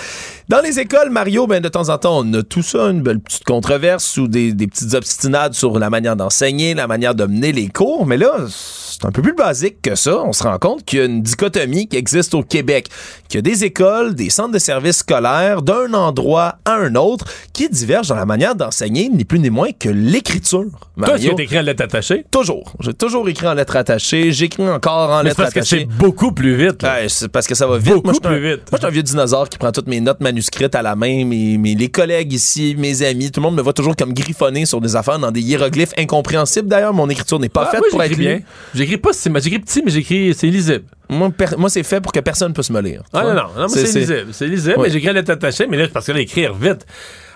[0.48, 3.20] Dans les écoles, Mario, ben, de temps en temps, on a tout ça, une belle
[3.20, 7.50] petite controverse ou des, des petites obstinades sur la manière d'enseigner, la manière de mener
[7.50, 8.04] les cours.
[8.04, 8.46] Mais là,
[8.94, 10.22] c'est un peu plus basique que ça.
[10.22, 12.88] On se rend compte qu'il y a une dichotomie qui existe au Québec,
[13.28, 17.24] qu'il y a des écoles, des centres de services scolaires d'un endroit à un autre
[17.52, 20.66] qui divergent dans la manière d'enseigner, ni plus ni moins que l'écriture.
[20.96, 22.24] Toi, tu as écrit en lettres attachées?
[22.30, 22.72] Toujours.
[22.80, 24.30] J'ai toujours écrit en lettres attachées.
[24.30, 25.63] J'écris encore en lettres attachées.
[25.64, 26.82] C'est beaucoup plus vite.
[26.82, 26.94] Là.
[27.02, 27.94] Ouais, c'est parce que ça va vite.
[27.94, 28.62] Beaucoup moi, plus un, vite.
[28.70, 31.24] Moi, je suis un vieux dinosaure qui prend toutes mes notes manuscrites à la main.
[31.24, 34.66] Mes, mes, les collègues ici, mes amis, tout le monde me voit toujours comme griffonner
[34.66, 36.68] sur des affaires dans des hiéroglyphes incompréhensibles.
[36.68, 38.40] D'ailleurs, mon écriture n'est pas Ah, faite moi, pour être bien.
[38.74, 40.84] J'écris pas, c'est- j'écris petit, mais j'écris, c'est lisible.
[41.10, 43.02] Moi, moi, c'est fait pour que personne puisse me lire.
[43.12, 44.26] Ah non, non, non, c'est lisible.
[44.32, 44.84] C'est lisible, Oui.
[44.86, 46.86] mais j'écris lettre attachée, mais là, c'est parce que là, écrire vite.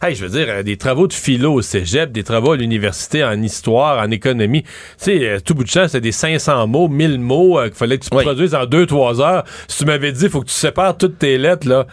[0.01, 3.25] Hey, je veux dire, euh, des travaux de philo au cégep, des travaux à l'université
[3.25, 4.63] en histoire, en économie.
[4.63, 4.69] Tu
[4.99, 7.99] sais, euh, tout bout de champ, c'est des 500 mots, 1000 mots euh, qu'il fallait
[7.99, 9.45] que tu produises en 2-3 heures.
[9.67, 11.87] Si tu m'avais dit, il faut que tu sépares toutes tes lettres, là,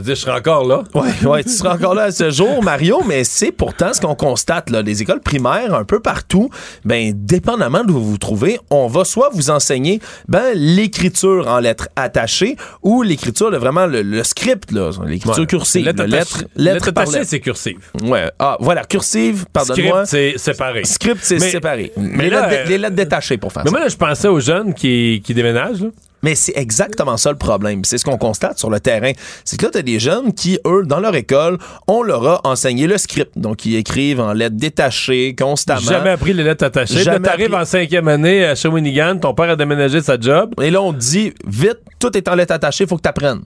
[0.00, 0.82] je dit, je serais encore là.
[0.94, 4.14] Ouais, ouais, tu seras encore là à ce jour, Mario, mais c'est pourtant ce qu'on
[4.14, 4.82] constate, là.
[4.82, 6.48] Les écoles primaires, un peu partout,
[6.84, 11.88] ben, dépendamment d'où vous vous trouvez, on va soit vous enseigner, ben, l'écriture en lettres
[11.96, 15.46] attachées ou l'écriture, vraiment, le, le script, là, l'écriture Ouais.
[15.46, 15.84] cursive.
[15.84, 17.30] Lettre lettre, lettre lettre par attachée, lettre.
[17.30, 17.78] c'est cursive.
[18.02, 18.30] Ouais.
[18.38, 20.06] Ah, voilà, cursive, pardonne-moi.
[20.06, 20.84] Script, c'est séparé.
[20.84, 21.92] Script, c'est Mais- séparé.
[21.96, 23.76] mais les, là, lettres, euh, les lettres détachées pour faire Mais ça.
[23.76, 25.88] moi, là, je pensais aux jeunes qui, qui déménagent, là.
[26.22, 27.84] Mais c'est exactement ça le problème.
[27.84, 29.12] C'est ce qu'on constate sur le terrain.
[29.44, 31.58] C'est que là, t'as des jeunes qui, eux, dans leur école,
[31.88, 33.36] on leur a enseigné le script.
[33.36, 35.80] Donc, ils écrivent en lettres détachées constamment.
[35.80, 37.02] Jamais appris les lettres attachées.
[37.02, 37.62] Jamais t'arrives appris.
[37.62, 40.54] en cinquième année à Shawinigan, ton père a déménagé sa job.
[40.60, 43.42] Et là, on te dit, vite, tout est en lettres attachées, faut que t'apprennes.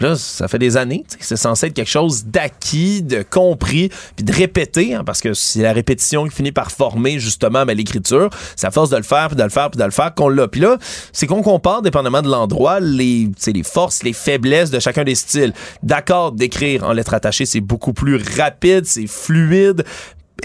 [0.00, 4.32] Là, ça fait des années, c'est censé être quelque chose d'acquis, de compris, puis de
[4.32, 8.28] répéter, hein, parce que c'est la répétition qui finit par former justement ben, l'écriture.
[8.56, 10.28] C'est à force de le faire, puis de le faire, puis de le faire qu'on
[10.28, 10.48] l'a.
[10.48, 10.78] Puis là,
[11.12, 15.52] c'est qu'on compare, dépendamment de l'endroit, les, les forces, les faiblesses de chacun des styles.
[15.84, 19.84] D'accord, d'écrire en lettres attachées, c'est beaucoup plus rapide, c'est fluide.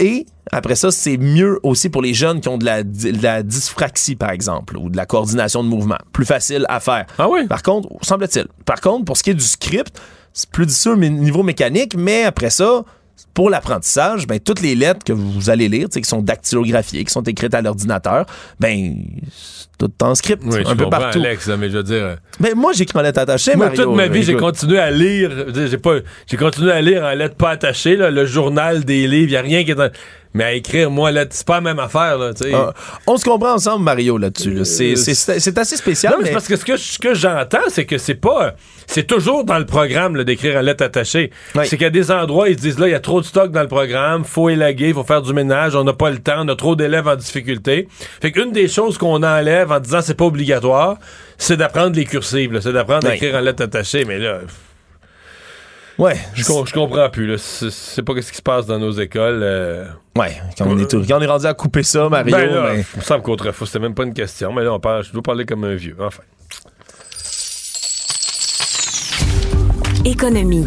[0.00, 3.42] Et après ça, c'est mieux aussi pour les jeunes qui ont de la, de la
[3.42, 5.98] dyspraxie, par exemple, ou de la coordination de mouvement.
[6.12, 7.06] Plus facile à faire.
[7.18, 7.46] Ah oui?
[7.46, 8.46] Par contre, semble-t-il.
[8.64, 10.00] Par contre, pour ce qui est du script,
[10.32, 12.82] c'est plus difficile au niveau mécanique, mais après ça,
[13.34, 17.22] pour l'apprentissage, ben, toutes les lettres que vous allez lire, qui sont dactylographiées, qui sont
[17.22, 18.26] écrites à l'ordinateur,
[18.58, 18.96] ben,
[20.02, 21.20] en script, Oui, un peu comprends, partout.
[21.20, 22.02] Alex, mais je veux dire...
[22.04, 23.84] euh, Mais moi, j'écris en lettres attachées, Moi, Mario.
[23.84, 25.30] toute ma vie, j'ai continué à lire.
[25.54, 25.96] J'ai pas,
[26.26, 29.30] j'ai continué à lire en lettres pas attachées, là, le journal des livres.
[29.32, 29.80] Il a rien qui est.
[29.80, 29.88] en-
[30.32, 32.54] Mais à écrire, moi, là, c'est pas la même affaire, là, tu sais.
[32.54, 32.72] Ah,
[33.08, 34.52] on se comprend ensemble, Mario, là-dessus.
[34.52, 34.64] là.
[34.64, 36.12] C'est- C'est c'est assez spécial.
[36.12, 38.54] Non, mais parce que ce que, ce que j'entends, c'est que c'est pas.
[38.86, 41.32] C'est toujours dans le programme là, d'écrire en lettres attachées.
[41.56, 41.62] Oui.
[41.66, 43.26] C'est qu'il y a des endroits, ils se disent là, il y a trop de
[43.26, 46.44] stock dans le programme, faut élaguer, faut faire du ménage, on n'a pas le temps,
[46.44, 47.88] on a trop d'élèves en difficulté.
[48.22, 50.96] Fait qu'une des choses qu'on enlève en disant c'est pas obligatoire,
[51.38, 54.04] c'est d'apprendre les cursives, là, c'est d'apprendre à écrire en lettres attachées.
[54.04, 54.40] Mais là,
[55.98, 56.16] Ouais.
[56.34, 57.36] je, com- je comprends plus.
[57.38, 59.40] C'est, pas ce qui se passe dans nos écoles.
[59.42, 59.84] euh.
[60.16, 62.62] Ouais, quand on, est, tout- quand on est rendu à couper ça, Mario, Ben là,
[62.62, 64.50] ben- il me semble qu'autrefois, c'était même pas une question.
[64.52, 65.96] Mais là, on parle, je dois parler comme un vieux.
[66.00, 66.22] Enfin.
[70.04, 70.66] Économie.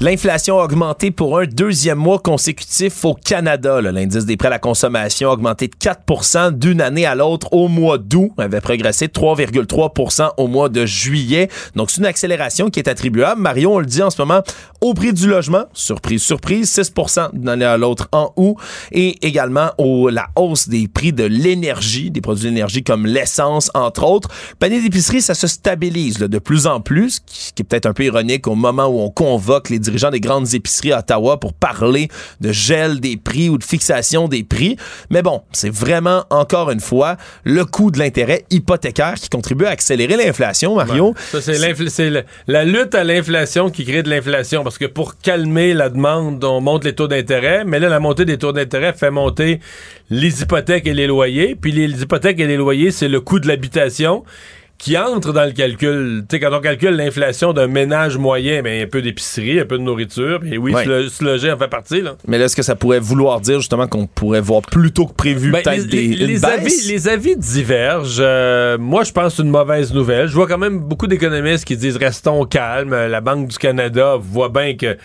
[0.00, 3.80] L'inflation a augmenté pour un deuxième mois consécutif au Canada.
[3.80, 7.68] L'indice des prêts à la consommation a augmenté de 4% d'une année à l'autre au
[7.68, 8.32] mois d'août.
[8.36, 11.48] Avait progressé de 3,3% au mois de juillet.
[11.76, 13.40] Donc, c'est une accélération qui est attribuable.
[13.40, 14.42] Mario, on le dit en ce moment,
[14.80, 15.64] au prix du logement.
[15.72, 18.56] Surprise, surprise, 6% d'une année à l'autre en août.
[18.90, 24.04] Et également au, la hausse des prix de l'énergie, des produits d'énergie comme l'essence, entre
[24.04, 24.28] autres.
[24.58, 27.92] Panier d'épicerie, ça se stabilise là, de plus en plus, ce qui est peut-être un
[27.92, 31.52] peu ironique au moment où on convoque les dirigeants des grandes épiceries à Ottawa pour
[31.52, 32.08] parler
[32.40, 34.76] de gel des prix ou de fixation des prix.
[35.10, 39.70] Mais bon, c'est vraiment, encore une fois, le coût de l'intérêt hypothécaire qui contribue à
[39.70, 41.14] accélérer l'inflation, Mario.
[41.30, 42.10] Ça, c'est,
[42.46, 44.64] la lutte à l'inflation qui crée de l'inflation.
[44.64, 47.64] Parce que pour calmer la demande, on monte les taux d'intérêt.
[47.64, 49.60] Mais là, la montée des taux d'intérêt fait monter
[50.10, 51.54] les hypothèques et les loyers.
[51.54, 54.24] Puis les hypothèques et les loyers, c'est le coût de l'habitation
[54.76, 56.24] qui entre dans le calcul.
[56.28, 59.78] Tu sais, quand on calcule l'inflation d'un ménage moyen, ben, un peu d'épicerie, un peu
[59.78, 60.84] de nourriture, et oui, Ouais.
[60.84, 62.16] se, lo- se loger en fait partie, là.
[62.26, 65.14] Mais là, est-ce que ça pourrait vouloir dire justement qu'on pourrait voir plus tôt que
[65.14, 68.18] prévu Ben, peut-être des les- une les avis, les avis divergent.
[68.20, 70.26] Euh, moi, je pense que c'est une mauvaise nouvelle.
[70.28, 72.90] Je vois quand même beaucoup d'économistes qui disent restons calmes.
[72.94, 74.96] La Banque du Canada voit bien que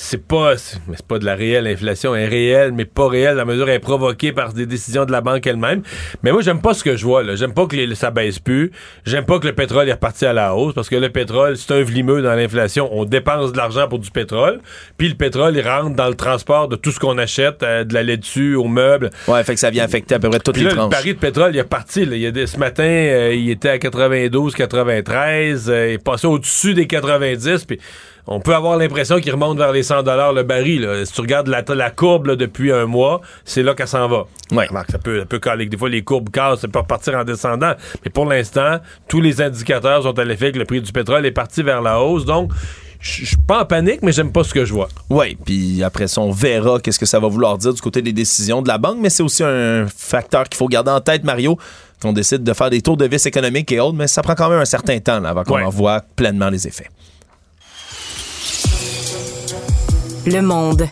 [0.00, 3.36] c'est pas c'est mais pas de la réelle inflation, elle est réelle, mais pas réelle.
[3.36, 5.82] La mesure est provoquée par des décisions de la banque elle-même.
[6.22, 7.22] Mais moi, j'aime pas ce que je vois.
[7.22, 7.34] là.
[7.34, 8.70] J'aime pas que les- ça baisse plus.
[9.04, 11.72] J'aime pas que le pétrole est reparti à la hausse parce que le pétrole, c'est
[11.74, 12.88] un vlimeux dans l'inflation.
[12.92, 14.60] On dépense de l'argent pour du pétrole,
[14.96, 17.92] puis le pétrole, il rentre dans le transport de tout ce qu'on achète, euh, de
[17.94, 19.10] la laitue aux meubles.
[19.26, 21.14] Ouais, fait que ça vient affecter à peu près toutes Puis les là, le baril
[21.14, 22.04] de pétrole, il est parti.
[22.04, 22.14] Là.
[22.16, 25.68] Il y a des- ce matin, euh, il était à 92, 93.
[25.68, 27.64] euh, il est passé au-dessus des 90.
[27.64, 27.78] Puis
[28.30, 30.02] on peut avoir l'impression qu'il remonte vers les 100
[30.34, 30.82] le baril.
[30.82, 31.04] là.
[31.04, 34.24] Si tu regardes la, la courbe là, depuis un mois, c'est là qu'elle s'en va.
[34.52, 34.68] Ouais.
[34.90, 35.66] Ça peut, ça peut caler.
[35.66, 37.72] Des fois, les courbes cassent, ça peut repartir en descendant.
[38.04, 38.78] Mais pour l'instant,
[39.08, 42.00] tous les indicateurs sont à l'effet que le prix du pétrole est parti vers la
[42.00, 42.24] hausse.
[42.24, 42.52] Donc,
[43.00, 44.88] je je suis pas en panique, mais j'aime pas ce que je vois.
[45.08, 48.12] Oui, puis après ça, on verra qu'est-ce que ça va vouloir dire du côté des
[48.12, 51.56] décisions de la banque, mais c'est aussi un facteur qu'il faut garder en tête, Mario,
[52.02, 54.50] qu'on décide de faire des tours de vis économiques et autres, mais ça prend quand
[54.50, 55.62] même un certain temps là, avant qu'on Ouais.
[55.64, 56.88] en voit pleinement les effets.
[60.30, 60.90] Le monde.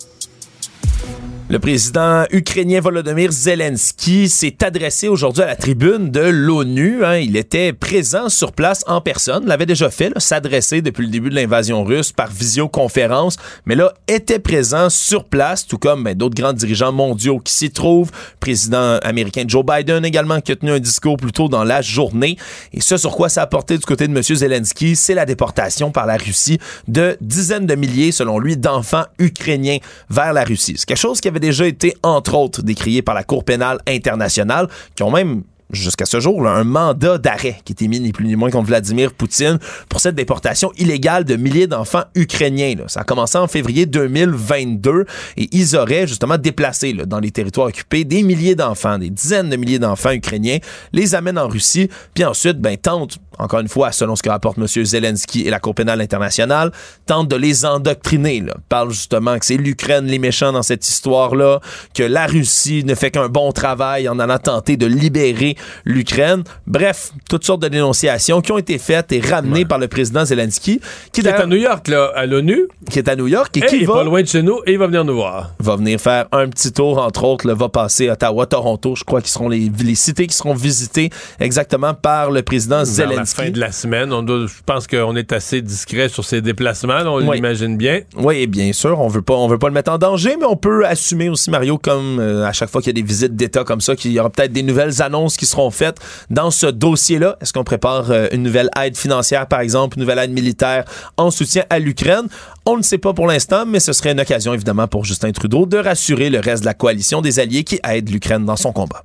[1.48, 7.04] Le président ukrainien Volodymyr Zelensky s'est adressé aujourd'hui à la tribune de l'ONU.
[7.04, 7.18] hein.
[7.18, 11.36] Il était présent sur place en personne, l'avait déjà fait, s'adresser depuis le début de
[11.36, 16.52] l'invasion russe par visioconférence, mais là, était présent sur place, tout comme ben, d'autres grands
[16.52, 18.10] dirigeants mondiaux qui s'y trouvent.
[18.40, 22.36] Président américain Joe Biden également, qui a tenu un discours plus tôt dans la journée.
[22.72, 24.20] Et ce sur quoi ça a porté du côté de M.
[24.20, 26.58] Zelensky, c'est la déportation par la Russie
[26.88, 29.78] de dizaines de milliers, selon lui, d'enfants ukrainiens
[30.10, 30.74] vers la Russie.
[30.76, 34.68] C'est quelque chose qui avait déjà été, entre autres, décrié par la Cour pénale internationale,
[34.94, 38.36] qui ont même jusqu'à ce jour, un mandat d'arrêt qui était mis ni plus ni
[38.36, 39.58] moins contre Vladimir Poutine
[39.88, 42.74] pour cette déportation illégale de milliers d'enfants ukrainiens.
[42.86, 45.06] Ça a commencé en février 2022
[45.36, 49.56] et ils auraient justement déplacé dans les territoires occupés des milliers d'enfants, des dizaines de
[49.56, 50.58] milliers d'enfants ukrainiens,
[50.92, 54.58] les amènent en Russie, puis ensuite ben, tentent, encore une fois, selon ce que rapporte
[54.58, 54.66] M.
[54.66, 56.72] Zelensky et la Cour pénale internationale,
[57.06, 58.40] tentent de les endoctriner.
[58.40, 58.54] Là.
[58.68, 61.60] Parle justement que c'est l'Ukraine les méchants dans cette histoire-là,
[61.94, 66.44] que la Russie ne fait qu'un bon travail en allant tenter de libérer l'Ukraine.
[66.66, 70.80] Bref, toutes sortes de dénonciations qui ont été faites et ramenées par le président Zelensky,
[71.12, 72.68] qui, Qui est à New York, là, à l'ONU.
[72.90, 74.42] qui est à New York et Et qui il est va pas loin de chez
[74.42, 75.52] nous et il va venir nous voir.
[75.58, 79.20] va venir faire un petit tour, entre autres, là, va passer Ottawa, Toronto, je crois
[79.20, 81.10] qu'ils seront les, les cités qui seront visitées
[81.40, 84.12] exactement par le président Vers fin de la semaine.
[84.12, 86.94] On doit- je pense qu'on est assez discret sur ses déplacements.
[86.98, 87.36] là, on Oui.
[87.36, 88.00] l'imagine bien.
[88.16, 90.46] Oui, et bien sûr, on veut pas, on veut pas le mettre en danger, mais
[90.46, 93.34] on peut assumer aussi Mario comme euh, à chaque fois qu'il y a des visites
[93.36, 95.98] d'État comme ça, qu'il y aura peut-être des nouvelles annonces qui seront faites
[96.30, 97.36] dans ce dossier-là.
[97.40, 100.84] Est-ce qu'on prépare euh, une nouvelle aide financière, par exemple, une nouvelle aide militaire
[101.16, 102.28] en soutien à l'Ukraine?
[102.64, 105.66] On ne sait pas pour l'instant, mais ce serait une occasion évidemment pour Justin Trudeau
[105.66, 109.02] de rassurer le reste de la coalition des alliés qui aident l'Ukraine dans son combat.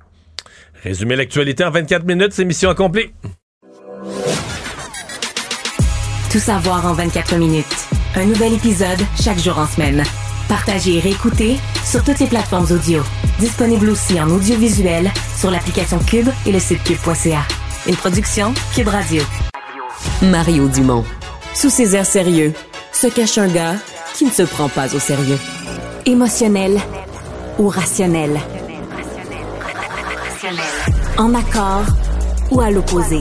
[0.82, 3.12] Résumer l'actualité en 24 minutes, c'est mission accomplie.
[6.30, 7.66] Tout savoir en 24 minutes.
[8.16, 10.02] Un nouvel épisode chaque jour en semaine.
[10.48, 13.02] Partagez et réécoutez sur toutes les plateformes audio.
[13.38, 17.42] Disponible aussi en audiovisuel sur l'application Cube et le site cube.ca.
[17.86, 19.22] Une production Cube Radio.
[20.22, 21.04] Mario Dumont.
[21.54, 22.54] Sous ses airs sérieux,
[22.92, 23.76] se cache un gars
[24.14, 25.38] qui ne se prend pas au sérieux.
[26.06, 26.80] Émotionnel
[27.58, 28.40] ou rationnel?
[31.18, 31.84] En accord
[32.50, 33.20] ou à l'opposé?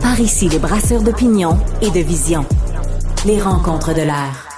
[0.00, 2.44] Par ici, les brasseurs d'opinion et de vision.
[3.24, 4.53] Les rencontres de l'air.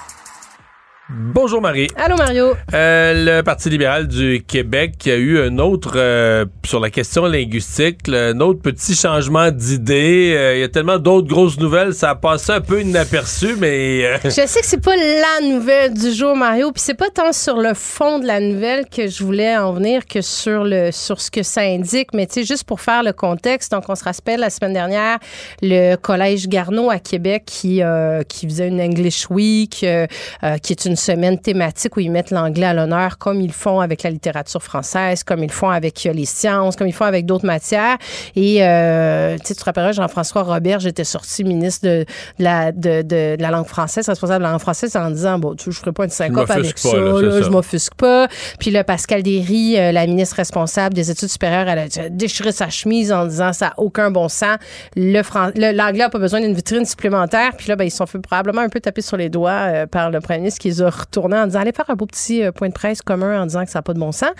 [1.08, 1.86] Bonjour Marie.
[1.94, 2.54] Allô Mario.
[2.74, 7.26] Euh, le Parti libéral du Québec qui a eu un autre, euh, sur la question
[7.26, 10.34] linguistique, là, un autre petit changement d'idée.
[10.36, 14.04] Euh, Il y a tellement d'autres grosses nouvelles, ça a passé un peu inaperçu, mais...
[14.04, 17.32] euh, Je sais que c'est pas la nouvelle du jour, Mario, puis c'est pas tant
[17.32, 21.20] sur le fond de la nouvelle que je voulais en venir que sur le sur
[21.20, 24.02] ce que ça indique, mais tu sais juste pour faire le contexte, donc on se
[24.02, 25.18] rappelle la semaine dernière
[25.62, 30.08] le collège Garneau à Québec qui euh, qui faisait une English Week, euh,
[30.42, 33.80] euh, qui est une semaine thématique où ils mettent l'anglais à l'honneur comme ils font
[33.80, 37.26] avec la littérature française, comme ils font avec euh, les sciences, comme ils font avec
[37.26, 37.96] d'autres matières.
[38.34, 42.04] Et euh, tu te rappelleras, Jean-François Robert, j'étais sorti ministre de,
[42.38, 45.70] de la, de, la langue française, responsable de la langue française, en disant, bon, tu
[45.72, 47.50] je ferai pas une syncope avec ça, pas, là, là, c'est je ça.
[47.50, 48.28] m'offusque pas.
[48.58, 52.68] Puis là, Pascal Derry, euh, la ministre responsable des études supérieures, elle a déchiré sa
[52.70, 54.56] chemise en disant, ça n'a aucun bon sens.
[54.96, 57.52] Le fran- L'anglais n'a pas besoin d'une vitrine supplémentaire.
[57.56, 59.86] Puis là, ben, ils se sont fait probablement un peu taper sur les doigts euh,
[59.86, 62.52] par le premier ministre qui les retourné en disant allez faire un beau petit euh,
[62.52, 64.30] point de presse commun en disant que ça n'a pas de bon sens.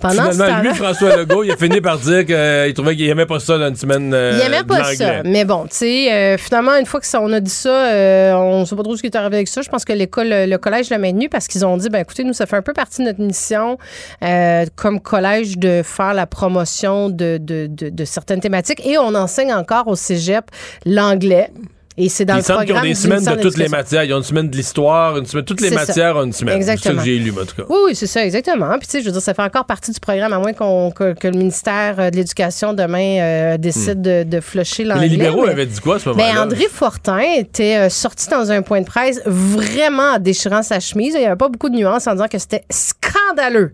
[0.00, 3.40] Pendant Finalement, lui, François Legault, il a fini par dire qu'il trouvait qu'il aimait pas
[3.40, 4.08] ça dans une semaine.
[4.08, 5.22] il aimait pas ça.
[5.24, 8.82] Mais bon, tu sais, finalement, une fois qu'on a dit ça, on ne sait pas
[8.82, 9.62] trop ce qui est arrivé avec ça.
[9.62, 12.32] Je pense que l'école, le collège l'a maintenu parce qu'ils ont dit ben écoutez, nous,
[12.32, 13.78] ça fait un peu partie de notre mission
[14.76, 19.52] comme collège de faire la promotion de, de, de, de certaines thématiques et on enseigne
[19.52, 20.44] encore au cégep
[20.84, 21.50] l'anglais.
[21.98, 22.82] Et c'est dans il le semble programme.
[22.82, 24.04] qu'ils ont des semaines de toutes les matières.
[24.04, 25.44] Ils ont une semaine de l'histoire, une semaine.
[25.44, 26.56] Toutes les matières ont une semaine.
[26.56, 26.94] Exactement.
[26.94, 27.62] C'est ça que j'ai lu, en tout cas.
[27.68, 28.70] Oui, oui, c'est ça, exactement.
[28.78, 30.90] Puis, tu sais, je veux dire, ça fait encore partie du programme, à moins qu'on,
[30.90, 35.08] que, que, le ministère de l'Éducation demain euh, décide de, de flusher l'anglais.
[35.08, 36.34] Les libéraux mais, avaient dit quoi à ce moment-là?
[36.34, 40.80] Ben, André Fortin était euh, sorti dans un point de presse vraiment en déchirant sa
[40.80, 41.14] chemise.
[41.14, 43.72] Il n'y avait pas beaucoup de nuances en disant que c'était scandaleux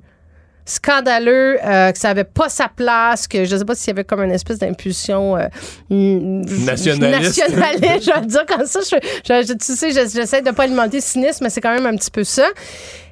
[0.65, 4.05] scandaleux, euh, que ça avait pas sa place, que je sais pas s'il y avait
[4.05, 5.47] comme une espèce d'impulsion euh,
[5.91, 7.39] nationaliste.
[7.39, 8.81] nationaliste, je vais le dire comme ça.
[8.81, 8.97] Je,
[9.47, 12.11] je, tu sais, j'essaie de pas alimenter le cynisme, mais c'est quand même un petit
[12.11, 12.47] peu ça.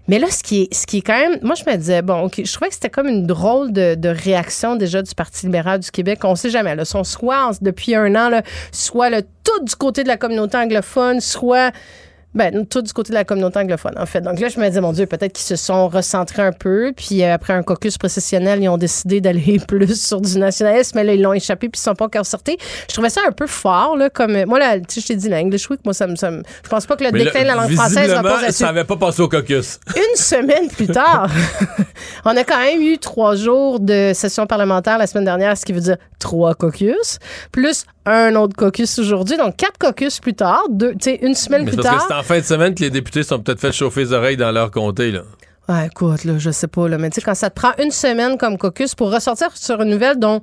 [0.08, 2.22] Mais là, ce qui est, ce qui est quand même, moi, je me disais, bon,
[2.22, 5.78] OK, je trouvais que c'était comme une drôle de, de, réaction déjà du Parti libéral
[5.78, 6.20] du Québec.
[6.24, 6.74] On sait jamais.
[6.74, 10.56] Là, sont soit, depuis un an, là, soit le tout du côté de la communauté
[10.56, 11.72] anglophone, soit
[12.34, 14.20] ben, tout du côté de la communauté anglophone, en fait.
[14.20, 16.92] Donc là, je me disais, mon Dieu, peut-être qu'ils se sont recentrés un peu.
[16.96, 20.92] Puis euh, après un caucus processionnel, ils ont décidé d'aller plus sur du nationalisme.
[20.96, 22.56] Mais là, ils l'ont échappé puis ils sont pas encore sortis.
[22.88, 24.10] Je trouvais ça un peu fort, là.
[24.10, 26.16] Comme, moi, là, tu sais, je t'ai dit, l'English Week, moi, ça me.
[26.16, 28.22] Ça me je pense pas que le mais déclin là, de la langue française va
[28.22, 29.80] pas ça n'avait pas passé au caucus.
[29.96, 31.30] Une semaine plus tard,
[32.24, 35.72] on a quand même eu trois jours de session parlementaire la semaine dernière, ce qui
[35.72, 37.18] veut dire trois caucus,
[37.52, 39.36] plus un autre caucus aujourd'hui.
[39.36, 41.98] Donc, quatre caucus plus tard, deux, une semaine Mais plus parce tard.
[41.98, 44.36] que c'est en fin de semaine que les députés sont peut-être fait chauffer les oreilles
[44.36, 45.22] dans leur comté, là.
[45.84, 48.36] Écoute, là, je sais pas, là, mais tu sais, quand ça te prend une semaine
[48.36, 50.42] comme caucus pour ressortir sur une nouvelle dont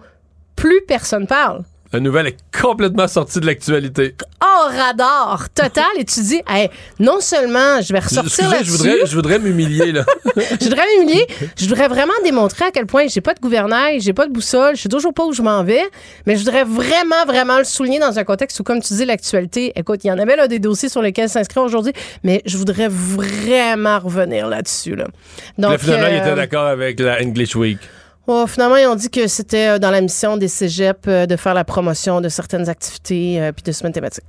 [0.56, 1.64] plus personne parle.
[1.94, 4.16] La nouvelle est complètement sortie de l'actualité.
[4.42, 5.86] Hors radar total.
[5.98, 6.70] Et tu dis, hey,
[7.00, 10.04] non seulement je vais ressortir là je voudrais, je voudrais m'humilier, là.
[10.36, 11.26] je voudrais m'humilier.
[11.58, 14.76] Je voudrais vraiment démontrer à quel point j'ai pas de gouvernail, j'ai pas de boussole,
[14.76, 15.84] je sais toujours pas où je m'en vais.
[16.26, 19.72] Mais je voudrais vraiment, vraiment le souligner dans un contexte où, comme tu dis, l'actualité,
[19.76, 21.94] écoute, il y en avait là des dossiers sur lesquels s'inscrire aujourd'hui,
[22.24, 25.06] mais je voudrais vraiment revenir là-dessus, là.
[25.58, 27.80] Donc, là, finalement, euh, il était d'accord avec la English Week.
[28.28, 31.64] Oh, finalement, ils ont dit que c'était dans la mission des cégeps de faire la
[31.64, 34.26] promotion de certaines activités euh, puis de semaines thématiques.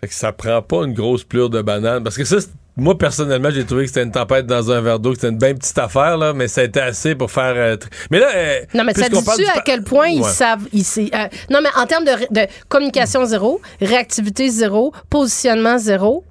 [0.00, 2.02] Fait que ça prend pas une grosse plure de banane.
[2.02, 2.38] Parce que ça,
[2.76, 5.38] moi, personnellement, j'ai trouvé que c'était une tempête dans un verre d'eau, que c'était une
[5.38, 7.54] bien petite affaire, là, mais ça a été assez pour faire.
[7.54, 7.76] Euh,
[8.10, 8.30] mais là.
[8.34, 10.66] Euh, non, mais ça dit-tu à quel point ils savent.
[10.72, 10.84] Ils,
[11.14, 16.24] euh, non, mais en termes de, de communication zéro, réactivité zéro, positionnement zéro,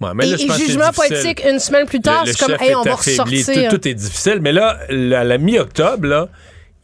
[0.00, 2.82] Ouais, mais là, et, pense jugement politique une semaine plus tard, c'est comme, hey, on
[2.82, 3.70] va ressortir.
[3.70, 4.38] Tout, tout, est difficile.
[4.40, 6.28] Mais là, à la mi-octobre, là,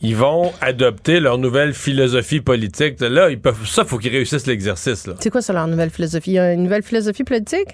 [0.00, 3.00] ils vont adopter leur nouvelle philosophie politique.
[3.00, 5.08] Là, ils peuvent, ça, faut qu'ils réussissent l'exercice.
[5.18, 6.30] C'est quoi ça, leur nouvelle philosophie?
[6.30, 7.68] Il y a une nouvelle philosophie politique?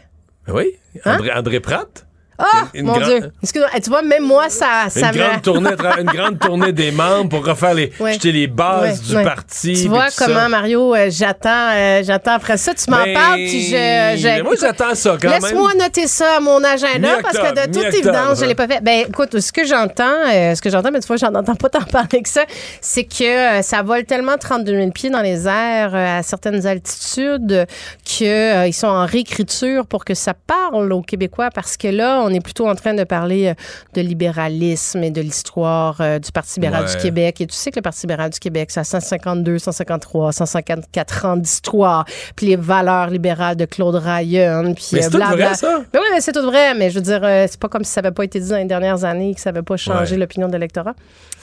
[0.48, 0.72] Oui.
[1.04, 1.38] André, hein?
[1.38, 2.05] André Pratt.
[2.38, 3.32] Ah, oh, mon Dieu.
[3.42, 3.70] Excuse-moi.
[3.82, 7.46] Tu vois, même moi, ça, ça une, grande tournée, une grande tournée des membres pour
[7.46, 8.14] refaire les, ouais.
[8.14, 9.24] jeter les bases ouais, du ouais.
[9.24, 9.80] parti.
[9.82, 10.48] Tu vois comment, ça.
[10.48, 12.74] Mario, euh, j'attends, euh, j'attends après ça.
[12.74, 13.14] Tu m'en Mais...
[13.14, 14.16] parles, puis je.
[14.16, 15.40] je moi, j'attends ça quand même.
[15.40, 18.82] Laisse-moi noter ça à mon agenda parce que de toute évidence, je l'ai pas fait.
[18.82, 21.68] Ben, écoute, ce que j'entends, euh, ce que j'entends, mais tu vois, j'en entends pas
[21.76, 22.44] t'en parler que ça,
[22.80, 27.66] c'est que ça vole tellement 32 000 pieds dans les airs à certaines altitudes
[28.04, 32.40] qu'ils sont en réécriture pour que ça parle aux Québécois parce que là, on est
[32.40, 33.54] plutôt en train de parler
[33.94, 36.90] de libéralisme et de l'histoire euh, du Parti libéral Ouais.
[36.90, 37.40] du Québec.
[37.40, 41.36] Et tu sais que le Parti libéral du Québec, ça a 152, 153, 154 ans
[41.36, 42.04] d'histoire.
[42.34, 44.72] Puis les valeurs libérales de Claude Ryan.
[44.74, 45.46] Puis Mais c'est euh, tout blabla.
[45.46, 45.78] vrai, ça?
[45.92, 46.74] Ben oui, mais c'est tout vrai.
[46.74, 48.56] Mais je veux dire, euh, c'est pas comme si ça n'avait pas été dit dans
[48.56, 50.20] les dernières années, que ça n'avait pas changé Ouais.
[50.20, 50.94] l'opinion de l'électorat.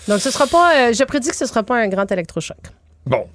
[0.07, 2.57] Donc, ce sera pas, euh, je prédis que ce sera pas un grand électrochoc.
[3.05, 3.25] Bon.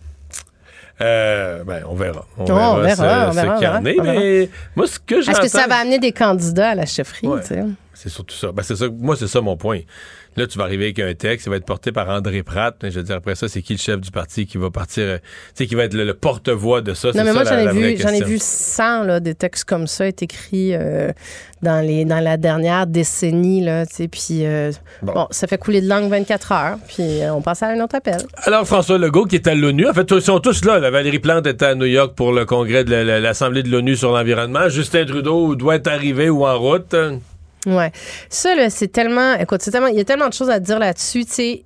[1.01, 2.27] Euh, ben, on verra.
[2.39, 5.21] On Oh, verra, on verra, ce, ce qu'il y en est, mais moi, ce que
[5.23, 5.43] j'entends...
[5.43, 7.27] Est-ce que ça va amener des candidats à la chefferie?
[7.29, 7.41] Ouais.
[7.95, 8.53] C'est surtout ça.
[8.53, 8.87] Ben, c'est ça.
[8.89, 9.81] Moi, c'est ça mon point.
[10.39, 12.75] Là, tu vas arriver avec un texte, il va être porté par André Pratt.
[12.83, 15.05] Mais je veux dire, après ça, c'est qui le chef du parti qui va partir,
[15.05, 15.25] euh, tu
[15.55, 17.09] sais, qui va être le, le porte-voix de ça?
[17.09, 20.07] Non, mais ça, moi, j'en ai, vu, ai vu 100 là, des textes comme ça
[20.07, 21.11] être écrits euh,
[21.63, 23.63] dans, les, dans la dernière décennie.
[23.65, 24.71] Là, tu sais, puis, euh,
[25.03, 25.13] Bon.
[25.13, 25.27] bon.
[25.31, 26.77] ça fait couler de langue 24 heures.
[26.87, 28.19] Puis, euh, on passe à un autre appel.
[28.45, 30.79] Alors, François Legault, qui est à l'ONU, en fait, ils sont tous là.
[30.79, 33.71] La Valérie Plante était à New York pour le congrès de la- la- l'Assemblée de
[33.71, 34.69] l'ONU sur l'environnement.
[34.69, 36.95] Justin Trudeau doit être arrivé ou en route.
[37.67, 37.93] Ouais.
[38.29, 39.35] Ça, là, c'est tellement.
[39.35, 39.89] Écoute, c'est tellement.
[39.89, 41.25] Il y a tellement de choses à dire là-dessus.
[41.25, 41.63] Tu sais,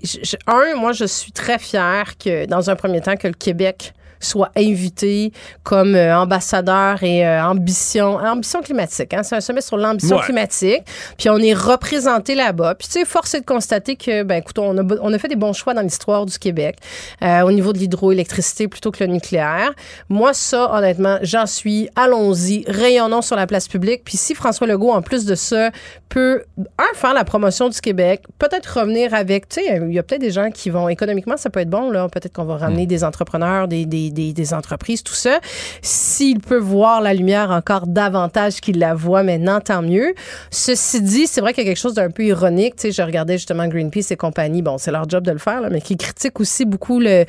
[0.46, 3.92] un, moi, je suis très fière que, dans un premier temps, que le Québec
[4.26, 5.32] soit invité
[5.62, 9.14] comme euh, ambassadeur et euh, ambition, ambition climatique.
[9.14, 9.22] Hein?
[9.22, 10.22] C'est un sommet sur l'ambition Ouais.
[10.22, 10.82] climatique.
[11.18, 12.74] Puis on est représenté là-bas.
[12.74, 15.28] Puis tu sais, force est de constater que, ben écoute, on a, on a fait
[15.28, 16.76] des bons choix dans l'histoire du Québec
[17.22, 19.72] euh, au niveau de l'hydroélectricité plutôt que le nucléaire.
[20.08, 21.88] Moi, ça, honnêtement, j'en suis.
[21.96, 24.02] Allons-y, rayonnons sur la place publique.
[24.04, 25.70] Puis si François Legault, en plus de ça,
[26.08, 26.42] peut,
[26.78, 30.20] un, faire la promotion du Québec, peut-être revenir avec, tu sais, il y a peut-être
[30.20, 32.08] des gens qui vont, économiquement, ça peut être bon, là.
[32.08, 35.40] Peut-être qu'on va ramener des entrepreneurs, des, des, des, entreprises, tout ça.
[35.80, 40.14] S'il peut voir la lumière encore davantage qu'il la voit maintenant, tant mieux.
[40.50, 42.76] Ceci dit, c'est vrai qu'il y a quelque chose d'un peu ironique.
[42.76, 44.62] Tu sais, je regardais justement Greenpeace et compagnie.
[44.62, 47.26] Bon, c'est leur job de le faire, mais qui critiquent aussi beaucoup la,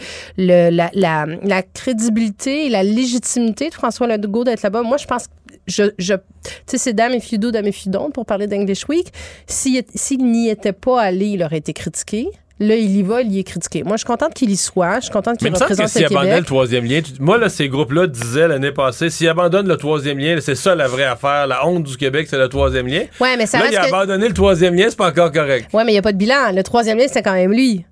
[1.74, 4.82] crédibilité et la légitimité de François Legault d'être là-bas.
[4.84, 5.28] Moi, je pense
[5.68, 6.20] je, tu
[6.66, 9.08] sais, c'est dame et fido, dame et fidon pour parler d'English Week.
[9.48, 9.84] S'il
[10.20, 12.30] n'y était pas allé, il aurait été critiqué.
[12.60, 13.84] Là, il y va, il y est critiqué.
[13.84, 14.98] Moi, je suis contente qu'il y soit.
[15.00, 16.46] Je suis contente qu'il que représente s'il le abandonnait le Québec.
[16.48, 20.56] troisième lien, moi, là, ces groupes-là disaient l'année passée, s'il abandonne le troisième lien, c'est
[20.56, 21.48] ça la vraie affaire.
[21.48, 23.06] La honte du Québec, c'est le troisième lien.
[23.20, 25.32] Ouais, mais ça là, reste il a que- abandonné le troisième lien, c'est pas encore
[25.32, 25.68] correct.
[25.74, 26.52] Ouais, mais il n'y a pas de bilan.
[26.54, 27.86] Le troisième lien, c'était quand même lui.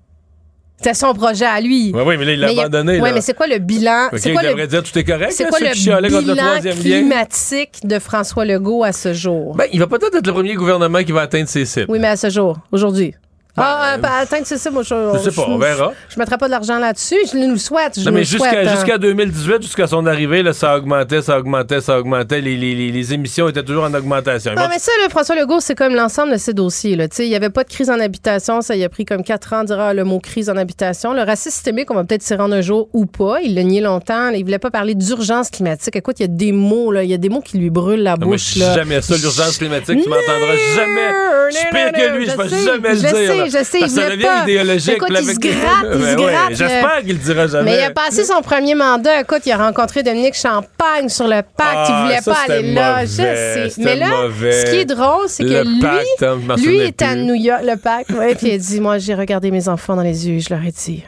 [0.76, 1.92] C'était son projet à lui.
[1.94, 2.98] Oui, oui, mais là, il l'a abandonné.
[2.98, 3.12] Là.
[3.12, 4.06] mais c'est quoi le bilan?
[4.12, 5.30] Ok, c'est il quoi devrait le, dire tout est correct.
[5.32, 6.34] c'est quoi le le bilan
[6.64, 6.72] lien?
[6.74, 9.54] climatique de François Legault à ce jour?
[9.56, 11.86] Ben, il va peut-être être le premier gouvernement qui va atteindre ses cibles.
[11.88, 13.14] oui, mais à ce jour, aujourd'hui.
[13.56, 15.92] Ah, ben, atteindre ce moi, je, je sais pas, on verra.
[16.08, 17.16] Je, je mettrai pas de l'argent là-dessus.
[17.30, 17.98] Je nous le souhaite.
[18.00, 18.74] Je Non, mais le jusqu'à hein.
[18.74, 22.40] jusqu'à 2018, jusqu'à son arrivée, là, ça augmentait, ça augmentait, ça augmentait.
[22.40, 24.54] Les, les, les, les émissions étaient toujours en augmentation.
[24.54, 26.96] Non, vont- mais ça, là, François Legault, c'est comme l'ensemble de ces dossiers.
[26.96, 27.08] là.
[27.18, 28.62] Il n'y avait pas de crise en habitation.
[28.62, 31.12] Ça y a pris comme quatre ans ah, le mot crise en habitation.
[31.12, 33.40] Le racisme systémique, on va peut-être s'y rendre un jour ou pas.
[33.42, 34.30] Il l'a nié longtemps.
[34.30, 35.94] Il voulait pas parler d'urgence climatique.
[35.96, 37.02] Écoute, il y a des mots, là.
[37.04, 38.54] Il y a des mots qui lui brûlent la bouche.
[38.56, 40.02] jamais ça, l'urgence climatique.
[40.02, 41.50] Tu m'entendras jamais.
[41.50, 43.41] Je suis pire que lui, je peux sais, jamais le dire.
[43.50, 44.42] Sais, je sais, Parce il ça devient pas.
[44.42, 44.94] idéologique.
[44.94, 47.00] Écoute, il se gratte, il se Ben ouais, gratte, J'espère là.
[47.02, 47.64] qu'il le dira jamais.
[47.70, 49.20] Mais il a passé son premier mandat.
[49.20, 51.88] Écoute, il a rencontré Dominique Champagne sur le pacte.
[51.88, 53.04] il Ah, voulait pas aller là.
[53.04, 53.72] Je sais.
[53.78, 54.10] Mais là,
[54.40, 57.14] ce qui est drôle, c'est que lui, hein, lui est à.
[57.14, 58.10] New York, le pacte.
[58.10, 60.38] Ouais, puis il a dit, moi, j'ai regardé mes enfants dans les yeux.
[60.40, 61.04] Je leur ai dit,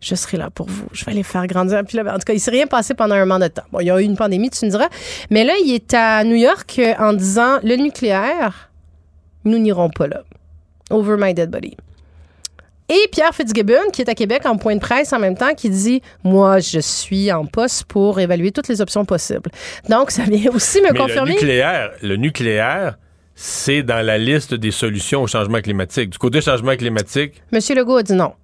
[0.00, 0.86] je serai là pour vous.
[0.92, 1.82] Je vais les faire grandir.
[1.86, 3.62] Puis là, ben, en tout cas, il s'est rien passé pendant un mandat de temps.
[3.72, 4.88] Bon, il y a eu une pandémie, tu me diras.
[5.30, 8.70] Mais là, il est à New York euh, en disant, le nucléaire,
[9.44, 10.22] nous n'irons pas là.
[10.90, 11.76] Over my dead body.
[12.88, 15.68] Et Pierre Fitzgibbon, qui est à Québec en point de presse en même temps, qui
[15.70, 19.50] dit Moi, je suis en poste pour évaluer toutes les options possibles.
[19.88, 21.30] Donc, ça vient aussi me Mais confirmer.
[21.30, 22.96] le nucléaire, le nucléaire,
[23.34, 26.10] c'est dans la liste des solutions au changement climatique.
[26.10, 28.34] Du côté changement climatique, Monsieur Legault a dit non.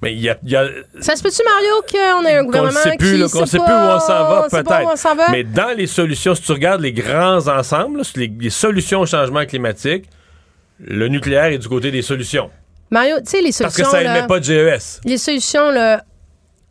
[0.00, 0.68] mais il y a, il y a-
[1.00, 3.58] Ça se peut-tu, Mario, qu'on ait un gouvernement sait plus, qui là, qu'on sait sait
[3.58, 5.30] pas- plus où on s'en va, on on peut-être.
[5.32, 9.06] Mais dans les solutions, si tu regardes les grands ensembles, là, les, les solutions au
[9.06, 10.04] changement climatique,
[10.78, 12.50] le nucléaire est du côté des solutions.
[12.90, 13.84] Mario, tu sais, les Parce solutions.
[13.84, 15.00] que ça émet pas de GES.
[15.04, 16.04] Les solutions, là,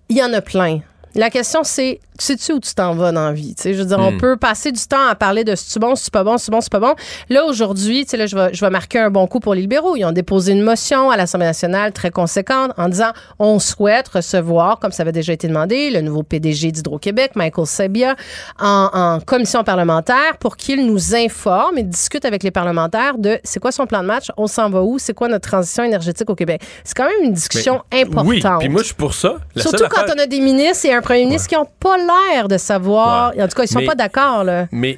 [0.10, 0.82] il y en a plein.
[1.16, 3.54] La question, c'est, sais-tu où tu t'en vas dans la vie?
[3.56, 4.18] Tu sais, je veux dire, on Hmm.
[4.18, 6.72] peut passer du temps à parler de c'est-tu bon, c'est pas bon, c'est bon, c'est
[6.72, 6.96] pas bon.
[7.30, 9.62] Là, aujourd'hui, tu sais, là, je vais, je vais marquer un bon coup pour les
[9.62, 9.96] libéraux.
[9.96, 14.80] Ils ont déposé une motion à l'Assemblée nationale très conséquente en disant on souhaite recevoir,
[14.80, 18.16] comme ça avait déjà été demandé, le nouveau PDG d'Hydro-Québec, Michael Sabia,
[18.60, 23.60] en, en commission parlementaire pour qu'il nous informe et discute avec les parlementaires de c'est
[23.60, 26.36] quoi son plan de match, on s'en va où, c'est quoi notre transition énergétique au
[26.36, 26.62] Québec.
[26.84, 28.28] C'est quand même une discussion Mais- importante.
[28.28, 29.36] Oui, puis moi, je suis pour ça.
[29.56, 31.98] La Surtout quand affaire- on a des ministres et un premier ministre qui n'ont pas
[31.98, 33.32] l'air de savoir.
[33.38, 34.68] En tout cas, ils sont Mais- pas d'accord, là.
[34.72, 34.98] Mais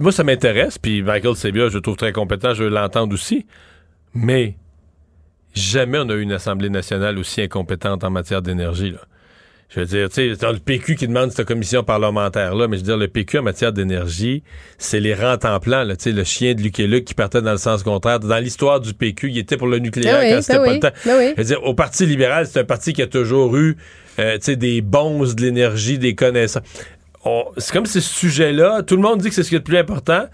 [0.00, 3.46] moi, ça m'intéresse, puis Michael Sebia, je le trouve très compétent, je veux l'entendre aussi.
[4.14, 4.54] Mais
[5.54, 8.90] jamais on a eu une Assemblée nationale aussi incompétente en matière d'énergie.
[8.92, 8.98] là.
[9.70, 12.82] Je veux dire, tu sais, c'est le PQ qui demande cette commission parlementaire-là, mais je
[12.82, 14.44] veux dire, le PQ en matière d'énergie,
[14.78, 17.14] c'est les rentes en plan, là, tu sais, le chien de Luc et Luc qui
[17.14, 18.20] partait dans le sens contraire.
[18.20, 20.68] Dans l'histoire du PQ, il était pour le nucléaire Ben oui, quand c'était ben pas
[20.70, 20.96] oui, le temps.
[21.06, 21.32] ben oui.
[21.36, 23.76] Je veux dire, au Parti libéral, c'est un parti qui a toujours eu,
[24.18, 26.62] euh, des bons de l'énergie, des connaissances.
[27.24, 29.64] On- C'est comme ces sujets-là, tout le monde dit que c'est ce qui est le
[29.64, 30.24] plus important,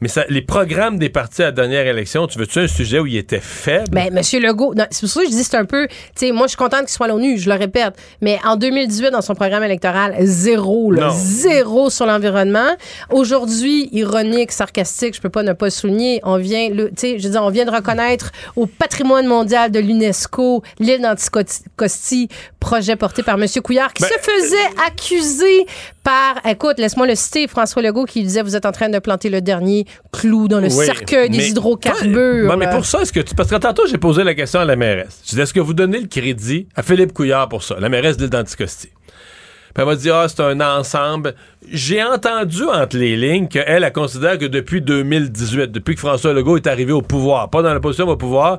[0.00, 3.06] mais ça, les programmes des partis à la dernière élection, tu veux-tu un sujet où
[3.06, 3.88] il était faible?
[3.90, 5.86] Ben, Monsieur Legault, c'est pour ça que je dis c'est un peu.
[5.88, 5.94] Tu
[6.26, 7.94] sais, moi, je suis contente qu'il soit à l'ONU, je le répète.
[8.20, 12.70] Mais en 2018, dans son programme électoral, zéro, là, zéro sur l'environnement.
[13.10, 16.20] Aujourd'hui, ironique, sarcastique, je peux pas ne pas souligner.
[16.24, 19.78] On vient, le- tu sais, je dire, on vient de reconnaître au patrimoine mondial de
[19.80, 22.28] l'UNESCO l'île d'Anticosti,
[22.58, 24.56] projet porté par Monsieur Couillard, qui Ben, se faisait
[24.86, 25.66] accuser
[26.02, 29.28] par, écoute, laisse-moi le citer, François Legault, qui disait, vous êtes en train de planter
[29.28, 32.48] le dernier clou dans le Oui, cercueil des mais- hydrocarbures.
[32.48, 33.34] Bon, mais pour ça, est-ce que tu.
[33.34, 35.20] Parce que tantôt, j'ai posé la question à la mairesse.
[35.24, 38.16] Je disais, est-ce que vous donnez le crédit à Philippe Couillard pour ça, la mairesse
[38.16, 38.88] de l'île d'Anticosti?
[38.88, 41.34] Puis elle m'a dit, ah, c'est un ensemble.
[41.70, 46.56] J'ai entendu entre les lignes qu'elle, elle considère que depuis 2018, depuis que François Legault
[46.56, 48.58] est arrivé au pouvoir, pas dans la position mais au pouvoir,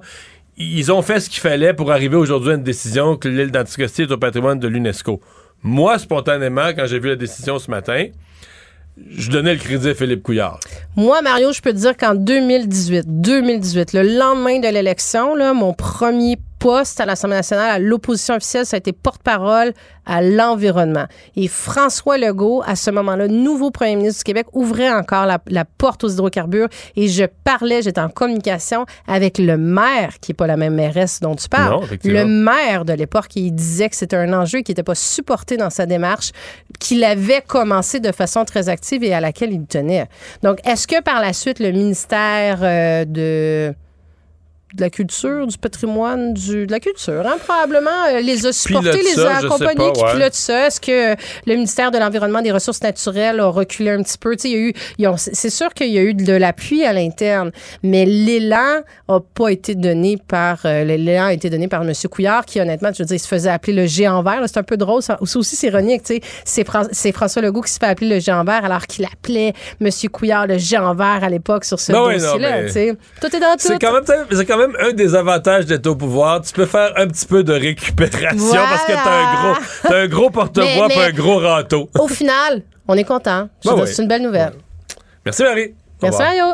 [0.58, 4.04] ils ont fait ce qu'il fallait pour arriver aujourd'hui à une décision que l'île d'Anticosti
[4.04, 5.20] est au patrimoine de l'UNESCO.
[5.64, 8.08] Moi, spontanément, quand j'ai vu la décision ce matin,
[9.10, 10.60] je donnais le crédit à Philippe Couillard.
[10.96, 16.38] Moi, Mario, je peux te dire qu'en 2018, 2018, le lendemain de l'élection, mon premier
[16.62, 19.74] poste à l'Assemblée nationale, à l'opposition officielle, ça a été porte-parole
[20.06, 21.06] à l'environnement.
[21.36, 26.04] Et François Legault, à ce moment-là, nouveau premier ministre du Québec, ouvrait encore la, porte
[26.04, 30.56] aux hydrocarbures et je parlais, j'étais en communication avec le maire, qui n'est pas la
[30.56, 34.60] même mairesse dont tu parles, le maire de l'époque, qui disait que c'était un enjeu
[34.60, 36.32] qui n'était pas supporté dans sa démarche,
[36.80, 40.08] qu'il avait commencé de façon très active et à laquelle il tenait.
[40.44, 43.74] Donc, est-ce que par la suite, le ministère euh, de
[44.74, 47.26] de la culture, du patrimoine, du, de la culture.
[47.26, 50.68] Hein, probablement euh, les a supportés, les a accompagnés, qui pilotent ça.
[50.68, 51.16] Est-ce que
[51.46, 54.36] le ministère de l'Environnement des Ressources naturelles a reculé un petit peu?
[54.44, 54.52] Il
[54.98, 57.52] y a eu, c'est sûr qu'il y a eu de l'appui à l'interne,
[57.84, 61.92] mais l'élan n'a pas été donné par, euh, l'élan a été donné par M.
[62.10, 64.42] Couillard, qui honnêtement, je veux dire, il se faisait appeler le géant vert.
[64.46, 65.02] C'est un peu drôle.
[65.02, 66.04] Ça, aussi, c'est ironique.
[66.06, 66.22] C'est,
[66.92, 69.90] c'est François Legault qui se fait appeler le géant vert alors qu'il appelait M.
[70.12, 72.64] Couillard le géant vert à l'époque sur ce ben dossier-là.
[73.20, 73.60] Tout est dans tout.
[73.60, 74.06] C'est quand même,
[74.48, 76.42] quand même un des avantages d'être au pouvoir.
[76.42, 79.56] Tu peux faire un petit peu de récupération parce que t'as un gros,
[79.90, 81.90] as un gros porte-voix et un gros râteau.
[82.00, 83.50] Au final, on est content.
[83.66, 84.54] Ben c'est une belle nouvelle.
[85.26, 85.74] Merci Marie.
[86.02, 86.46] Merci Mario.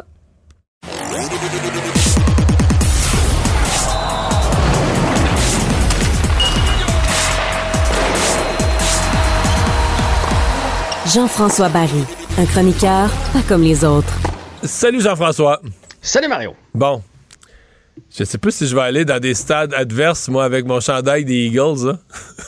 [11.14, 12.04] Jean-François Barry,
[12.38, 14.14] un chroniqueur pas comme les autres.
[14.64, 15.62] Salut Jean-François.
[16.02, 16.54] Salut Mario.
[16.74, 17.02] Bon,
[18.16, 21.26] je sais pas si je vais aller dans des stades adverses, moi, avec mon chandail
[21.26, 21.90] des Eagles.
[21.90, 22.00] Hein.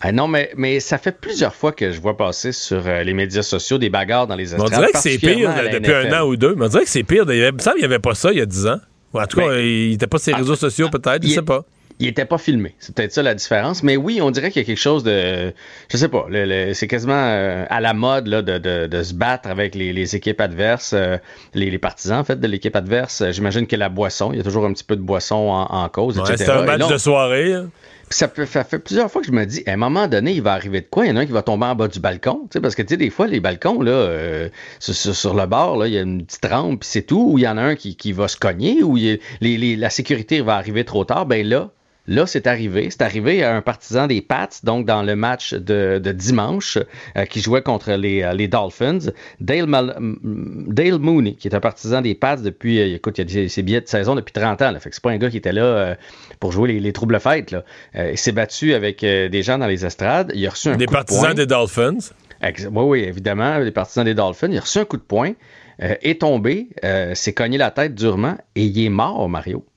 [0.00, 3.14] Ah non, mais, mais ça fait plusieurs fois que je vois passer sur euh, les
[3.14, 4.72] médias sociaux des bagarres dans les estrades.
[4.72, 6.54] On dirait que c'est pire depuis un an ou deux.
[6.54, 7.24] Mais on dirait que c'est pire.
[7.28, 8.78] Il me semble qu'il n'y avait pas ça il y a dix ans.
[9.12, 11.24] en tout cas, il n'était pas sur les ah, réseaux sociaux, peut-être.
[11.24, 11.64] Je sais pas
[12.00, 12.74] il était pas filmé.
[12.78, 13.82] C'est peut-être ça la différence.
[13.82, 15.52] Mais oui, on dirait qu'il y a quelque chose de.
[15.90, 16.26] Je sais pas.
[16.74, 20.92] c'est quasiment euh, à la mode là, de, de, se battre avec les, équipes adverses,
[20.94, 21.18] euh,
[21.54, 23.22] les, partisans en fait de l'équipe adverse.
[23.30, 26.18] J'imagine que la boisson, il y a toujours un petit peu de boisson en, cause,
[26.18, 26.36] etc.
[26.38, 27.54] C'est un match de soirée.
[27.54, 27.70] Hein.
[28.10, 30.40] Ça, peut, ça fait plusieurs fois que je me dis, à un moment donné, il
[30.40, 31.04] va arriver de quoi?
[31.04, 32.48] Il y en a un qui va tomber en bas du balcon.
[32.62, 34.48] Parce que, tu sais, des fois, les balcons, là, euh,
[34.78, 37.32] sur, le bord, là, il y a une petite rampe, puis c'est tout.
[37.32, 38.96] Ou il y en a un qui, qui va se cogner, ou
[39.40, 41.26] la sécurité va arriver trop tard.
[41.26, 41.70] Ben là,
[42.08, 42.88] Là, c'est arrivé.
[42.90, 46.78] C'est arrivé à un partisan des Pats, donc dans le match de, dimanche,
[47.16, 49.10] euh, qui jouait contre les, euh, les Dolphins.
[49.40, 53.62] Dale, Dale, Mooney, qui est un partisan des Pats depuis, euh, écoute, il a ses
[53.62, 54.70] billets de saison depuis 30 ans.
[54.70, 55.96] Là, fait que c'est pas un gars qui était là
[56.40, 57.50] pour jouer les, troubles fêtes.
[57.50, 57.62] Là.
[57.94, 60.32] il s'est battu avec des gens dans les estrades.
[60.34, 61.98] Il a reçu un des coup de partisans des Dolphins?
[62.42, 64.48] oui, oui, évidemment, des partisans des Dolphins.
[64.50, 65.32] Il a reçu un coup de poing,
[65.78, 66.68] est tombé,
[67.12, 69.67] s'est cogné la tête durement et il est mort, Mario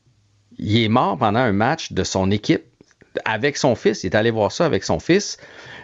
[0.62, 2.64] il est mort pendant un match de son équipe
[3.26, 4.04] avec son fils.
[4.04, 5.38] Il est allé voir ça avec son fils.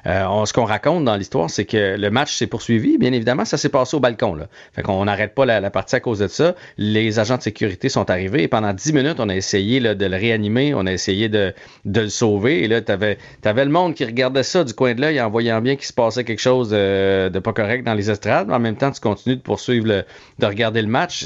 [0.06, 2.98] Euh, ce qu'on raconte dans l'histoire, c'est que le match s'est poursuivi.
[2.98, 4.36] Bien évidemment, ça s'est passé au balcon.
[4.36, 4.48] Là.
[4.74, 6.56] Fait qu'on n'arrête pas la, partie à cause de ça.
[6.78, 10.16] Les agents de sécurité sont arrivés et pendant dix minutes, on a essayé de le
[10.16, 11.54] réanimer, on a essayé de,
[11.86, 12.64] le sauver.
[12.64, 15.60] Et là, tu avais, le monde qui regardait ça du coin de l'œil en voyant
[15.62, 18.50] bien qu'il se passait quelque chose de, pas correct dans les estrades.
[18.50, 21.26] En même temps, tu continues de poursuivre, de regarder le match.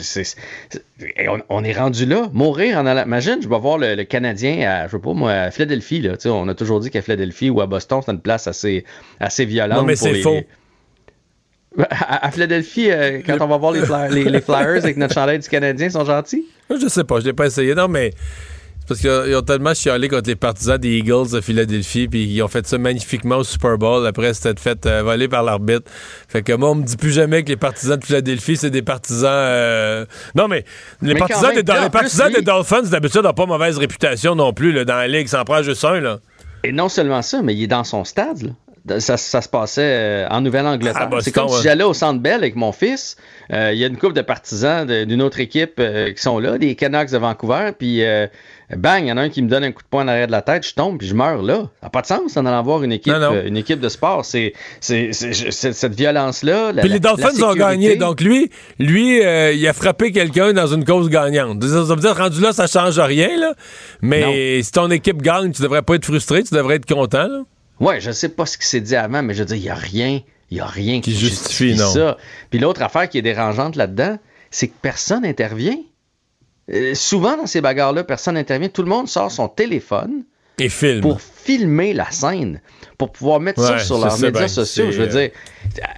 [1.50, 2.30] On, est rendu là.
[2.34, 3.04] Mourir en allant.
[3.06, 6.02] Imagine, je vais voir le, Canadien à, je sais pas moi, à Philadelphie.
[6.02, 6.14] Là.
[6.26, 8.86] On a toujours dit qu'à Philadelphie ou à Boston, c'est une place assez
[9.20, 9.78] assez, violent.
[9.78, 10.42] Non, mais c'est faux.
[11.78, 13.80] À, Philadelphie, euh, quand on va voir les,
[14.42, 16.46] Flyers avec notre chandail du Canadien, ils sont gentils?
[16.70, 17.74] Je sais pas, je l'ai pas essayé.
[17.74, 18.12] Non, mais
[18.92, 22.50] parce qu'ils ont tellement chialé contre les partisans des Eagles de Philadelphie, puis ils ont
[22.50, 24.06] fait ça magnifiquement au Super Bowl.
[24.06, 25.90] Après, c'était fait euh, voler par l'arbitre.
[26.28, 28.82] Fait que moi, on me dit plus jamais que les partisans de Philadelphie, c'est des
[28.82, 29.30] partisans.
[29.32, 30.06] Euh,
[30.36, 30.66] non, mais
[31.02, 34.84] les partisans, des, les partisans des Dolphins, d'habitude, n'ont pas mauvaise réputation non plus là,
[34.84, 35.28] dans la ligue.
[35.28, 36.02] Ça en prend juste un.
[36.02, 36.20] Là.
[36.66, 38.42] Et non seulement ça, mais il est dans son stade.
[38.42, 38.52] Là.
[39.00, 41.08] Ça, ça, se passait euh, en Nouvelle-Angleterre.
[41.22, 43.16] c'est comme si j'allais au Centre Bell avec mon fils.
[43.54, 46.58] Euh, il y a une couple de partisans d'une autre équipe euh, qui sont là,
[46.58, 47.72] des Canucks de Vancouver.
[47.78, 48.02] Puis,
[48.76, 50.26] bang, il y en a un qui me donne un coup de poing en arrière
[50.26, 51.70] de la tête, je tombe, puis je meurs là.
[51.80, 53.14] Ça n'a pas de sens en allant voir une équipe,
[53.46, 54.26] une équipe de sport.
[54.26, 56.74] C'est cette violence-là.
[56.80, 57.98] Puis les Dolphins ont gagné.
[57.98, 58.50] Donc lui,
[58.80, 61.64] lui il a frappé quelqu'un dans une cause gagnante.
[61.64, 63.38] Ça veut dire, rendu là, ça change rien.
[63.38, 63.54] Là.
[64.02, 67.28] Mais si ton équipe gagne, tu devrais pas être frustré, tu devrais être content.
[67.28, 67.44] Là.
[67.82, 69.70] Ouais, je sais pas ce qui s'est dit avant, mais je veux dire, il n'y
[69.70, 70.22] a rien.
[70.50, 72.18] Il y a rien qui, justifie, ça.
[72.50, 74.18] Puis l'autre affaire qui est dérangeante là-dedans,
[74.50, 75.78] c'est que personne n'intervient.
[76.72, 78.68] Euh, souvent, dans ces bagarres-là, personne n'intervient.
[78.68, 80.24] Tout le monde sort son téléphone.
[81.02, 82.62] pour filmer la scène,
[82.98, 84.92] pour pouvoir mettre ça sur leurs médias sociaux.
[84.92, 85.32] Je veux dire,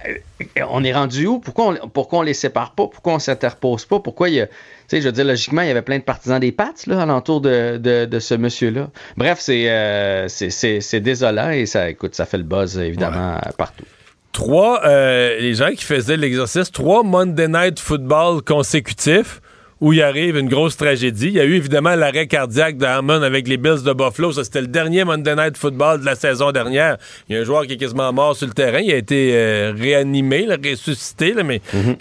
[0.06, 1.38] euh, on est rendu où?
[1.38, 2.86] Pourquoi on, pourquoi on les sépare pas?
[2.86, 4.00] Pourquoi on s'interpose pas?
[4.00, 4.46] Pourquoi il y a.
[4.88, 7.00] Tu sais, je veux dire, logiquement, il y avait plein de partisans des Pats, là,
[7.02, 8.90] alentour de, de, ce monsieur-là.
[9.16, 13.84] Bref, c'est, c'est, désolant et ça, écoute, ça fait le buzz, évidemment, partout.
[14.32, 19.40] Trois, les gens qui faisaient l'exercice, trois Monday Night Football consécutifs
[19.80, 21.26] où il arrive une grosse tragédie.
[21.26, 24.32] Il y a eu évidemment l'arrêt cardiaque d'Harmon avec les Bills de Buffalo.
[24.32, 26.96] Ça, c'était le dernier Monday Night Football de la saison dernière.
[27.28, 28.78] Il y a un joueur qui est quasiment mort sur le terrain.
[28.78, 31.96] Il a été euh, réanimé, ressuscité, mais mhm.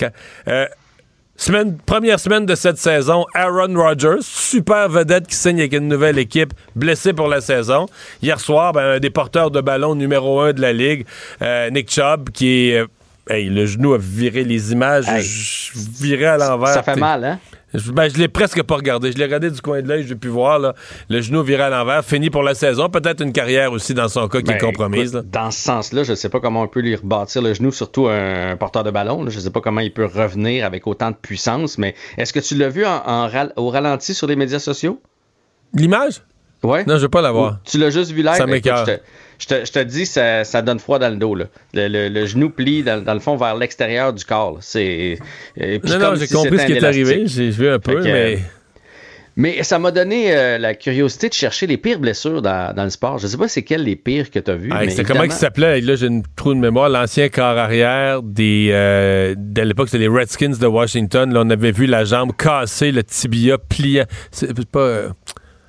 [0.47, 0.65] euh,
[1.85, 6.53] Première semaine de cette saison, Aaron Rodgers, super vedette qui signe avec une nouvelle équipe,
[6.75, 7.87] blessé pour la saison.
[8.21, 11.05] Hier soir, ben, un des porteurs de ballon numéro un de la ligue,
[11.41, 12.85] euh, Nick Chubb, qui est...
[13.29, 15.05] le genou a viré les images,
[15.99, 16.73] viré à l'envers.
[16.73, 17.39] Ça fait mal, hein?
[17.73, 19.11] Je, ben, je l'ai presque pas regardé.
[19.11, 20.59] Je l'ai regardé du coin de l'œil, j'ai pu voir.
[20.59, 20.75] Là,
[21.09, 22.87] le genou viré à l'envers, fini pour la saison.
[22.89, 25.11] Peut-être une carrière aussi dans son cas qui est ben, compromise.
[25.11, 28.07] dans ce sens-là, je ne sais pas comment on peut lui rebâtir le genou, surtout
[28.07, 29.27] un, porteur de ballon.
[29.27, 31.77] Je ne sais pas comment il peut revenir avec autant de puissance.
[31.77, 35.01] Mais est-ce que tu l'as vu en, au ralenti sur les médias sociaux?
[35.73, 36.21] L'image?
[36.61, 36.85] Ouais.
[36.85, 37.59] Non, je veux pas l'avoir.
[37.65, 38.35] Tu l'as juste vu live?
[38.35, 38.89] Ça m'écarte
[39.43, 41.35] je te, je te dis, ça, ça, donne froid dans le dos.
[41.35, 41.45] Là.
[41.73, 44.57] Le, le, genou plie dans, dans, le fond vers l'extérieur du corps.
[44.61, 45.17] C'est,
[45.57, 47.23] non, non, j'ai compris ce qui est arrivé.
[47.25, 48.39] J'ai vu un peu, mais.
[49.35, 52.91] Mais ça m'a donné euh, la curiosité de chercher les pires blessures dans, dans le
[52.91, 53.17] sport.
[53.17, 54.69] Je sais pas c'est quelles les pires que tu as vues.
[54.71, 55.81] Ah, c'est comment il s'appelait?
[55.81, 56.87] Là, j'ai une trou de mémoire.
[56.87, 58.69] L'ancien corps arrière des.
[58.71, 61.33] Euh, de l'époque, c'était les Redskins de Washington.
[61.33, 64.03] Là, on avait vu la jambe cassée, le tibia plié.
[64.29, 64.79] C'est pas.
[64.79, 65.09] Euh,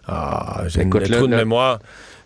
[0.07, 1.79] ah, j'ai une trou de mémoire.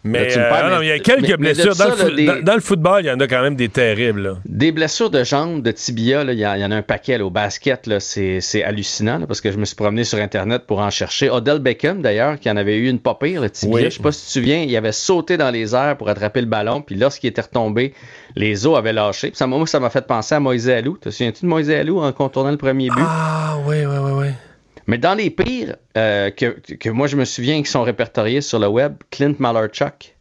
[0.05, 1.75] Mais euh, il y a quelques blessures.
[1.77, 4.37] Dans, le football, il y en a quand même des terribles.
[4.45, 7.21] Des blessures de jambes, de tibia, il y, en a un paquet.
[7.21, 11.31] au basket, c'est hallucinant parce que je me suis promené sur Internet pour en chercher.
[11.31, 13.85] Odell Beckham, d'ailleurs, qui en avait eu une pas pire, le tibia.
[13.85, 16.41] Je sais pas si tu te souviens, il avait sauté dans les airs pour attraper
[16.41, 16.81] le ballon.
[16.81, 17.95] Puis lorsqu'il était retombé,
[18.37, 19.29] les os avaient lâché.
[19.29, 20.97] Puis ça, moi, ça m'a fait penser à Moïse Alou.
[20.97, 23.03] Te souviens-tu de Moïse Alou en contournant le premier but?
[23.05, 24.48] Ah, oui, oui, oui, oui.
[24.89, 28.69] Mais dans les pires euh, que, moi je me souviens qui sont répertoriés sur le
[28.69, 30.17] web, Clint Malarchuk,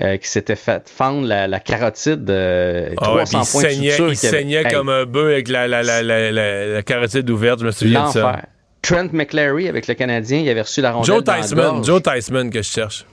[0.00, 4.88] euh, qui s'était fait fendre la, carotide de 300 ah points saignait, Il saignait comme
[4.88, 8.42] un bœuf avec la, la, carotide ouverte, je me souviens de ça.
[8.82, 12.62] Trent McClary avec le Canadien, il avait reçu la rondelle Joe Tyson, Joe Tyson que
[12.62, 13.04] je cherche.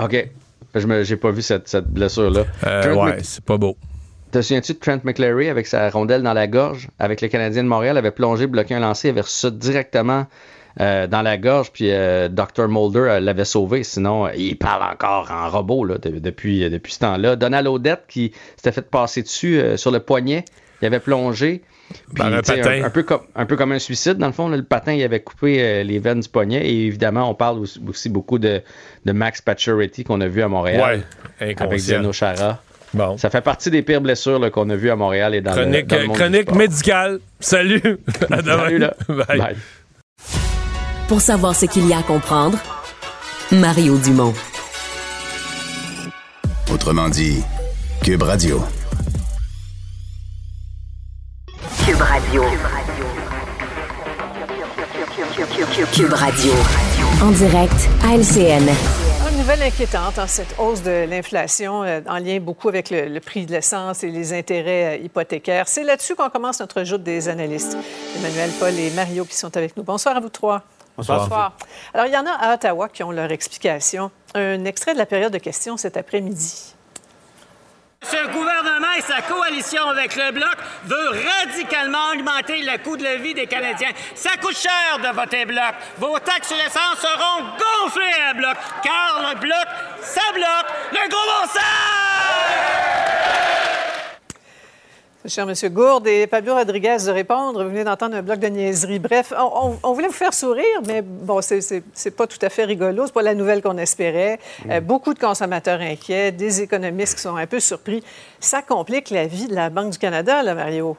[0.00, 0.28] OK.
[0.74, 2.44] Je j'ai pas vu cette, cette blessure-là.
[2.66, 3.76] Euh, ouais, c'est pas beau.
[4.32, 7.68] Te souviens-tu de Trent McClary avec sa rondelle dans la gorge, avec le Canadien de
[7.68, 10.26] Montréal, avait plongé, bloqué un lancer, avait reçu directement
[10.80, 12.66] euh, dans la gorge, puis euh, Dr.
[12.66, 13.84] Mulder euh, l'avait sauvé.
[13.84, 17.36] Sinon, il parle encore en robot là, depuis, depuis ce temps-là.
[17.36, 20.46] Donald Odette qui s'était fait passer dessus sur le poignet,
[20.80, 21.60] il avait plongé.
[22.18, 22.84] un, patin.
[22.84, 24.48] Un, peu comme, un peu comme un suicide, dans le fond.
[24.48, 26.66] le patin, il avait coupé les veines du poignet.
[26.66, 28.62] Et évidemment, on parle aussi, beaucoup de,
[29.04, 31.04] de Max Pacioretty qu'on a vu à Montréal.
[31.38, 32.62] Ouais, avec Zeno Chara.
[32.94, 33.16] Bon.
[33.16, 36.06] Ça fait partie des pires blessures qu'on a vues à Montréal et dans chronique, le,
[36.06, 37.20] dans Chronique médicale.
[37.40, 37.80] Salut.
[38.30, 38.58] À demain.
[38.64, 38.94] Salut là.
[39.08, 39.56] Bye.
[41.08, 42.58] Pour savoir ce qu'il y a à comprendre,
[43.50, 44.34] Mario Dumont.
[46.72, 47.42] Autrement dit,
[48.02, 48.62] Cube Radio.
[51.84, 52.42] Cube Radio.
[55.92, 56.52] Cube Radio.
[57.22, 59.11] En direct à LCN
[59.42, 63.50] nouvelle inquiétante, hein, cette hausse de l'inflation euh, en lien beaucoup avec le, prix de
[63.50, 65.66] l'essence et les intérêts euh, hypothécaires.
[65.66, 67.76] C'est là-dessus qu'on commence notre joute des analystes.
[68.16, 69.82] Emmanuel, Paul et Mario qui sont avec nous.
[69.82, 70.62] Bonsoir à vous trois.
[70.96, 71.22] Bonsoir.
[71.22, 71.56] Bonsoir.
[71.92, 74.12] Alors, il y en a à Ottawa qui ont leur explication.
[74.36, 76.71] Un extrait de la période de questions cet après-midi.
[78.02, 81.10] Ce gouvernement et sa coalition avec le Bloc veut
[81.40, 83.92] radicalement augmenter le coût de la vie des Canadiens.
[84.14, 85.74] Ça coûte cher de voter Bloc.
[85.98, 89.66] Vos taxes sur l'essence seront gonflées à Bloc, car le Bloc,
[90.02, 92.71] ça bloque le gros bon!
[95.24, 95.54] Cher M.
[95.70, 97.62] Gourde et Pablo Rodriguez de répondre.
[97.62, 98.98] Vous venez d'entendre un bloc de niaiserie.
[98.98, 103.04] Bref, on, voulait vous faire sourire, mais bon, c'est pas tout à fait rigolo.
[103.06, 104.40] C'est pas la nouvelle qu'on espérait.
[104.68, 108.02] Euh, beaucoup de consommateurs inquiets, des économistes qui sont un peu surpris.
[108.40, 110.96] Ça complique la vie de la Banque du Canada, là, Mario.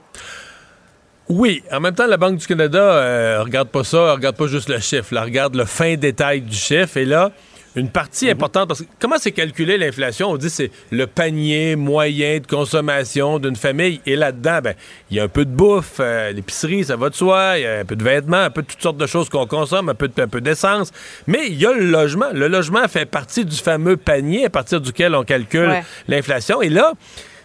[1.28, 4.70] Oui, en même temps, la Banque du Canada euh, regarde pas ça, regarde pas juste
[4.70, 6.96] le chiffre, elle regarde le fin détail du chiffre.
[6.96, 7.32] Et là,
[7.76, 10.30] une partie importante, parce que comment c'est calculé l'inflation?
[10.30, 14.00] On dit c'est le panier moyen de consommation d'une famille.
[14.06, 14.76] Et là-dedans, ben,
[15.10, 17.66] il y a un peu de bouffe, euh, l'épicerie, ça va de soi, il y
[17.66, 19.96] a un peu de vêtements, un peu de toutes sortes de choses qu'on consomme, un
[19.96, 20.92] peu, de, un peu d'essence.
[21.28, 22.28] Mais il y a le logement.
[22.34, 25.72] Le logement fait partie du fameux panier à partir duquel on calcule
[26.08, 26.62] l'inflation.
[26.62, 26.94] Et là,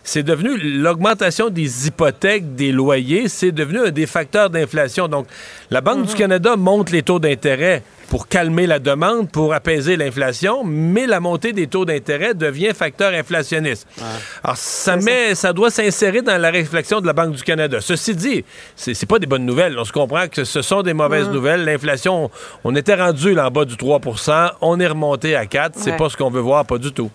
[0.09, 5.07] c'est devenu l'augmentation des hypothèques, des loyers, c'est devenu un des facteurs d'inflation.
[5.07, 5.27] Donc,
[5.71, 10.65] la Banque du Canada monte les taux d'intérêt pour calmer la demande, pour apaiser l'inflation,
[10.65, 13.87] mais la montée des taux d'intérêt devient facteur inflationniste.
[14.43, 17.83] Alors, ça, met, ça doit s'insérer dans la réflexion de la Banque du Canada.
[17.83, 19.79] Ceci dit, c'est pas des bonnes nouvelles.
[19.79, 21.67] On se comprend que ce sont des mauvaises nouvelles.
[21.67, 22.31] L'inflation,
[22.65, 26.09] on était rendu là, en bas du 3% on est remonté à 4 C'est pas
[26.09, 27.11] ce qu'on veut voir, pas du tout.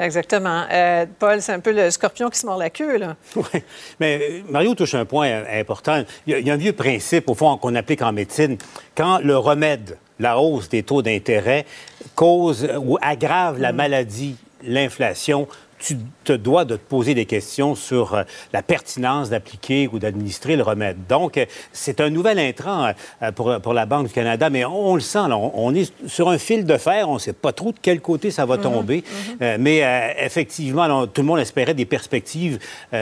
[0.00, 0.64] Exactement.
[0.72, 3.16] Euh, Paul, c'est un peu le scorpion qui se mord la queue, là.
[3.36, 3.62] Oui.
[4.00, 6.02] Mais Mario touche un point euh, important.
[6.26, 8.56] Il y, a, un vieux principe, au fond, qu'on applique en médecine.
[8.96, 11.66] Quand le remède, la hausse des taux d'intérêt,
[12.14, 13.76] cause ou aggrave la mm.
[13.76, 15.46] maladie, l'inflation,
[15.80, 20.56] tu te dois de te poser des questions sur euh, la pertinence d'appliquer ou d'administrer
[20.56, 20.96] le remède.
[21.08, 22.92] Donc, euh, c'est un nouvel intrant
[23.22, 26.38] euh, pour, pour, la Banque du Canada, mais on, le sent, on, est sur un
[26.38, 29.04] fil de fer, on ne sait pas trop de quel côté ça va mhm, tomber,
[29.40, 29.56] mhm.
[29.58, 32.58] mais effectivement, tout le monde espérait des perspectives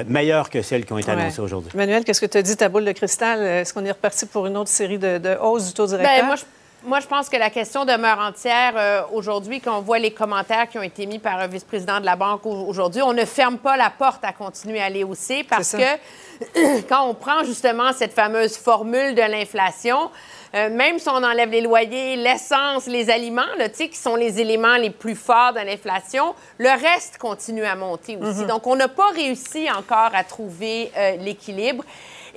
[0.07, 1.71] meilleures que celles qui ont été annoncées aujourd'hui.
[1.75, 3.43] Emmanuel, qu'est-ce que tu as dit, ta boule de cristal?
[3.43, 6.15] Est-ce qu'on est reparti pour une autre série de, de hausses du taux directeur?
[6.15, 6.45] Bien, moi, je
[6.85, 10.69] moi, je pense que la question demeure entière euh, aujourd'hui quand on voit les commentaires
[10.69, 13.03] qui ont été mis par un vice-président de la Banque aujourd'hui.
[13.03, 17.15] On ne ferme pas la porte à continuer à aller hausser parce que quand on
[17.15, 20.11] prend justement cette fameuse formule de l'inflation,
[20.55, 24.77] euh, même si on enlève les loyers, l'essence, les aliments, là, qui sont les éléments
[24.77, 28.43] les plus forts de l'inflation, le reste continue à monter aussi.
[28.43, 28.47] Mm-hmm.
[28.47, 31.85] Donc, on n'a pas réussi encore à trouver euh, l'équilibre.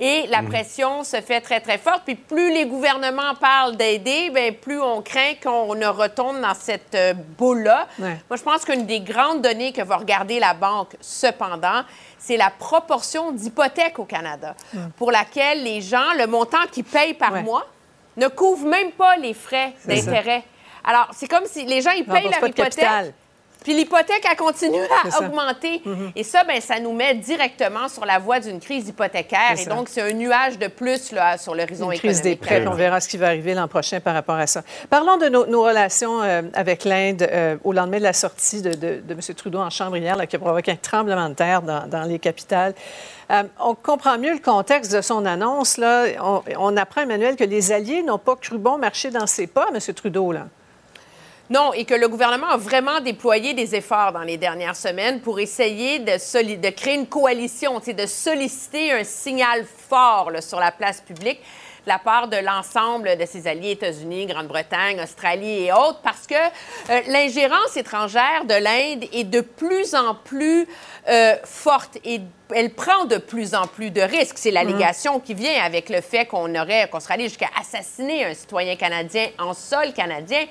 [0.04, 0.48] Et la mhm.
[0.48, 2.02] pression se fait très, très forte.
[2.04, 6.96] Puis plus les gouvernements parlent d'aider, bien, plus on craint qu'on ne retourne dans cette
[6.96, 7.86] euh, boule-là.
[8.00, 11.82] Moi, je pense qu'une des grandes données que va regarder la banque, cependant,
[12.18, 14.56] c'est la proportion d'hypothèques au Canada,
[14.96, 17.66] pour laquelle les gens, le montant qu'ils payent par mois,
[18.16, 20.42] ne couvre même pas les frais d'intérêt.
[20.82, 23.14] Alors, c'est comme si les gens, ils payent leur hypothèque.
[23.62, 25.82] Puis l'hypothèque a continué à augmenter.
[25.84, 26.12] Mm-hmm.
[26.16, 29.54] Et ça, ben, ça nous met directement sur la voie d'une crise hypothécaire.
[29.58, 32.00] Et donc, c'est un nuage de plus là, sur l'horizon économique.
[32.00, 32.66] crise des prêts.
[32.66, 34.62] On verra ce qui va arriver l'an prochain par rapport à ça.
[34.90, 39.02] Parlons de nos, relations euh, avec l'Inde euh, au lendemain de la sortie de, de,
[39.08, 39.20] M.
[39.36, 42.74] Trudeau en chambre hier, là, qui a provoqué un tremblement de terre dans, les capitales.
[43.30, 45.78] Euh, on comprend mieux le contexte de son annonce.
[45.78, 46.06] Là.
[46.20, 49.68] On, on apprend, Emmanuel, que les alliés n'ont pas cru bon marcher dans ses pas,
[49.72, 49.94] M.
[49.94, 50.32] Trudeau.
[50.32, 50.48] Là.
[51.52, 55.38] Non, et que le gouvernement a vraiment déployé des efforts dans les dernières semaines pour
[55.38, 61.40] essayer de, créer une coalition, de solliciter un signal fort sur la place publique
[61.84, 66.34] de la part de l'ensemble de ses alliés, États-Unis, Grande-Bretagne, Australie et autres, parce que
[66.34, 70.66] euh, l'ingérence étrangère de l'Inde est de plus en plus
[71.10, 72.22] euh, forte et
[72.54, 74.38] elle prend de plus en plus de risques.
[74.38, 78.32] C'est l'allégation qui vient avec le fait qu'on aurait, qu'on serait allé jusqu'à assassiner un
[78.32, 80.46] citoyen canadien en sol canadien.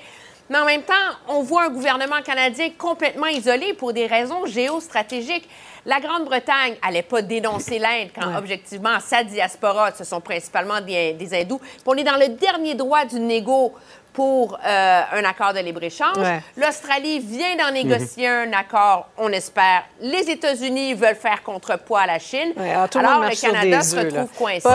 [0.52, 0.92] Mais en même temps,
[1.28, 5.48] on voit un gouvernement canadien complètement isolé pour des raisons géostratégiques.
[5.86, 11.40] La Grande-Bretagne n'allait pas dénoncer l'Inde quand, objectivement, sa diaspora, ce sont principalement des, des
[11.40, 11.58] hindous.
[11.86, 13.72] on est dans le dernier droit du négo
[14.12, 16.16] pour euh, un accord de libre-échange.
[16.56, 18.52] L'Australie vient d'en négocier mhm.
[18.52, 19.84] un accord, on espère.
[20.00, 22.52] Les États-Unis veulent faire contrepoids à la Chine.
[22.58, 22.88] alors,
[23.22, 24.68] le, Canada se retrouve coincé.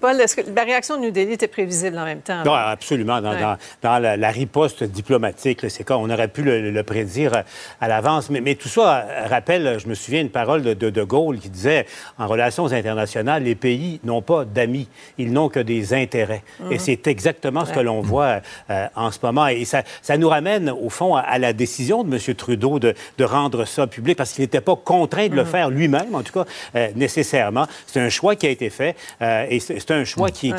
[0.00, 2.42] Paul, est-ce que la réaction de New Delhi était prévisible en même temps?
[2.42, 3.20] Non, absolument.
[3.20, 5.98] Dans, la, riposte diplomatique, c'est quoi?
[5.98, 7.42] On aurait pu le, prédire
[7.80, 8.30] à l'avance.
[8.30, 11.86] Mais, tout ça rappelle, je me souviens, une parole de, de, Gaulle qui disait
[12.18, 14.88] en relations internationales, les pays n'ont pas d'amis,
[15.18, 16.42] ils n'ont que des intérêts.
[16.70, 16.78] Et mhm.
[16.78, 18.40] c'est exactement ce que l'on voit
[18.70, 19.48] euh, en ce moment.
[19.48, 22.34] Et ça, ça, nous ramène, au fond, à, la décision de M.
[22.34, 25.48] Trudeau de, de rendre ça public parce qu'il n'était pas contraint de le mhm.
[25.48, 26.44] faire lui-même, en tout cas,
[26.76, 27.66] euh, nécessairement.
[27.86, 30.52] C'est un choix qui a été fait euh, et c'est un choix qui,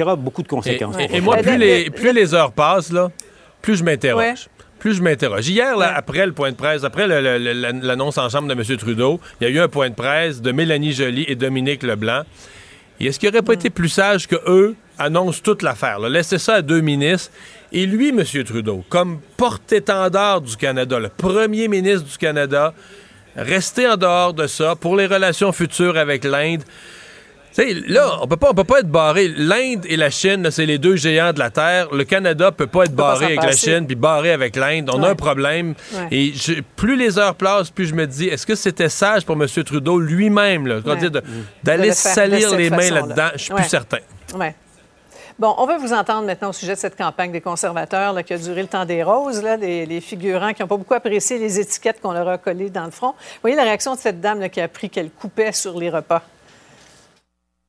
[0.00, 0.96] aura beaucoup de conséquences.
[0.98, 3.10] Et, moi, plus les, plus les heures passent, là,
[3.62, 4.48] plus je m'interroge.
[4.78, 5.48] Plus je m'interroge.
[5.48, 8.76] Hier, après le point de presse, après l'annonce en chambre de M.
[8.76, 12.22] Trudeau, il y a eu un point de presse de Mélanie Joly et Dominique Leblanc.
[13.00, 13.58] est-ce qu'il n'aurait pas mm.
[13.58, 15.98] été plus sage que eux annoncent toute l'affaire?
[15.98, 17.32] Laissez ça à deux ministres.
[17.72, 18.24] Et lui, M.
[18.44, 22.72] Trudeau, comme porte-étendard du Canada, le premier ministre du Canada,
[23.36, 26.62] rester en dehors de ça pour les relations futures avec l'Inde
[27.88, 29.28] là, on peut pas, peut pas être barré.
[29.28, 31.88] L'Inde et la Chine, c'est les deux géants de la Terre.
[31.92, 34.90] Le Canada peut pas être barré avec la Chine puis barré avec l'Inde.
[34.92, 35.74] On a un problème.
[36.10, 36.32] Et
[36.76, 39.46] plus les heures passent, plus je me dis, est-ce que c'était sage pour M.
[39.64, 40.82] Trudeau lui-même,
[41.62, 43.28] d'aller salir les mains là-dedans?
[43.34, 43.98] Je suis plus certain.
[45.38, 48.38] Bon, on va vous entendre maintenant au sujet de cette campagne des conservateurs qui a
[48.38, 52.00] duré le temps des roses, là, les, figurants qui n'ont pas beaucoup apprécié les étiquettes
[52.00, 53.12] qu'on leur a collées dans le front.
[53.12, 56.22] Vous voyez la réaction de cette dame qui a appris qu'elle coupait sur les repas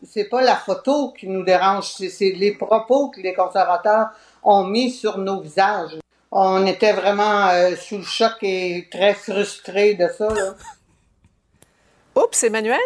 [0.02, 4.10] c'est pas la photo qui nous dérange, c'est les propos que les conservateurs
[4.44, 5.98] ont mis sur nos visages.
[6.32, 10.30] On était vraiment euh, sous le choc et très frustrés de ça.
[12.16, 12.80] Oups, Emmanuel?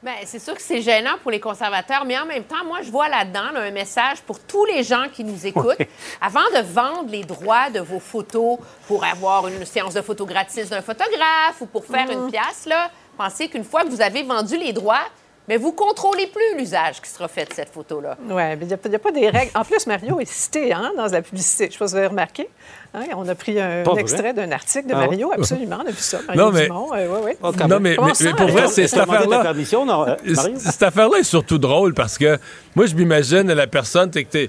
[0.00, 2.90] Bien, c'est sûr que c'est gênant pour les conservateurs, mais en même temps, moi, je
[2.90, 5.76] vois là-dedans là, un message pour tous les gens qui nous écoutent.
[6.20, 10.68] Avant de vendre les droits de vos photos pour avoir une séance de photo gratis
[10.70, 12.12] d'un photographe ou pour faire Mm.
[12.12, 15.02] une pièce, là, pensez qu'une fois que vous avez vendu les droits,
[15.48, 18.16] mais vous contrôlez plus l'usage qui sera fait de cette photo-là.
[18.28, 19.50] Oui, mais il n'y a, pas- il y a pas des règles.
[19.54, 21.64] En plus, Mario est cité hein, dans la publicité.
[21.64, 22.48] Je ne sais pas si vous avez remarqué.
[22.94, 25.34] Hein, on a pris un, extrait d'un article de Ah Mario, ouais?
[25.38, 25.78] absolument.
[25.84, 26.18] On a vu ça.
[26.26, 27.38] Mario Non, mais- Dumont, euh, ouais, ouais.
[27.68, 29.52] Non, mais, mais- mais pour vrai, c'est cette affaire-là.
[29.52, 32.38] euh, Cette affaire-là est surtout drôle parce que
[32.74, 34.48] moi, je m'imagine la personne, t'es que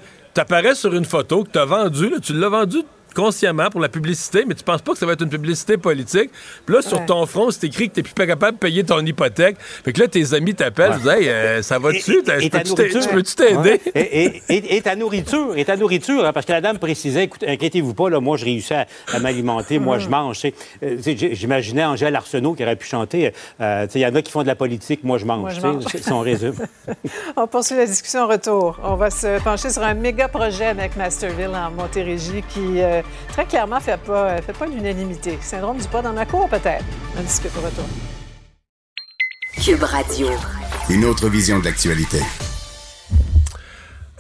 [0.76, 2.84] sur une photo que t'as vendue, là, tu l'as vendue
[3.19, 6.29] consciemment pour la publicité, mais tu penses pas que ça va être une publicité politique.
[6.65, 9.05] Puis là, sur ton front, c'est écrit que t'es plus pas capable de payer ton
[9.05, 9.57] hypothèque.
[9.59, 12.21] Fait que là, tes amis t'appellent, disent Hey, euh, ça va-tu?
[12.23, 13.81] T'as- Et ta Peux-tu t'aider?
[13.95, 17.23] Et, et- et- et ta nourriture, et ta nourriture, hein, parce que la dame précisait,
[17.25, 20.41] écoutez, inquiétez-vous pas, là, moi je réussis à, à m'alimenter, moi je mange.
[20.83, 20.97] Euh,
[21.33, 24.41] J'imaginais Angèle Arsenault qui aurait pu chanter, euh, sais, il y en a qui font
[24.43, 25.59] de la politique, moi je mange.
[25.61, 26.55] Moi, je si on résume.
[27.35, 28.79] On poursuit la discussion en retour.
[28.83, 33.45] On va se pencher sur un méga projet avec Masterville en Montérégie qui, euh, très
[33.45, 35.38] clairement, ne fait pas, fait pas l'unanimité.
[35.41, 36.86] Syndrome du pas dans ma cour, peut-être.
[37.18, 37.86] On discute au retour.
[39.64, 40.30] Cube Radio.
[40.90, 42.19] Une autre vision de l'actualité.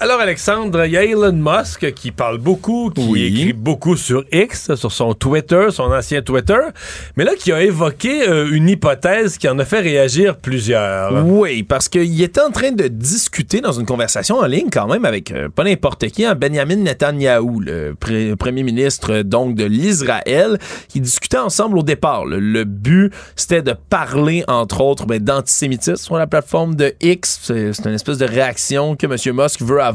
[0.01, 4.73] Alors, Alexandre, il y a Elon Musk qui parle beaucoup, qui écrit beaucoup sur X,
[4.75, 6.59] sur son Twitter, son ancien Twitter,
[7.17, 11.25] mais là, qui a évoqué euh, une hypothèse qui en a fait réagir plusieurs.
[11.25, 15.03] Oui, parce qu'il était en train de discuter dans une conversation en ligne quand même
[15.03, 17.93] avec euh, pas n'importe qui, hein, Benjamin Netanyahou, le
[18.35, 22.25] premier ministre euh, donc de l'Israël, qui discutaient ensemble au départ.
[22.25, 27.41] Le, le but, c'était de parler entre autres ben, d'antisémitisme sur la plateforme de X.
[27.43, 29.35] C'est c'est une espèce de réaction que M.
[29.35, 29.88] Musk veut avoir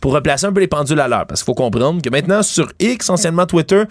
[0.00, 1.26] pour replacer un peu les pendules à l'heure.
[1.26, 3.84] Parce qu'il faut comprendre que maintenant sur X, anciennement Twitter,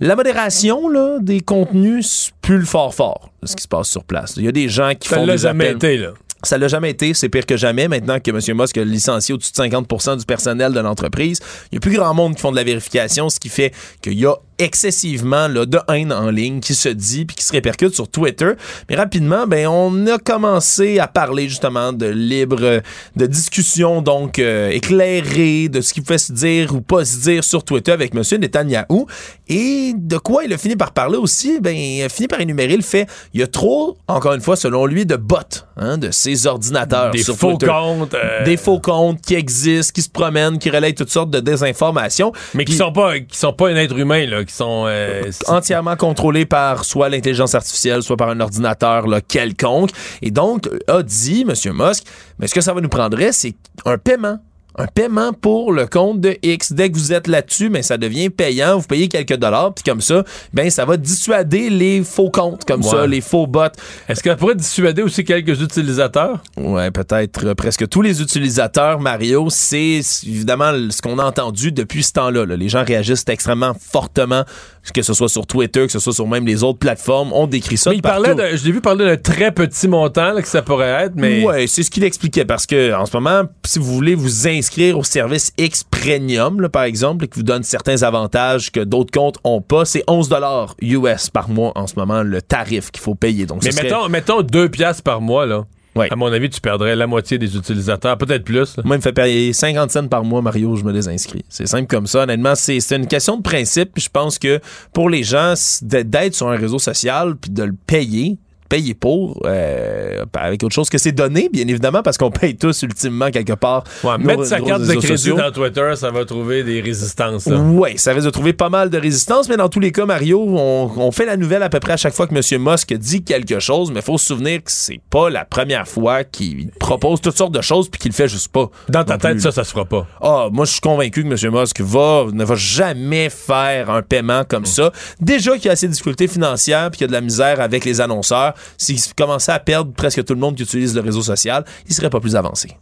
[0.00, 4.04] la modération là, des contenus plus le fort fort de ce qui se passe sur
[4.04, 4.34] place.
[4.36, 5.76] Il y a des gens qui Ça font l'a des jamais appels.
[5.76, 6.08] été, là.
[6.42, 7.88] Ça l'a jamais été, c'est pire que jamais.
[7.88, 8.58] Maintenant que M.
[8.58, 11.40] Musk a licencié au-dessus de 50% du personnel de l'entreprise,
[11.72, 13.72] il y a plus grand monde qui font de la vérification, ce qui fait
[14.02, 17.52] qu'il y a excessivement là, de haine en ligne qui se dit puis qui se
[17.52, 18.52] répercute sur Twitter.
[18.88, 22.80] Mais rapidement, ben on a commencé à parler justement de libre,
[23.16, 27.44] de discussion donc euh, éclairée de ce qui pouvait se dire ou pas se dire
[27.44, 28.22] sur Twitter avec M.
[28.40, 29.06] Netanyahou.
[29.48, 32.76] Et de quoi il a fini par parler aussi, ben il a fini par énumérer
[32.76, 35.36] le fait il y a trop, encore une fois, selon lui, de bots,
[35.76, 37.66] hein, de ces ordinateurs Des sur faux Twitter.
[37.66, 41.40] comptes, euh, Des faux comptes qui existent, qui se promènent, qui relayent toutes sortes de
[41.40, 42.32] désinformations.
[42.54, 44.43] Mais qui sont pas qui sont pas un être humain, là,
[44.86, 49.90] euh, entièrement contrôlé par soit l'intelligence artificielle, soit par un ordinateur là, quelconque.
[50.22, 51.72] Et donc, a dit M.
[51.74, 52.04] Musk,
[52.38, 53.54] mais ce que ça va nous prendrait, c'est
[53.84, 54.38] un paiement.
[54.76, 56.72] Un paiement pour le compte de X.
[56.72, 58.78] Dès que vous êtes là-dessus, ben, ça devient payant.
[58.78, 62.82] Vous payez quelques dollars, puis comme ça, ben, ça va dissuader les faux comptes, comme
[62.82, 63.62] ça, les faux bots.
[64.08, 66.42] Est-ce qu'elle pourrait dissuader aussi quelques utilisateurs?
[66.56, 72.02] Ouais, peut-être euh, presque tous les utilisateurs, Mario, c'est évidemment ce qu'on a entendu depuis
[72.02, 72.44] ce temps-là.
[72.44, 72.56] là.
[72.56, 74.44] Les gens réagissent extrêmement fortement,
[74.92, 77.32] que ce soit sur Twitter, que ce soit sur même les autres plateformes.
[77.32, 80.32] On décrit ça Mais il parlait de, je l'ai vu parler d'un très petit montant
[80.32, 83.16] là, que ça pourrait être, mais Ouais, c'est ce qu'il expliquait parce que en ce
[83.16, 84.63] moment, si vous voulez vous inscrire
[84.94, 89.10] au service X Premium, là, par exemple, et qui vous donne certains avantages que d'autres
[89.12, 93.02] comptes ont pas, c'est 11 dollars US par mois en ce moment le tarif qu'il
[93.02, 93.46] faut payer.
[93.46, 95.64] Donc, mais ce serait- mettons, mettons 2 piastres par mois, là.
[96.10, 98.76] À mon avis, tu perdrais la moitié des utilisateurs, peut-être plus.
[98.76, 98.82] là.
[98.84, 101.44] Moi, il me fait payer 50 cents par mois, Mario, je me désinscris.
[101.48, 102.24] C'est simple comme ça.
[102.24, 103.90] Honnêtement, c'est une question de principe.
[103.96, 104.58] Je pense que
[104.92, 108.38] pour les gens, d'être sur un réseau social puis de le payer,
[108.68, 112.82] payer pour, euh, avec autre chose que c'est donné, bien évidemment, parce qu'on paye tous
[112.82, 113.84] ultimement quelque part.
[114.02, 115.36] Ouais, nos- mettre sa carte de crédit sociaux.
[115.36, 117.46] dans Twitter, ça va trouver des résistances.
[117.46, 120.40] Oui, ça risque de trouver pas mal de résistance, mais dans tous les cas, Mario,
[120.46, 122.62] on, on fait la nouvelle à peu près à chaque fois que M.
[122.62, 126.24] Musk dit quelque chose, mais il faut se souvenir que c'est pas la première fois
[126.24, 128.70] qu'il propose toutes sortes de choses puis qu'il le fait juste pas.
[128.88, 130.06] Dans ta tête, plus, ça, ça se fera pas.
[130.20, 131.52] Ah, moi, je suis convaincu que M.
[131.54, 134.90] Musk va, ne va jamais faire un paiement comme ça.
[135.20, 137.60] Déjà qu'il y a assez de difficultés financières puis qu'il y a de la misère
[137.60, 141.22] avec les annonceurs, s'il commençait à perdre presque tout le monde qui utilise le réseau
[141.22, 142.76] social, il serait pas plus avancé.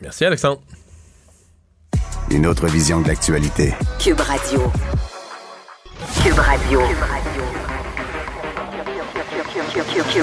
[0.00, 0.60] Merci, Alexandre.
[2.30, 3.74] Une autre vision de l'actualité.
[3.98, 4.72] Cube Radio.
[6.22, 6.80] Cube Radio.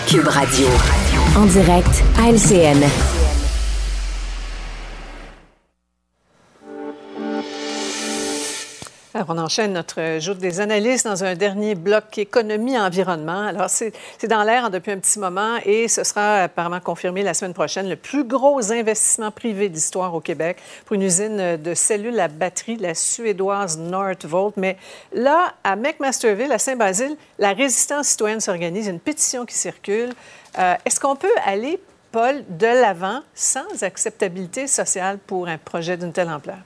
[0.07, 0.67] Cube Radio.
[1.35, 3.26] En direct à LCN.
[9.17, 13.47] Alors, on enchaîne notre jour des analystes dans un dernier bloc économie-environnement.
[13.47, 13.91] Alors, c'est
[14.27, 17.95] dans l'air depuis un petit moment et ce sera apparemment confirmé la semaine prochaine, le
[17.95, 22.93] plus gros investissement privé d'histoire au Québec pour une usine de cellules à batterie, la
[22.93, 24.55] suédoise Northvolt.
[24.55, 24.77] Mais
[25.11, 30.13] là, à McMasterville, à Saint-Basile, la résistance citoyenne s'organise, une pétition qui circule.
[30.59, 31.81] Euh, Est-ce qu'on peut aller,
[32.11, 36.59] Paul, de l'avant sans acceptabilité sociale pour un projet d'une telle ampleur?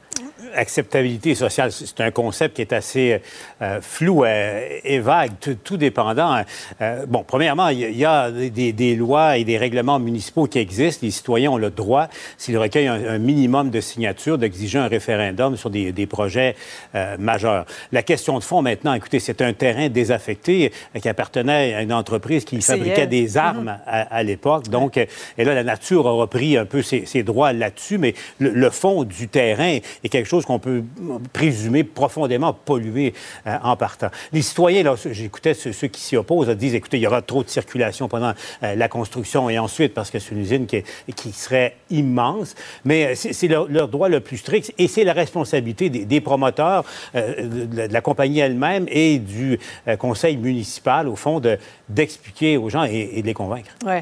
[0.55, 3.21] Acceptabilité sociale, c'est un concept qui est assez
[3.61, 6.43] euh, flou euh, et vague, tout, tout dépendant.
[6.81, 11.05] Euh, bon, premièrement, il y, a des, des, lois et des règlements municipaux qui existent.
[11.05, 12.07] Les citoyens ont le droit,
[12.37, 16.55] s'ils recueillent un, un, minimum de signatures, d'exiger un référendum sur des, des projets
[17.19, 17.65] majeurs.
[17.91, 20.71] La question de fond maintenant, écoutez, c'est un terrain désaffecté
[21.01, 23.79] qui appartenait à une entreprise qui fabriquait des armes mm -hmm.
[23.85, 24.69] à, à l'époque.
[24.69, 28.49] Donc, et là, la nature a repris un peu ses, ses droits là-dessus, mais le,
[28.49, 30.83] le fond du terrain est quelque chose qu'on peut
[31.33, 33.13] présumer profondément pollué
[33.47, 34.09] euh, en partant.
[34.31, 38.07] Les citoyens, j'écoutais ceux, qui s'y opposent, disent, écoutez, il y aura trop de circulation
[38.07, 38.33] pendant
[38.63, 40.83] euh, la construction et ensuite, parce que c'est une usine qui,
[41.15, 42.55] qui, serait immense,
[42.85, 46.83] mais c'est leur, droit le plus strict et c'est la responsabilité des, promoteurs,
[47.15, 51.41] euh, de, de, la compagnie elle-même et du euh, conseil municipal, au fond,
[51.93, 53.69] d'expliquer aux gens et, et, de les convaincre.
[53.85, 53.95] Oui.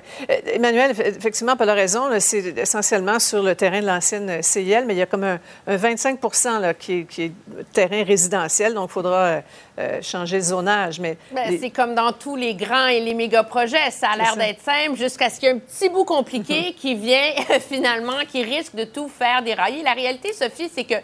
[0.53, 4.97] Emmanuel, effectivement, Paul a raison, c'est essentiellement sur le terrain de l'ancienne CIL, mais il
[4.97, 6.19] y a comme un, un 25
[6.61, 7.31] là, qui, est, qui, est,
[7.73, 9.41] terrain résidentiel, donc il faudra
[9.79, 10.99] euh, changer le zonage.
[10.99, 11.57] Mais ben, les...
[11.57, 13.91] c'est comme dans tous les grands et les méga projets.
[13.91, 16.63] Ça a l'air d'être simple jusqu'à ce qu'il y ait un petit bout compliqué mm
[16.69, 16.75] -hmm.
[16.75, 17.31] qui vient
[17.69, 19.81] finalement, qui risque de tout faire dérailler.
[19.83, 20.99] La réalité, Sophie, c'est que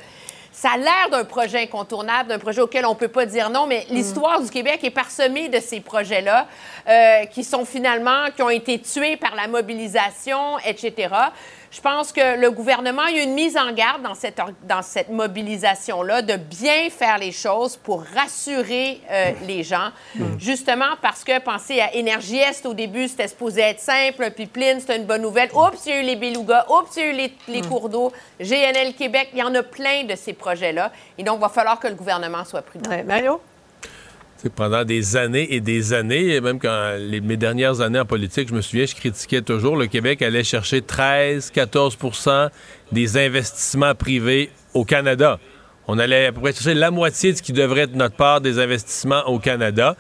[0.56, 3.68] ça a l'air d'un projet incontournable, d'un projet auquel on ne peut pas dire non,
[3.68, 4.46] mais l'histoire mmh.
[4.46, 6.48] du Québec est parsemée de ces projets-là
[6.88, 11.14] euh, qui sont finalement, qui ont été tués par la mobilisation, etc.
[11.76, 15.10] Je pense que le gouvernement a eu une mise en garde dans cette, dans cette
[15.10, 19.90] mobilisation-là de bien faire les choses pour rassurer euh, les gens.
[20.16, 20.24] Mmh.
[20.40, 24.80] Justement parce que, pensez à Énergie Est, au début, c'était supposé être simple, un pipeline,
[24.80, 25.50] c'était une bonne nouvelle.
[25.54, 27.68] Oups, il y a eu les belugas, oups, il y a eu les, les mmh.
[27.68, 28.14] cours d'eau.
[28.40, 30.94] GNL Québec, il y en a plein de ces projets-là.
[31.18, 32.90] Et donc, il va falloir que le gouvernement soit prudent.
[32.90, 33.42] Ouais, Mario?
[34.56, 38.62] Pendant des années et des années, même quand mes dernières années en politique, je me
[38.62, 42.50] souviens, je critiquais toujours le Québec allait chercher 13, 14%
[42.92, 45.40] des investissements privés au Canada.
[45.88, 48.42] On allait à peu près chercher la moitié de ce qui devrait être notre part
[48.42, 49.96] des investissements au Canada.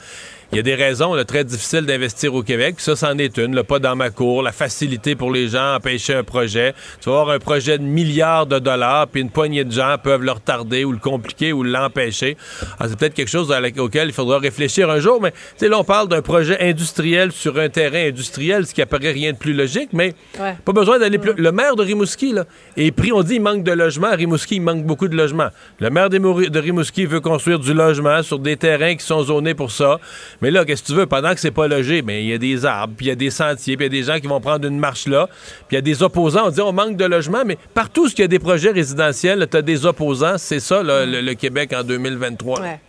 [0.52, 2.76] Il y a des raisons là, très difficiles d'investir au Québec.
[2.78, 3.56] Ça, c'en est une.
[3.56, 4.44] Là, pas dans ma cour.
[4.44, 6.74] La facilité pour les gens à empêcher un projet.
[7.02, 10.22] Tu vas avoir un projet de milliards de dollars, puis une poignée de gens peuvent
[10.22, 12.38] le retarder ou le compliquer ou l'empêcher.
[12.80, 15.22] Ah, c'est peut-être quelque chose auquel il faudra réfléchir un jour.
[15.22, 15.34] Mais
[15.68, 19.38] là, on parle d'un projet industriel sur un terrain industriel, ce qui apparaît rien de
[19.38, 19.90] plus logique.
[19.94, 20.56] Mais ouais.
[20.64, 21.34] pas besoin d'aller plus.
[21.36, 22.46] Le maire de Rimouski là,
[22.78, 23.12] est pris.
[23.12, 24.08] On dit il manque de logements.
[24.08, 25.50] À Rimouski, il manque beaucoup de logements.
[25.80, 29.72] Le maire de Rimouski veut construire du logement sur des terrains qui sont zonés pour
[29.72, 30.00] ça.
[30.41, 31.06] Mais là, qu'est-ce que tu veux?
[31.06, 33.16] Pendant que c'est pas logé, mais il y a des arbres, puis il y a
[33.16, 35.28] des sentiers, puis il y a des gens qui vont prendre une marche là,
[35.68, 36.48] puis il y a des opposants.
[36.48, 39.48] On dit on manque de logement, mais partout où il y a des projets résidentiels,
[39.49, 40.38] tu as des opposants.
[40.38, 42.62] C'est ça, le, Québec en 2023.
[42.62, 42.80] Ouais.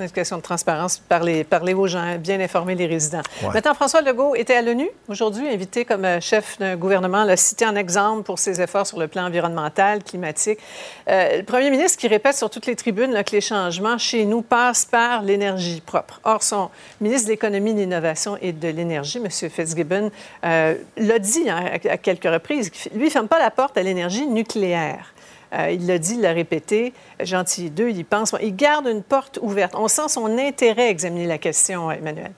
[0.00, 3.22] Une question de transparence, parler, parler aux gens, bien informer les résidents.
[3.42, 3.48] Ouais.
[3.52, 7.74] Maintenant, François Legault était à l'ONU aujourd'hui, invité comme chef d'un gouvernement, l'a cité en
[7.74, 10.60] exemple pour ses efforts sur le plan environnemental, climatique.
[11.08, 14.24] Euh, le premier ministre qui répète sur toutes les tribunes là, que les changements chez
[14.24, 16.20] nous passent par l'énergie propre.
[16.22, 16.70] Or, son
[17.00, 19.28] ministre de l'Économie, de l'Innovation et de l'Énergie, M.
[19.28, 20.12] Fitzgibbon,
[20.44, 22.70] euh, l'a dit hein, à, à quelques reprises.
[22.94, 25.12] Lui, ne ferme pas la porte à l'énergie nucléaire.
[25.54, 26.92] Euh, il l'a dit, il l'a répété.
[27.20, 28.34] Gentil 2, il y pense.
[28.42, 29.74] Il garde une porte ouverte.
[29.76, 32.32] On sent son intérêt à examiner la question, Emmanuel.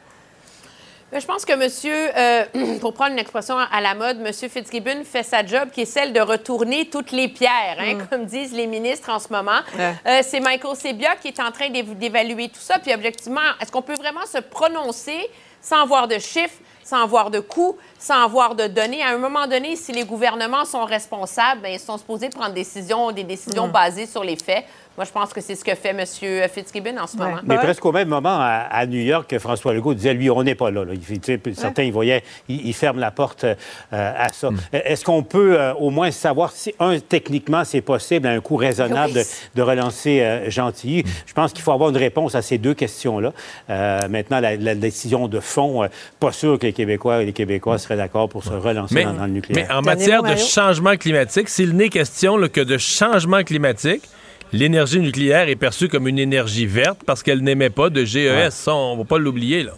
[1.12, 2.44] Je pense que monsieur, euh,
[2.80, 6.12] pour prendre une expression à la mode, monsieur Fitzgibbon fait sa job qui est celle
[6.12, 8.06] de retourner toutes les pierres, hein, mm.
[8.08, 9.60] comme disent les ministres en ce moment.
[9.76, 9.94] Ouais.
[10.06, 12.78] Euh, c'est Michael Sebia qui est en train d'évaluer tout ça.
[12.78, 15.28] Puis objectivement, est-ce qu'on peut vraiment se prononcer
[15.60, 16.58] sans avoir de chiffres,
[16.90, 19.00] sans avoir de coûts, sans avoir de données.
[19.02, 22.64] À un moment donné, si les gouvernements sont responsables, bien, ils sont supposés prendre des
[22.64, 23.72] décisions, des décisions mmh.
[23.72, 24.64] basées sur les faits.
[24.96, 26.04] Moi, je pense que c'est ce que fait M.
[26.52, 27.24] Fitzgibbon en ce ouais.
[27.24, 27.40] moment.
[27.44, 27.62] Mais ouais.
[27.62, 30.70] presque au même moment, à, à, New York, François Legault disait, lui, on n'est pas
[30.70, 30.84] là.
[30.84, 30.92] là.
[30.94, 31.88] Il, certains, ouais.
[31.88, 33.54] ils voyaient, il, il, ferme la porte euh,
[33.92, 34.50] à ça.
[34.50, 34.58] Mm.
[34.72, 38.56] Est-ce qu'on peut euh, au moins savoir si, un, techniquement, c'est possible, à un coût
[38.56, 39.22] raisonnable, de,
[39.54, 41.02] de, relancer euh, Gentilly?
[41.02, 41.08] Mm.
[41.26, 43.32] Je pense qu'il faut avoir une réponse à ces deux questions-là.
[43.70, 45.88] Euh, maintenant, la, la, décision de fond,
[46.18, 49.14] pas sûr que les Québécois et les Québécois seraient d'accord pour se relancer mais, dans,
[49.14, 49.66] dans, le nucléaire.
[49.68, 54.02] Mais en matière de changement climatique, s'il n'est question là, que de changement climatique,
[54.52, 58.16] l'énergie nucléaire est perçue comme une énergie verte parce qu'elle n'émet pas de GES.
[58.16, 58.50] Ouais.
[58.50, 59.62] Ça, on ne va pas l'oublier.
[59.64, 59.72] là.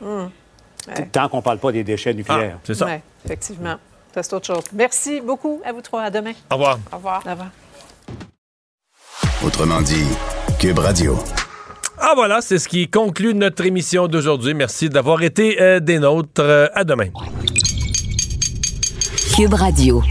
[0.00, 0.06] Mmh.
[0.88, 1.08] Ouais.
[1.12, 2.56] Tant qu'on ne parle pas des déchets nucléaires.
[2.56, 2.86] Ah, c'est ça.
[2.86, 3.76] Ouais, effectivement.
[4.14, 4.64] Ça, c'est autre chose.
[4.72, 6.02] Merci beaucoup à vous trois.
[6.02, 6.32] À demain.
[6.50, 6.78] Au revoir.
[6.92, 7.22] Au revoir.
[7.26, 7.48] Au revoir.
[9.44, 10.04] Autrement dit,
[10.58, 11.18] Cube Radio.
[11.98, 14.52] Ah voilà, c'est ce qui conclut notre émission d'aujourd'hui.
[14.54, 16.40] Merci d'avoir été euh, des nôtres.
[16.40, 17.08] Euh, à demain.
[19.34, 20.02] Cube Radio.